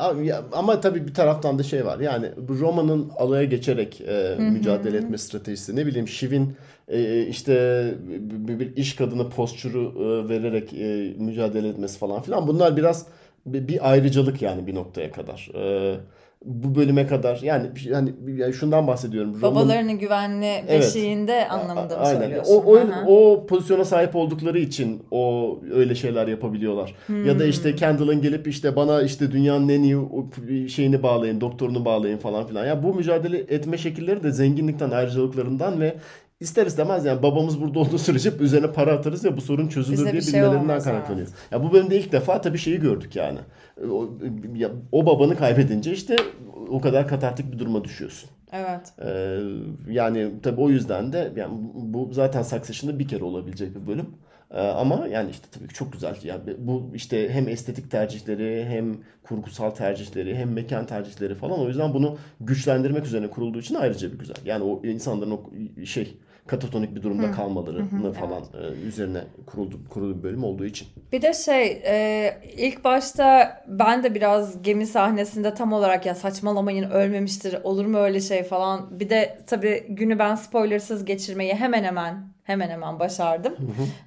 ama, 0.53 0.81
tabii 0.81 1.07
bir 1.07 1.15
taraftan 1.15 1.59
da 1.59 1.63
şey 1.63 1.87
var. 1.87 2.01
Yani 2.01 2.31
bu 2.37 2.59
Roma'nın 2.59 3.11
alaya 3.17 3.45
geçerek 3.45 4.01
e, 4.01 4.37
mücadele 4.39 4.97
etme 4.97 5.19
stratejisi. 5.19 5.77
Ne 5.77 5.87
bileyim 5.87 6.09
Shiv'in 6.09 6.57
e, 6.89 7.27
işte 7.27 7.55
bir, 8.01 8.61
bir 8.61 8.77
iş 8.77 8.97
kadını 8.97 9.31
postürü 9.31 9.79
e, 9.79 10.29
vererek 10.29 10.73
e, 10.75 11.15
mücadele 11.19 11.69
etmesi 11.69 11.99
falan 11.99 12.23
filan. 12.23 12.49
Bunlar 12.49 12.77
biraz 12.77 13.07
bir, 13.47 13.91
ayrıcalık 13.91 14.43
yani 14.43 14.67
bir 14.67 14.75
noktaya 14.75 15.13
kadar. 15.13 15.51
E, 15.55 15.97
bu 16.45 16.75
bölüme 16.75 17.07
kadar 17.07 17.41
yani 17.43 17.67
yani, 17.85 18.13
yani 18.37 18.55
şundan 18.55 18.87
bahsediyorum. 18.87 19.43
Babalarının 19.43 19.99
güvenli 19.99 20.47
Evet. 20.47 20.71
beşiğinde 20.71 21.49
anlamında 21.49 21.97
mı 21.97 22.03
Aynen. 22.05 22.21
söylüyorsun? 22.21 22.55
O, 22.55 22.73
o, 22.73 22.77
Aha. 22.77 23.05
o 23.07 23.47
pozisyona 23.47 23.85
sahip 23.85 24.17
oldukları 24.17 24.59
için 24.59 25.03
o 25.11 25.59
öyle 25.75 25.95
şeyler 25.95 26.29
yapabiliyorlar. 26.29 26.95
Ya 27.09 27.39
da 27.39 27.43
Hmm. 27.43 27.51
işte 27.51 27.75
Kendall'ın 27.77 28.23
gelip 28.23 28.49
işte 28.49 28.77
bana 28.77 29.03
işte 29.03 29.33
dünyanın 29.33 29.69
en 29.69 29.83
iyi 29.83 30.69
şeyini 30.69 31.03
bağlayın, 31.03 31.41
doktorunu 31.41 31.85
bağlayın 31.85 32.19
falan 32.19 32.47
filan. 32.47 32.67
Ya 32.67 32.83
bu 32.83 32.95
mücadele 32.95 33.39
etme 33.39 33.79
şekilleri 33.79 34.23
de 34.23 34.31
zenginlikten, 34.31 34.91
ayrıcalıklarından 34.91 35.81
ve 35.81 35.95
ister 36.43 36.67
istemez 36.67 37.05
yani 37.05 37.23
babamız 37.23 37.61
burada 37.61 37.79
olduğu 37.79 37.99
sürece 37.99 38.33
üzerine 38.41 38.73
para 38.73 38.93
atarız 38.93 39.25
ya 39.25 39.37
bu 39.37 39.41
sorun 39.41 39.69
çözülür 39.69 39.97
Bize 39.97 40.05
diye 40.05 40.15
bir 40.15 40.23
şey 40.23 40.33
bilmelerinden 40.33 40.61
olmaz, 40.61 40.85
kaynaklanıyor. 40.85 41.29
Ya 41.51 41.63
bu 41.63 41.73
bölümde 41.73 41.99
ilk 41.99 42.13
defa 42.13 42.41
tabii 42.41 42.59
şeyi 42.59 42.81
gördük 42.81 43.17
yani. 43.17 43.39
O, 43.91 44.11
ya, 44.55 44.71
o 44.93 45.07
babanı 45.07 45.37
kaybedince 45.37 45.93
işte 45.93 46.17
o 46.71 46.81
kadar 46.81 47.09
katartik 47.09 47.53
bir 47.53 47.59
duruma 47.59 47.85
düşüyorsun. 47.85 48.31
Evet. 48.53 48.93
Ee, 49.05 49.39
yani 49.93 50.31
tabii 50.43 50.61
o 50.61 50.71
yüzden 50.71 51.13
de 51.13 51.33
yani 51.37 51.55
bu 51.75 52.09
zaten 52.13 52.43
Succession'da 52.43 52.99
bir 52.99 53.09
kere 53.09 53.25
olabilecek 53.25 53.75
bir 53.75 53.87
bölüm. 53.87 54.07
Ee, 54.51 54.61
ama 54.61 55.07
yani 55.07 55.31
işte 55.31 55.47
tabii 55.51 55.69
çok 55.69 55.93
güzel. 55.93 56.17
Yani 56.23 56.41
bu 56.59 56.91
işte 56.95 57.31
hem 57.31 57.49
estetik 57.49 57.91
tercihleri 57.91 58.65
hem 58.69 58.97
kurgusal 59.23 59.71
tercihleri 59.71 60.37
hem 60.37 60.53
mekan 60.53 60.87
tercihleri 60.87 61.35
falan 61.35 61.61
o 61.61 61.69
yüzden 61.69 61.95
bunu 61.95 62.19
güçlendirmek 62.41 63.07
üzerine 63.07 63.31
kurulduğu 63.31 63.59
için 63.59 63.75
ayrıca 63.75 64.13
bir 64.13 64.19
güzel. 64.19 64.37
Yani 64.45 64.65
o 64.65 64.87
insanların 64.87 65.31
o 65.31 65.41
şey 65.85 66.17
katatonik 66.47 66.95
bir 66.95 67.03
durumda 67.03 67.31
kalmalarını 67.33 68.13
falan 68.13 68.43
e, 68.55 68.67
üzerine 68.87 69.25
kuruldu, 69.47 69.81
kurulu 69.91 70.19
bir 70.19 70.23
bölüm 70.23 70.45
olduğu 70.45 70.65
için. 70.65 70.89
Bir 71.13 71.23
de 71.23 71.33
şey 71.33 71.83
e, 71.87 72.39
ilk 72.57 72.85
başta 72.85 73.57
ben 73.69 74.03
de 74.03 74.15
biraz 74.15 74.63
gemi 74.63 74.87
sahnesinde 74.87 75.55
tam 75.55 75.73
olarak 75.73 76.07
ya 76.07 76.15
saçmalamayın 76.15 76.91
ölmemiştir 76.91 77.59
olur 77.65 77.87
mu 77.87 77.99
öyle 77.99 78.21
şey 78.21 78.43
falan. 78.43 79.01
Bir 79.01 79.11
de 79.11 79.39
tabii 79.47 79.87
günü 79.89 80.19
ben 80.19 80.35
spoilersız 80.35 81.05
geçirmeyi 81.05 81.55
hemen 81.55 81.85
hemen 81.85 82.33
hemen 82.45 82.71
hemen 82.71 82.99
başardım. 82.99 83.55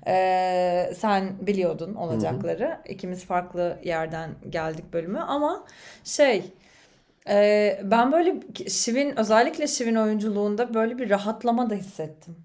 E, 0.07 0.93
sen 0.97 1.47
biliyordun 1.47 1.93
olacakları. 1.93 2.79
İkimiz 2.89 3.25
farklı 3.25 3.79
yerden 3.83 4.29
geldik 4.49 4.93
bölümü 4.93 5.19
ama 5.19 5.65
şey 6.03 6.43
e, 7.29 7.79
ben 7.83 8.11
böyle 8.11 8.35
Şivin 8.69 9.19
özellikle 9.19 9.67
Şivin 9.67 9.95
oyunculuğunda 9.95 10.73
böyle 10.73 10.97
bir 10.97 11.09
rahatlama 11.09 11.69
da 11.69 11.75
hissettim. 11.75 12.35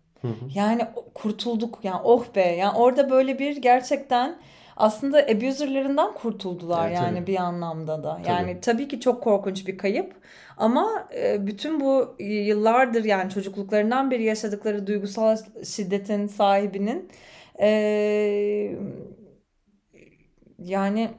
Yani 0.55 0.87
kurtulduk 1.14 1.79
yani 1.83 2.01
oh 2.05 2.35
be. 2.35 2.40
Yani 2.40 2.79
orada 2.79 3.11
böyle 3.11 3.38
bir 3.38 3.57
gerçekten 3.57 4.38
aslında 4.77 5.19
abuserlarından 5.19 6.14
kurtuldular 6.14 6.88
Evet, 6.88 6.97
yani 6.97 7.19
tabii. 7.19 7.27
bir 7.27 7.37
anlamda 7.37 8.03
da. 8.03 8.21
Yani 8.27 8.61
tabii 8.61 8.88
ki 8.88 9.01
çok 9.01 9.23
korkunç 9.23 9.66
bir 9.66 9.79
kayıp 9.79 10.14
ama 10.57 11.09
e, 11.16 11.47
bütün 11.47 11.81
bu 11.81 12.16
yıllardır 12.19 13.05
yani 13.05 13.31
çocukluklarından 13.31 14.11
beri 14.11 14.23
yaşadıkları 14.25 14.87
duygusal 14.87 15.37
şiddetin 15.64 16.27
sahibinin 16.27 17.09
e, 17.61 17.69
yani 20.59 21.11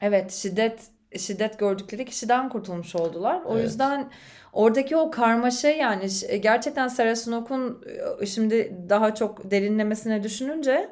evet 0.00 0.32
şiddet 0.32 0.90
şiddet 1.18 1.58
gördükleri 1.58 2.04
kişiden 2.04 2.48
kurtulmuş 2.48 2.94
oldular. 2.96 3.40
O 3.46 3.52
Evet. 3.54 3.64
yüzden 3.64 4.10
oradaki 4.52 4.96
o 4.96 5.10
karmaşa 5.10 5.68
yani 5.68 6.10
ş- 6.10 6.36
gerçekten 6.36 6.88
Sarah 6.88 7.14
Snook'un 7.14 7.84
e, 8.20 8.26
şimdi 8.26 8.76
daha 8.88 9.14
çok 9.14 9.50
derinlemesine 9.50 10.22
düşününce 10.22 10.88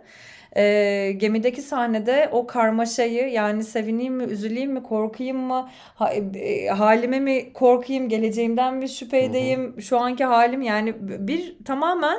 e, 0.57 1.13
gemideki 1.17 1.63
sahnede 1.63 2.29
o 2.33 2.47
karmaşayı 2.47 3.29
yani 3.29 3.65
sevineyim 3.65 4.15
mi, 4.15 4.25
üzüleyim 4.25 4.73
mi, 4.73 4.83
korkayım 4.83 5.37
mı, 5.39 5.69
ha- 5.95 6.13
e, 6.35 6.67
halime 6.67 7.21
mi 7.21 7.53
korkayım, 7.53 8.09
geleceğimden 8.09 8.75
mi 8.75 8.89
şüphe 8.89 9.23
edeyim, 9.25 9.81
şu 9.83 9.99
anki 10.01 10.25
halim 10.25 10.63
yani 10.63 10.95
bir 11.01 11.57
tamamen 11.65 12.19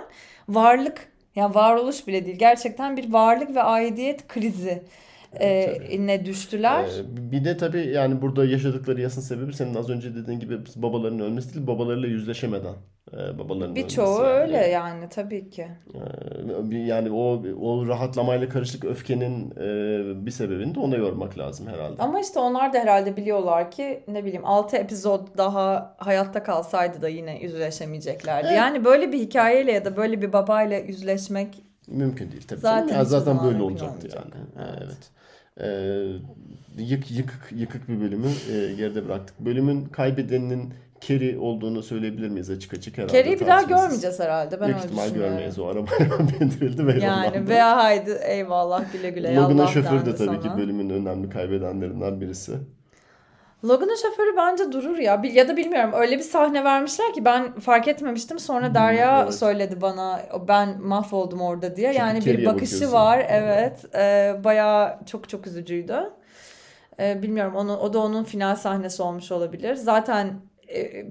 varlık 0.50 1.12
yani 1.36 1.56
varoluş 1.56 2.08
bile 2.08 2.26
değil 2.26 2.38
gerçekten 2.40 2.98
bir 2.98 3.14
varlık 3.14 3.56
ve 3.56 3.64
aidiyet 3.64 4.28
krizi 4.28 4.84
e, 5.40 6.08
ne 6.08 6.26
düştüler. 6.26 6.84
Ee, 6.84 7.32
bir 7.32 7.46
de 7.46 7.58
tabii 7.58 7.88
yani 7.88 8.22
burada 8.22 8.46
yaşadıkları 8.46 9.02
yasın 9.02 9.22
sebebi 9.22 9.54
senin 9.54 9.76
az 9.76 9.90
önce 9.90 10.16
dediğin 10.16 10.40
gibi 10.40 10.58
babalarının 10.76 11.24
ölmesi 11.24 11.54
değil, 11.56 11.68
babalarıyla 11.68 12.08
yüzleşemeden 12.10 12.74
e, 13.14 13.38
babalarının 13.40 13.76
Birçoğu 13.76 14.20
ölmesi 14.20 14.24
yani. 14.32 14.42
öyle 14.42 14.58
yani 14.72 15.10
tabii 15.10 15.50
ki. 15.50 15.68
Bir- 16.64 16.86
Yani 16.86 17.12
o 17.12 17.44
o 17.62 17.88
rahatlamayla 17.88 18.50
karışık 18.50 18.86
öfkenin 18.86 19.52
e, 19.52 20.26
bir 20.26 20.32
sebebini 20.32 20.76
de 20.76 20.80
ona 20.80 20.96
yormak 20.96 21.38
lazım 21.38 21.68
herhalde. 21.68 21.96
Ama 22.04 22.20
işte 22.20 22.40
onlar 22.40 22.74
da 22.74 22.80
herhalde 22.80 23.18
biliyorlar 23.18 23.72
ki 23.72 24.04
ne 24.08 24.24
bileyim 24.26 24.46
6 24.46 24.78
epizod 24.78 25.28
daha 25.38 25.96
hayatta 25.98 26.44
kalsaydı 26.44 27.02
da 27.02 27.10
yine 27.10 27.40
yüzleşemeyeceklerdi. 27.42 28.48
Evet. 28.48 28.58
Yani 28.58 28.86
böyle 28.86 29.12
bir 29.12 29.20
hikayeyle 29.20 29.72
ya 29.72 29.86
da 29.86 29.98
böyle 29.98 30.22
bir 30.22 30.34
babayla 30.34 30.78
yüzleşmek 30.78 31.64
Mümkün 31.88 32.32
değil 32.32 32.44
tabii. 32.48 32.60
Zaten 32.60 32.88
canım. 32.88 33.00
Ya 33.00 33.06
zaten 33.06 33.44
böyle 33.44 33.62
olacaktı 33.64 33.96
olmayacak. 33.98 34.24
yani. 34.36 34.68
Ha, 34.68 34.76
Evet. 34.86 34.98
Ee, 35.62 36.84
yık 36.84 37.12
yıkık 37.12 37.50
yıkık 37.52 37.90
bir 37.90 38.02
bölümü 38.02 38.28
e, 38.28 38.74
geride 38.74 39.06
bıraktık. 39.06 39.40
Bölümün 39.40 39.86
kaybedeninin 39.86 40.74
Carrie 41.02 41.38
olduğunu 41.38 41.84
söyleyebilir 41.84 42.30
miyiz 42.30 42.50
açık 42.50 42.74
açık 42.74 42.98
herhalde. 42.98 43.14
Carrie'yi 43.14 43.40
bir 43.40 43.48
daha 43.48 43.62
görmeyeceğiz 43.62 44.20
herhalde. 44.20 44.62
Ben 44.62 44.68
Büyük 44.68 44.78
öyle 44.78 44.86
ihtimal 44.88 45.10
görmeyiz. 45.14 45.60
O 45.60 45.66
arabaya 45.66 46.20
bindirildi 46.40 46.88
ve 46.88 47.00
Yani 47.00 47.48
veya 47.48 47.78
haydi 47.78 48.20
eyvallah 48.26 48.94
güle 48.94 49.10
güle 49.10 49.36
Logan'ın 49.36 49.66
şoförü 49.66 50.06
de 50.06 50.16
tabii 50.16 50.18
sana. 50.18 50.40
ki 50.40 50.50
bölümün 50.58 50.90
önemli 50.90 51.30
kaybedenlerinden 51.30 52.22
birisi. 52.22 52.52
Logan'ın 53.64 53.96
şoförü 53.96 54.38
bence 54.38 54.72
durur 54.72 54.98
ya. 54.98 55.22
Ya 55.34 55.48
da 55.48 55.58
bilmiyorum 55.58 55.92
öyle 55.94 56.18
bir 56.18 56.24
sahne 56.24 56.64
vermişler 56.64 57.14
ki 57.14 57.26
ben 57.26 57.60
fark 57.60 57.88
etmemiştim. 57.88 58.40
Sonra 58.40 58.74
Derya 58.74 59.22
evet. 59.24 59.36
söyledi 59.36 59.82
bana 59.82 60.22
ben 60.48 60.82
mahvoldum 60.82 61.42
orada 61.42 61.76
diye. 61.76 61.88
Çünkü 61.88 62.00
yani 62.00 62.26
bir 62.26 62.46
bakışı 62.46 62.74
bakıyorsun. 62.74 62.98
var 62.98 63.26
evet. 63.30 63.96
Ee, 63.96 64.36
bayağı 64.44 65.00
çok 65.06 65.30
çok 65.30 65.48
üzücüydü. 65.48 66.14
Ee, 67.00 67.22
bilmiyorum 67.22 67.56
onu, 67.56 67.78
o 67.78 67.94
da 67.94 68.00
onun 68.00 68.24
final 68.24 68.56
sahnesi 68.56 69.04
olmuş 69.04 69.32
olabilir. 69.32 69.76
Zaten 69.76 70.34
e, 70.74 71.06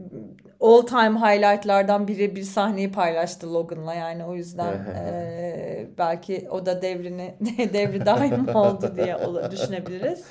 all 0.61 0.83
time 0.83 1.19
highlightlardan 1.19 2.09
biri 2.09 2.37
bir 2.37 2.43
sahneyi 2.43 2.93
paylaştı 2.93 3.55
Logan'la 3.55 3.95
yani 3.95 4.25
o 4.25 4.35
yüzden 4.35 4.73
e, 4.73 5.87
belki 5.99 6.49
o 6.51 6.67
da 6.67 6.83
devrini 6.83 7.35
devri 7.73 8.07
daim 8.07 8.57
oldu 8.57 8.93
diye 8.97 9.19
düşünebiliriz. 9.51 10.25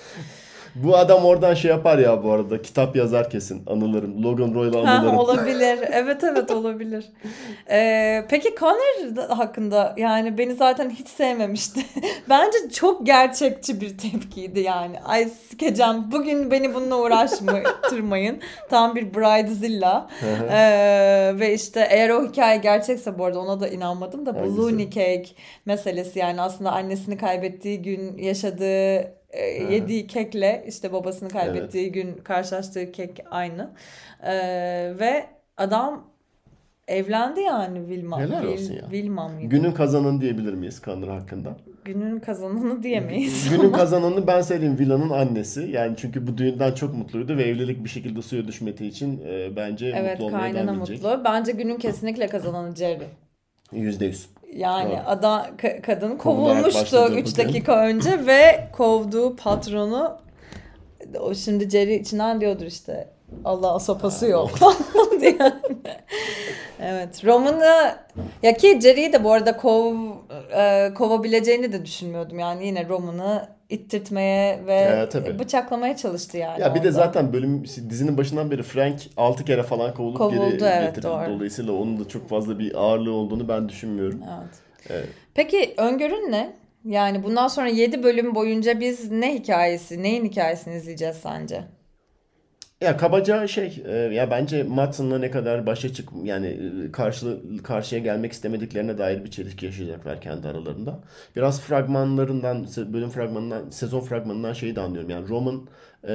Bu 0.75 0.97
adam 0.97 1.25
oradan 1.25 1.53
şey 1.53 1.71
yapar 1.71 1.97
ya 1.97 2.23
bu 2.23 2.31
arada. 2.31 2.61
Kitap 2.61 2.95
yazar 2.95 3.29
kesin. 3.29 3.63
Anılarım. 3.67 4.23
Logan 4.23 4.53
Roy'la 4.53 4.87
Ha, 4.87 4.91
anılarım. 4.91 5.17
olabilir. 5.17 5.79
Evet 5.91 6.23
evet 6.23 6.51
olabilir. 6.51 7.05
Ee, 7.69 8.25
peki 8.29 8.55
Connor 8.59 9.15
da- 9.15 9.37
hakkında 9.37 9.93
yani 9.97 10.37
beni 10.37 10.53
zaten 10.53 10.89
hiç 10.89 11.07
sevmemişti. 11.07 11.81
Bence 12.29 12.57
çok 12.73 13.05
gerçekçi 13.05 13.81
bir 13.81 13.97
tepkiydi 13.97 14.59
yani. 14.59 14.99
Ay 15.05 15.25
sikeceğim 15.49 16.11
bugün 16.11 16.51
beni 16.51 16.73
bununla 16.73 16.97
uğraştırmayın. 16.97 18.39
Tam 18.69 18.95
bir 18.95 19.13
Bridezilla. 19.13 20.09
Ee, 20.51 21.31
ve 21.39 21.53
işte 21.53 21.87
eğer 21.89 22.09
o 22.09 22.27
hikaye 22.27 22.57
gerçekse 22.57 23.19
bu 23.19 23.25
arada 23.25 23.39
ona 23.39 23.59
da 23.59 23.67
inanmadım 23.67 24.25
da 24.25 24.35
bu 24.35 24.39
Hangisi? 24.39 24.57
Looney 24.57 24.85
Cake 24.89 25.25
meselesi 25.65 26.19
yani 26.19 26.41
aslında 26.41 26.71
annesini 26.71 27.17
kaybettiği 27.17 27.81
gün 27.81 28.17
yaşadığı 28.17 29.13
e, 29.33 29.73
yediği 29.73 30.07
kekle 30.07 30.65
işte 30.67 30.93
babasını 30.93 31.29
kaybettiği 31.29 31.91
gün 31.91 32.13
karşılaştığı 32.23 32.91
kek 32.91 33.23
aynı. 33.31 33.69
Ee, 34.23 34.93
ve 34.99 35.25
adam 35.57 36.07
evlendi 36.87 37.41
yani 37.41 37.79
Wilma. 37.87 38.21
Helal 38.21 38.45
olsun 38.45 38.73
ya. 38.73 38.81
Wilma 38.81 39.27
mıydı? 39.27 39.49
Günün 39.49 39.71
kazananı 39.71 40.21
diyebilir 40.21 40.53
miyiz 40.53 40.81
Connor 40.85 41.07
hakkında? 41.07 41.57
Günün 41.85 42.19
kazananı 42.19 42.83
diyemeyiz. 42.83 43.49
Günün 43.49 43.71
kazananı 43.71 44.27
ben 44.27 44.41
söyleyeyim 44.41 44.79
Villa'nın 44.79 45.09
annesi. 45.09 45.61
Yani 45.71 45.95
çünkü 45.97 46.27
bu 46.27 46.37
düğünden 46.37 46.71
çok 46.71 46.93
mutluydu 46.93 47.37
ve 47.37 47.43
evlilik 47.43 47.83
bir 47.83 47.89
şekilde 47.89 48.21
suya 48.21 48.47
düşmediği 48.47 48.89
için 48.89 49.21
e, 49.27 49.55
bence 49.55 49.93
evet 49.95 50.19
mutlu 50.19 50.25
olmaya 50.25 50.39
kaynana 50.39 50.63
devam 50.67 50.77
edecek. 50.77 51.03
mutlu. 51.03 51.21
Bence 51.25 51.51
günün 51.51 51.77
kesinlikle 51.77 52.27
kazananı 52.27 52.75
Jerry. 52.75 53.07
Yüzde 53.71 54.05
yüz. 54.05 54.29
Yani 54.55 54.91
Doğru. 54.91 55.01
ada 55.05 55.49
ka- 55.57 55.81
kadın 55.81 56.17
kovulmuştu 56.17 56.79
başladı 56.81 57.13
3 57.15 57.25
bugün. 57.37 57.47
dakika 57.47 57.75
önce 57.85 58.25
ve 58.27 58.67
kovduğu 58.77 59.35
patronu 59.35 60.17
o 61.19 61.33
şimdi 61.35 61.69
Jerry 61.69 61.95
içinden 61.95 62.41
diyordur 62.41 62.65
işte 62.65 63.07
Allah 63.45 63.79
sopası 63.79 64.27
yok 64.27 64.49
falan 64.49 64.75
diye. 65.21 65.37
evet 66.81 67.25
Roman'ı 67.25 67.95
ya 68.43 68.53
ki 68.53 68.79
Jerry'i 68.81 69.13
de 69.13 69.23
bu 69.23 69.31
arada 69.33 69.57
kov 69.57 69.95
e, 70.55 70.93
kovabileceğini 70.93 71.73
de 71.73 71.85
düşünmüyordum. 71.85 72.39
Yani 72.39 72.65
yine 72.67 72.87
Roman'ı 72.89 73.47
ittirtmeye 73.73 74.65
ve 74.67 74.73
Ya, 74.73 75.09
tabii. 75.09 75.39
bıçaklamaya 75.39 75.97
çalıştı 75.97 76.37
yani. 76.37 76.61
Ya 76.61 76.69
bir 76.75 76.79
de 76.79 76.87
orada. 76.87 76.91
zaten 76.91 77.33
bölüm 77.33 77.63
dizinin 77.89 78.17
başından 78.17 78.51
beri 78.51 78.63
Frank 78.63 78.99
6 79.17 79.45
kere 79.45 79.63
falan 79.63 79.93
kovulup 79.93 80.17
Kovuldu, 80.17 80.35
geri 80.35 80.45
evet, 80.63 80.85
getirildi. 80.85 81.07
doğru. 81.07 81.29
Dolayısıyla 81.29 81.73
onun 81.73 81.99
da 81.99 82.07
çok 82.07 82.29
fazla 82.29 82.59
bir 82.59 82.75
ağırlığı 82.75 83.11
olduğunu 83.13 83.47
ben 83.47 83.69
düşünmüyorum. 83.69 84.21
Evet. 84.39 84.55
Evet. 84.89 85.07
Peki 85.33 85.73
öngörün 85.77 86.31
ne? 86.31 86.53
Yani 86.85 87.23
bundan 87.23 87.47
sonra 87.47 87.67
7 87.67 88.03
bölüm 88.03 88.35
boyunca 88.35 88.79
biz 88.79 89.11
ne 89.11 89.33
hikayesi, 89.35 90.03
neyin 90.03 90.25
hikayesini 90.25 90.75
izleyeceğiz 90.75 91.15
sence? 91.15 91.63
Ya 92.83 92.97
kabaca 92.97 93.47
şey 93.47 93.83
e, 93.85 93.91
ya 93.95 94.31
bence 94.31 94.63
Matson'la 94.63 95.19
ne 95.19 95.31
kadar 95.31 95.65
başa 95.65 95.93
çık 95.93 96.09
yani 96.23 96.47
e, 96.87 96.91
karşı 96.91 97.41
karşıya 97.63 98.01
gelmek 98.01 98.31
istemediklerine 98.31 98.97
dair 98.97 99.25
bir 99.25 99.31
çelişki 99.31 99.65
yaşayacaklar 99.65 100.21
kendi 100.21 100.47
aralarında. 100.47 100.99
Biraz 101.35 101.61
fragmanlarından 101.61 102.63
se- 102.63 102.93
bölüm 102.93 103.09
fragmanından 103.09 103.69
sezon 103.69 103.99
fragmanından 103.99 104.53
şeyi 104.53 104.75
de 104.75 104.81
anlıyorum. 104.81 105.09
Yani 105.09 105.29
Roman 105.29 105.67
e, 106.07 106.09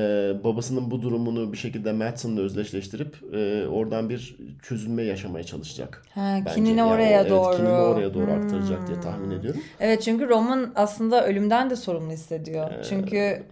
babasının 0.45 0.91
bu 0.91 1.03
durumunu 1.03 1.53
bir 1.53 1.59
şekilde 1.59 1.93
Matson'la 1.93 2.41
özdeşleştirip 2.41 3.17
e, 3.35 3.67
oradan 3.67 4.09
bir 4.11 4.37
çözülme 4.63 5.03
yaşamaya 5.03 5.45
çalışacak. 5.45 6.03
Ha, 6.15 6.37
Bence. 6.41 6.55
kinini 6.55 6.79
Yani 6.79 6.83
o- 6.91 6.95
oraya 6.95 7.21
evet, 7.21 7.31
doğru. 7.31 7.57
kinini 7.57 7.81
oraya 7.81 8.15
doğru 8.15 8.31
aktaracak 8.33 8.87
diye 8.87 8.95
Hmm. 8.97 9.03
tahmin 9.03 9.31
ediyorum. 9.31 9.61
Evet 9.81 10.03
çünkü 10.03 10.29
Roman 10.29 10.73
aslında 10.75 11.27
ölümden 11.27 11.71
de 11.71 11.77
sorumlu 11.77 12.13
hissediyor. 12.13 12.71
Ee, 12.71 12.83
Çünkü 12.89 13.43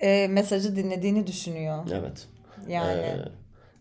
e, 0.00 0.28
mesajı 0.28 0.76
dinlediğini 0.76 1.26
düşünüyor. 1.26 1.84
Evet. 1.92 2.26
Yani 2.68 3.24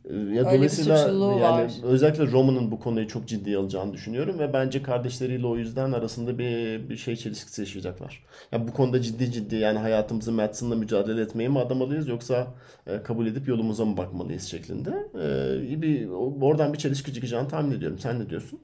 Ee, 0.09 0.15
ya 0.15 0.51
bir 0.51 0.51
dolayısıyla 0.51 1.17
yani 1.29 1.63
var. 1.65 1.71
özellikle 1.83 2.31
Roman'ın 2.31 2.71
bu 2.71 2.79
konuyu 2.79 3.07
çok 3.07 3.27
ciddiye 3.27 3.57
alacağını 3.57 3.93
düşünüyorum 3.93 4.39
ve 4.39 4.53
bence 4.53 4.83
kardeşleriyle 4.83 5.47
o 5.47 5.57
yüzden 5.57 5.91
arasında 5.91 6.37
bir 6.39 6.89
bir 6.89 6.97
şey 6.97 7.15
çelişkisi 7.15 7.61
yaşayacaklar. 7.61 8.23
Ya 8.51 8.67
bu 8.67 8.73
konuda 8.73 9.01
ciddi 9.01 9.31
ciddi 9.31 9.55
yani 9.55 9.79
hayatımızı 9.79 10.31
Madsen'la 10.31 10.75
mücadele 10.75 11.21
etmeye 11.21 11.49
mi 11.49 11.59
adamalıyız 11.59 12.07
yoksa 12.07 12.47
e, 12.87 13.03
kabul 13.03 13.27
edip 13.27 13.47
yolumuza 13.47 13.85
mı 13.85 13.97
bakmalıyız 13.97 14.43
şeklinde. 14.43 14.89
Ee, 15.15 15.81
bir 15.81 16.09
oradan 16.41 16.73
bir 16.73 16.77
çelişki 16.77 17.13
çıkacağını 17.13 17.47
tahmin 17.49 17.71
ediyorum. 17.77 17.99
Sen 17.99 18.19
ne 18.19 18.29
diyorsun? 18.29 18.59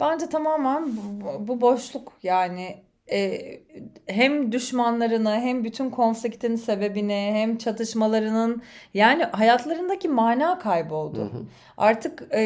bence 0.00 0.28
tamamen 0.28 0.96
bu, 0.96 1.48
bu 1.48 1.60
boşluk 1.60 2.12
yani 2.22 2.82
e, 3.12 3.40
hem 4.06 4.52
düşmanlarını 4.52 5.34
hem 5.34 5.64
bütün 5.64 5.90
konfliktin 5.90 6.56
sebebini 6.56 7.30
hem 7.34 7.58
çatışmalarının 7.58 8.62
yani 8.94 9.24
hayatlarındaki 9.24 10.08
mana 10.08 10.58
kayboldu. 10.58 11.30
Artık 11.76 12.34
e, 12.34 12.40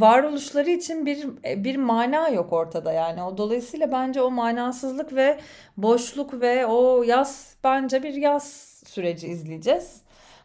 varoluşları 0.00 0.70
için 0.70 1.06
bir 1.06 1.26
bir 1.44 1.76
mana 1.76 2.28
yok 2.28 2.52
ortada 2.52 2.92
yani. 2.92 3.22
O 3.22 3.38
dolayısıyla 3.38 3.92
bence 3.92 4.22
o 4.22 4.30
manasızlık 4.30 5.14
ve 5.14 5.38
boşluk 5.76 6.40
ve 6.40 6.66
o 6.66 7.02
yaz 7.02 7.56
bence 7.64 8.02
bir 8.02 8.14
yaz 8.14 8.78
süreci 8.86 9.28
izleyeceğiz. 9.28 10.02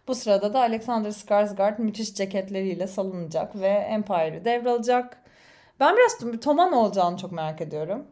Bu 0.07 0.15
sırada 0.15 0.53
da 0.53 0.59
Alexander 0.59 1.09
Skarsgård 1.09 1.81
müthiş 1.81 2.15
ceketleriyle 2.15 2.87
salınacak 2.87 3.55
ve 3.55 3.67
Empire'ı 3.67 4.45
devralacak. 4.45 5.17
Ben 5.79 5.95
biraz 5.95 6.39
Tom'an 6.41 6.73
olacağını 6.73 7.17
çok 7.17 7.31
merak 7.31 7.61
ediyorum. 7.61 8.07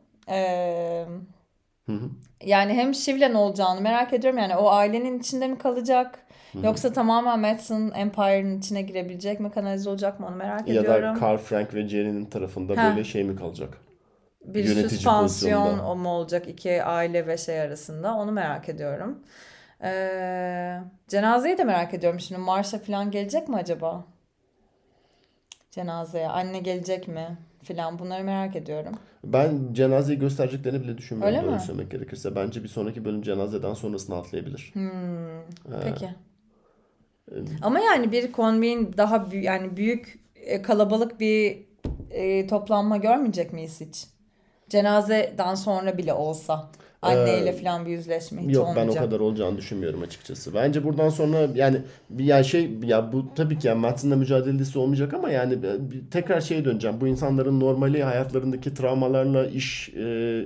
Yani 2.42 2.74
hem 2.74 2.94
Shiv'le 2.96 3.20
ne 3.34 3.38
olacağını 3.38 3.82
merak 3.82 4.14
ediyorum. 4.14 4.40
Yani 4.40 4.56
o 4.56 4.70
ailenin 4.70 5.20
içinde 5.20 5.48
mi 5.48 5.58
kalacak? 5.58 6.20
Yoksa 6.64 6.94
tamamen 6.94 7.40
Madsen 7.40 7.92
Empire'ın 7.96 8.60
içine 8.60 8.82
girebilecek 8.82 9.40
mi? 9.40 9.52
Kanalize 9.52 9.90
olacak 9.90 10.20
mı 10.20 10.28
onu 10.28 10.36
merak 10.36 10.68
Ya 10.70 10.82
ediyorum. 10.82 11.16
da 11.16 11.20
Carl 11.22 11.38
Frank 11.38 11.74
ve 11.74 11.88
Jerry'nin 11.88 12.26
tarafında 12.26 12.74
Ha. 12.76 12.82
böyle 12.82 13.04
şey 13.04 13.24
mi 13.24 13.36
kalacak? 13.36 13.78
bir 14.46 14.64
yönetici 14.64 14.90
süspansiyon 14.90 15.62
pozisyonda. 15.62 15.86
o 15.86 15.96
mu 15.96 16.10
olacak 16.10 16.48
iki 16.48 16.84
aile 16.84 17.28
ve 17.28 17.38
şey 17.38 17.62
arasında 17.62 18.16
onu 18.16 18.32
merak 18.32 18.70
ediyorum. 18.70 19.24
Ee, 19.84 20.80
cenazeyi 21.08 21.58
de 21.58 21.64
merak 21.64 21.94
ediyorum 21.94 22.20
şimdi 22.20 22.42
Marsha 22.42 22.80
falan 22.80 23.12
gelecek 23.12 23.50
mi 23.50 23.56
acaba? 23.56 24.06
Cenazeye 25.72 26.28
anne 26.28 26.60
gelecek 26.60 27.08
mi 27.08 27.38
filan 27.64 28.00
bunları 28.00 28.24
merak 28.24 28.56
ediyorum. 28.56 28.94
Ben 29.24 29.74
cenazeyi 29.74 30.20
göstereceklerini 30.20 30.84
bile 30.84 30.98
düşünmüyorum. 30.98 31.38
Öyle 31.38 31.52
mi? 31.54 31.60
söylemek 31.60 31.92
gerekirse. 31.92 32.36
Bence 32.36 32.64
bir 32.64 32.68
sonraki 32.68 33.06
bölüm 33.06 33.22
cenazeden 33.22 33.74
sonrasını 33.74 34.16
atlayabilir. 34.16 34.72
Hmm, 34.74 35.42
peki. 35.84 36.06
Ee, 37.32 37.36
Ama 37.62 37.80
yani 37.80 38.12
bir 38.12 38.32
konveyin 38.32 38.94
daha 38.98 39.32
büyük 39.32 39.46
yani 39.46 39.78
büyük 39.78 40.20
e, 40.36 40.62
kalabalık 40.62 41.20
bir 41.20 41.66
e, 42.10 42.48
toplanma 42.48 42.98
görmeyecek 42.98 43.54
miyiz 43.54 43.82
hiç? 43.82 44.08
Cenazeden 44.70 45.56
sonra 45.56 45.98
bile 45.98 46.14
olsa 46.14 46.72
anneyle 47.02 47.50
Ee, 47.50 47.54
falan 47.64 47.86
bir 47.86 47.92
yüzleşme 47.92 48.42
hiç 48.42 48.56
Yok 48.56 48.68
ben 48.68 48.70
o 48.70 48.82
olmayacak. 48.82 49.04
kadar 49.04 49.20
olacağını 49.20 49.58
düşünmüyorum 49.58 50.02
açıkçası. 50.02 50.54
Bence 50.54 50.84
buradan 50.84 51.10
sonra 51.10 51.48
yani 51.56 51.78
ya 52.18 52.44
şey 52.44 52.72
ya 52.84 53.14
bu 53.14 53.26
tabii 53.36 53.60
ki 53.60 53.68
yani 53.68 53.80
Madsen'la 53.80 54.16
mücadelesi 54.16 54.80
olmayacak 54.80 55.14
ama 55.14 55.30
yani 55.30 55.58
tekrar 56.12 56.42
şeye 56.42 56.66
döneceğim. 56.66 57.02
Bu 57.02 57.08
insanların 57.08 57.60
normali 57.60 58.04
hayatlarındaki 58.04 58.74
travmalarla 58.74 59.46
iş 59.48 59.90
e, 59.90 59.92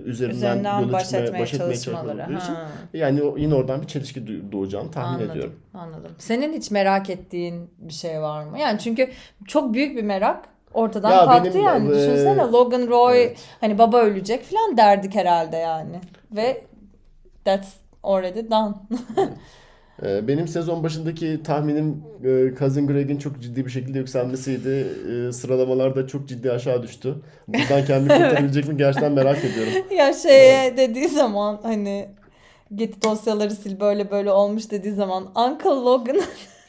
üzerinden, 0.06 0.36
Üzerinden 0.38 0.82
yola 0.82 0.94
baş 0.94 1.04
çıkmaya, 1.04 1.24
etmeye 1.26 1.42
baş 1.42 1.54
etmeye 1.54 1.78
çalışmaları. 1.78 2.34
için 2.34 2.54
yani 2.94 3.22
yine 3.38 3.56
oradan 3.56 3.82
bir 3.82 3.88
çelişki 3.88 4.52
doğacağını 4.52 4.92
tahmin 4.92 5.10
Anladım, 5.16 5.32
ediyorum. 5.32 5.60
anladım. 5.74 6.12
Senin 6.18 6.54
hiç 6.54 6.72
merak 6.72 7.10
ettiğin 7.10 7.70
bir 7.78 7.94
şey 7.94 8.22
var 8.22 8.46
mı? 8.46 8.60
Yani 8.60 8.80
çünkü 8.80 9.10
çok 9.48 9.74
büyük 9.74 9.98
bir 9.98 10.04
merak 10.04 10.46
ortadan 10.76 11.12
Ya 11.12 11.26
kalktı 11.26 11.52
benim, 11.54 11.66
yani. 11.66 11.88
e, 11.90 11.96
Düşünsene 11.96 12.42
Logan 12.42 12.88
Roy 12.88 13.24
evet. 13.24 13.38
hani 13.62 13.78
baba 13.78 14.02
ölecek 14.02 14.44
falan 14.44 14.78
derdik 14.78 15.16
herhalde 15.16 15.58
yani. 15.58 16.00
Ve 16.32 16.64
that's 17.46 17.70
already 18.04 18.50
done. 18.52 18.74
Ee, 20.04 20.28
Benim 20.28 20.48
sezon 20.48 20.84
başındaki 20.84 21.44
tahminim 21.44 22.04
e, 22.24 22.56
Cousin 22.60 22.88
Greg'in 22.88 23.18
çok 23.18 23.40
ciddi 23.42 23.66
bir 23.66 23.72
şekilde 23.72 23.98
yükselmesiydi. 24.00 24.88
Ee, 25.30 25.32
Sıralamalarda 25.32 26.08
çok 26.08 26.28
ciddi 26.28 26.52
aşağı 26.52 26.84
düştü. 26.84 27.16
Buradan 27.48 27.86
kendini 27.86 28.08
kurtarabilecek 28.18 28.68
mi 28.68 28.78
gerçekten 28.78 29.12
merak 29.12 29.38
ediyorum. 29.46 29.74
ya 29.98 30.14
şeye 30.14 30.78
dediği 30.78 31.08
zaman 31.08 31.60
hani 31.64 32.10
git 32.76 33.04
dosyaları 33.06 33.52
sil 33.62 33.76
böyle 33.80 34.12
böyle 34.12 34.32
olmuş 34.32 34.72
dediği 34.72 34.94
zaman 34.94 35.24
Uncle 35.24 35.70
Logan 35.70 36.18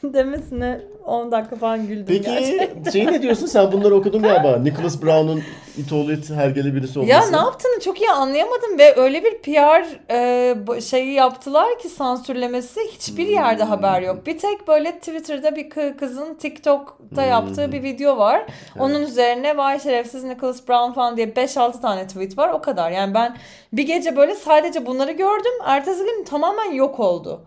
demesine 0.13 0.81
10 1.05 1.31
dakika 1.31 1.55
falan 1.55 1.87
güldüm 1.87 2.05
Peki 2.07 2.21
gerçekten. 2.21 2.91
şey 2.91 3.05
ne 3.05 3.21
diyorsun 3.21 3.45
sen 3.45 3.71
bunları 3.71 3.95
okudun 3.99 4.21
galiba. 4.21 4.57
Nicholas 4.57 5.01
Brown'un 5.01 5.43
itoğlu 5.77 6.11
hergele 6.35 6.75
birisi 6.75 6.99
olması. 6.99 7.13
Ya 7.13 7.29
ne 7.29 7.37
yaptığını 7.37 7.79
çok 7.79 8.01
iyi 8.01 8.09
anlayamadım 8.11 8.77
ve 8.79 8.95
öyle 8.95 9.23
bir 9.23 9.37
PR 9.41 9.85
e, 10.11 10.81
şeyi 10.81 11.13
yaptılar 11.13 11.79
ki 11.79 11.89
sansürlemesi 11.89 12.79
hiçbir 12.91 13.27
yerde 13.27 13.63
Hmm. 13.63 13.69
haber 13.69 14.01
yok. 14.01 14.25
Bir 14.25 14.37
tek 14.37 14.67
böyle 14.67 14.91
Twitter'da 14.99 15.55
bir 15.55 15.69
kı- 15.69 15.97
kızın 15.97 16.33
TikTok'ta 16.35 17.23
Hmm. 17.23 17.29
yaptığı 17.29 17.71
bir 17.71 17.83
video 17.83 18.17
var. 18.17 18.45
Onun 18.79 19.01
üzerine 19.01 19.57
vay 19.57 19.79
şerefsiz 19.79 20.23
Nicholas 20.23 20.67
Brown 20.67 20.91
falan 20.93 21.17
diye 21.17 21.27
5-6 21.35 21.81
tane 21.81 22.07
tweet 22.07 22.37
var 22.37 22.49
o 22.49 22.61
kadar. 22.61 22.91
Yani 22.91 23.13
ben 23.13 23.37
bir 23.73 23.83
gece 23.87 24.15
böyle 24.15 24.35
sadece 24.35 24.85
bunları 24.85 25.11
gördüm. 25.11 25.51
Ertesi 25.65 26.03
gün 26.03 26.23
tamamen 26.23 26.71
yok 26.71 26.99
oldu. 26.99 27.41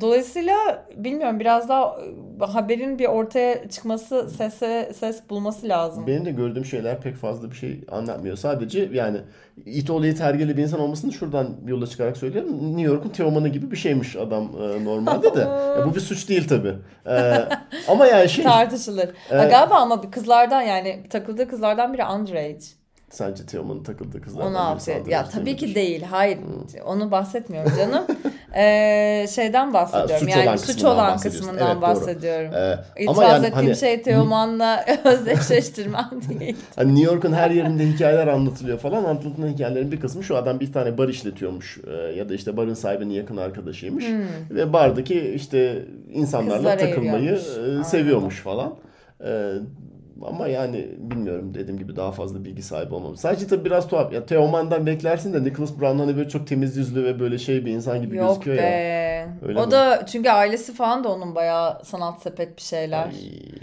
Dolayısıyla 0.00 0.86
bilmiyorum 0.96 1.40
biraz 1.40 1.68
daha 1.68 1.96
e, 2.40 2.44
haberin 2.44 2.98
bir 2.98 3.06
ortaya 3.06 3.68
çıkması 3.68 4.30
sese 4.30 4.92
ses 4.94 5.22
bulması 5.30 5.68
lazım. 5.68 6.06
Benim 6.06 6.24
de 6.24 6.30
gördüğüm 6.30 6.64
şeyler 6.64 7.00
pek 7.00 7.16
fazla 7.16 7.50
bir 7.50 7.56
şey 7.56 7.84
anlatmıyor. 7.92 8.36
Sadece 8.36 8.88
yani 8.92 9.18
itoğlu 9.66 10.04
hergele 10.04 10.56
bir 10.56 10.62
insan 10.62 10.80
olmasını 10.80 11.12
şuradan 11.12 11.56
yola 11.66 11.86
çıkarak 11.86 12.16
söylüyorum. 12.16 12.76
New 12.76 12.82
York'un 12.82 13.08
Teoman'ı 13.08 13.48
gibi 13.48 13.70
bir 13.70 13.76
şeymiş 13.76 14.16
adam 14.16 14.50
e, 14.62 14.84
normalde 14.84 15.34
de. 15.34 15.40
Ya 15.70 15.86
bu 15.86 15.94
bir 15.94 16.00
suç 16.00 16.28
değil 16.28 16.48
tabii. 16.48 16.74
Ee, 17.06 17.34
ama 17.88 18.06
yani 18.06 18.28
şey 18.28 18.44
Tartışılır. 18.44 19.06
Ha, 19.06 19.12
Evet. 19.30 19.50
galiba 19.50 19.74
ama 19.74 20.10
kızlardan 20.10 20.62
yani 20.62 21.02
takıldığı 21.10 21.48
kızlardan 21.48 21.92
biri 21.92 22.04
underage. 22.04 22.79
Sence 23.10 23.46
Teoman'ın 23.46 23.82
takıldığı 23.82 24.20
kızlardan 24.20 24.54
16. 24.54 24.90
birisi 24.90 25.10
Ya 25.10 25.28
tabii 25.28 25.56
ki 25.56 25.74
değil. 25.74 26.02
Hayır. 26.02 26.38
Onu 26.86 27.10
bahsetmiyorum 27.10 27.72
canım. 27.76 28.04
Ee, 28.56 29.26
şeyden 29.34 29.72
bahsediyorum. 29.74 30.18
suç 30.18 30.36
yani 30.36 30.48
olan 30.48 30.56
suç 30.56 30.84
olan 30.84 31.18
kısmından 31.18 31.70
Evet, 31.72 31.82
bahsediyorum. 31.82 32.54
Ee, 32.54 32.78
İtiraz 33.02 33.18
ama 33.18 33.28
yani 33.28 33.46
ettiğim 33.46 33.66
hani, 33.66 33.76
şey 33.76 34.02
Teoman'la 34.02 34.84
özdeşleştirmem 35.04 36.10
değil. 36.40 36.56
hani 36.76 36.94
New 36.94 37.12
York'un 37.14 37.32
her 37.32 37.50
yerinde 37.50 37.86
hikayeler 37.86 38.26
anlatılıyor 38.26 38.78
falan. 38.78 39.04
Anlatılan 39.04 39.48
hikayelerin 39.48 39.92
bir 39.92 40.00
kısmı 40.00 40.24
şu 40.24 40.36
adam 40.36 40.60
bir 40.60 40.72
tane 40.72 40.98
bar 40.98 41.08
işletiyormuş. 41.08 41.78
Ee, 41.86 41.92
ya 41.92 42.28
da 42.28 42.34
işte 42.34 42.56
barın 42.56 42.74
sahibinin 42.74 43.14
yakın 43.14 43.36
arkadaşıymış. 43.36 44.04
Ve 44.50 44.72
bardaki 44.72 45.20
işte 45.34 45.84
insanlarla 46.12 46.56
Hmm. 46.56 46.78
Kızlara 46.78 46.90
takılmayı 46.90 47.38
e, 47.80 47.84
seviyormuş 47.84 48.40
falan. 48.40 48.74
Ee, 49.24 49.52
ama 50.26 50.48
yani 50.48 50.88
bilmiyorum 50.98 51.54
dediğim 51.54 51.78
gibi 51.78 51.96
daha 51.96 52.12
fazla 52.12 52.44
bilgi 52.44 52.62
sahibi 52.62 52.94
olmam. 52.94 53.16
Sadece 53.16 53.46
tabii 53.46 53.64
biraz 53.64 53.88
tuhaf. 53.88 54.12
Ya 54.12 54.26
Teoman'dan 54.26 54.86
beklersin 54.86 55.32
de 55.34 55.44
Nicholas 55.44 55.80
Brown 55.80 55.98
hani 55.98 56.16
böyle 56.16 56.28
çok 56.28 56.46
temiz 56.46 56.76
yüzlü 56.76 57.04
ve 57.04 57.20
böyle 57.20 57.38
şey 57.38 57.64
bir 57.66 57.70
insan 57.72 58.02
gibi 58.02 58.16
Yok 58.16 58.28
gözüküyor 58.28 58.56
be. 58.56 58.60
ya. 58.62 59.28
Öyle 59.48 59.60
o 59.60 59.66
mi? 59.66 59.70
da 59.70 60.06
çünkü 60.06 60.30
ailesi 60.30 60.74
falan 60.74 61.04
da 61.04 61.08
onun 61.12 61.34
bayağı 61.34 61.84
sanat 61.84 62.22
sepet 62.22 62.56
bir 62.56 62.62
şeyler. 62.62 63.04
Ay, 63.06 63.12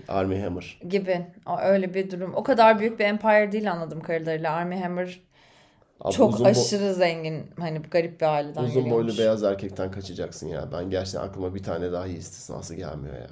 Army 0.08 0.42
Hammer. 0.42 0.80
gibi. 0.90 1.26
Öyle 1.64 1.94
bir 1.94 2.12
durum. 2.12 2.34
O 2.36 2.44
kadar 2.44 2.80
büyük 2.80 3.00
bir 3.00 3.06
empire 3.06 3.52
değil 3.52 3.72
anladığım 3.72 4.02
kadarıyla. 4.02 4.52
Army 4.54 4.80
Hammer 4.80 5.20
Abi 6.02 6.14
çok 6.14 6.46
aşırı 6.46 6.94
zengin. 6.94 7.46
Hani 7.60 7.80
garip 7.92 8.22
bir 8.22 8.26
aileden 8.26 8.64
Uzun 8.64 8.76
boylu 8.76 8.84
geliyormuş. 8.90 9.20
beyaz 9.20 9.44
erkekten 9.44 9.92
kaçacaksın 9.92 10.48
ya. 10.48 10.66
Ben 10.74 10.90
gerçekten 10.90 11.22
aklıma 11.22 11.56
bir 11.56 11.64
tane 11.64 11.92
daha 11.92 12.08
iyi 12.08 12.18
istisnası 12.18 12.76
gelmiyor 12.76 13.16
ya. 13.16 13.28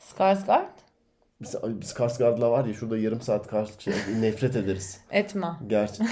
Skarsgård? 0.00 0.64
Biz, 1.42 1.54
biz 1.64 1.90
Skarsgård'la 1.92 2.50
var 2.50 2.64
ya 2.64 2.74
şurada 2.74 2.98
yarım 2.98 3.20
saat 3.20 3.46
karşılık 3.46 3.80
şey 3.80 3.94
nefret 4.20 4.56
ederiz. 4.56 5.00
Etme. 5.10 5.46
Gerçi 5.66 6.02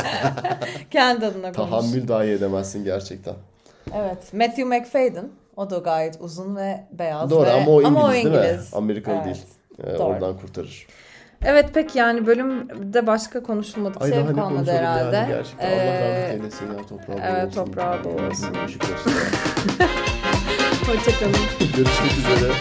Kendi 0.90 1.26
adına 1.26 1.52
konuş. 1.52 1.70
tahammül 1.70 2.08
dahi 2.08 2.28
edemezsin 2.28 2.84
gerçekten. 2.84 3.34
Evet. 3.94 4.32
Matthew 4.34 4.64
McFadden. 4.64 5.28
O 5.56 5.70
da 5.70 5.78
gayet 5.78 6.16
uzun 6.20 6.56
ve 6.56 6.84
beyaz. 6.92 7.30
Doğru 7.30 7.46
ve... 7.46 7.52
ama 7.52 7.70
o 7.70 7.82
İngiliz, 7.82 8.14
değil 8.24 8.26
mi? 8.26 8.36
İngiliz. 8.36 8.74
Amerikalı 8.74 9.14
Evet. 9.14 9.24
değil. 9.24 9.42
Ee, 9.84 9.98
Doğru. 9.98 10.02
oradan 10.02 10.38
kurtarır. 10.38 10.86
Evet 11.44 11.70
peki 11.74 11.98
yani 11.98 12.26
bölümde 12.26 13.06
başka 13.06 13.42
konuşulmadık 13.42 14.02
Ay 14.02 14.10
şey 14.10 14.26
kalmadı 14.26 14.70
herhalde. 14.70 15.16
yani 15.16 15.28
gerçekten. 15.28 15.66
Allah 15.66 15.74
Ee, 15.82 16.22
rahmet 16.24 16.40
eylesin 16.40 16.66
ya 16.66 16.86
toprağı 16.88 17.18
evet, 17.22 17.46
olsun. 17.58 17.64
toprağı 17.64 18.04
bol 18.04 18.10
olsun. 18.24 18.54
Hoşçakalın. 20.86 21.34
Görüşmek 21.76 22.12
üzere. 22.18 22.52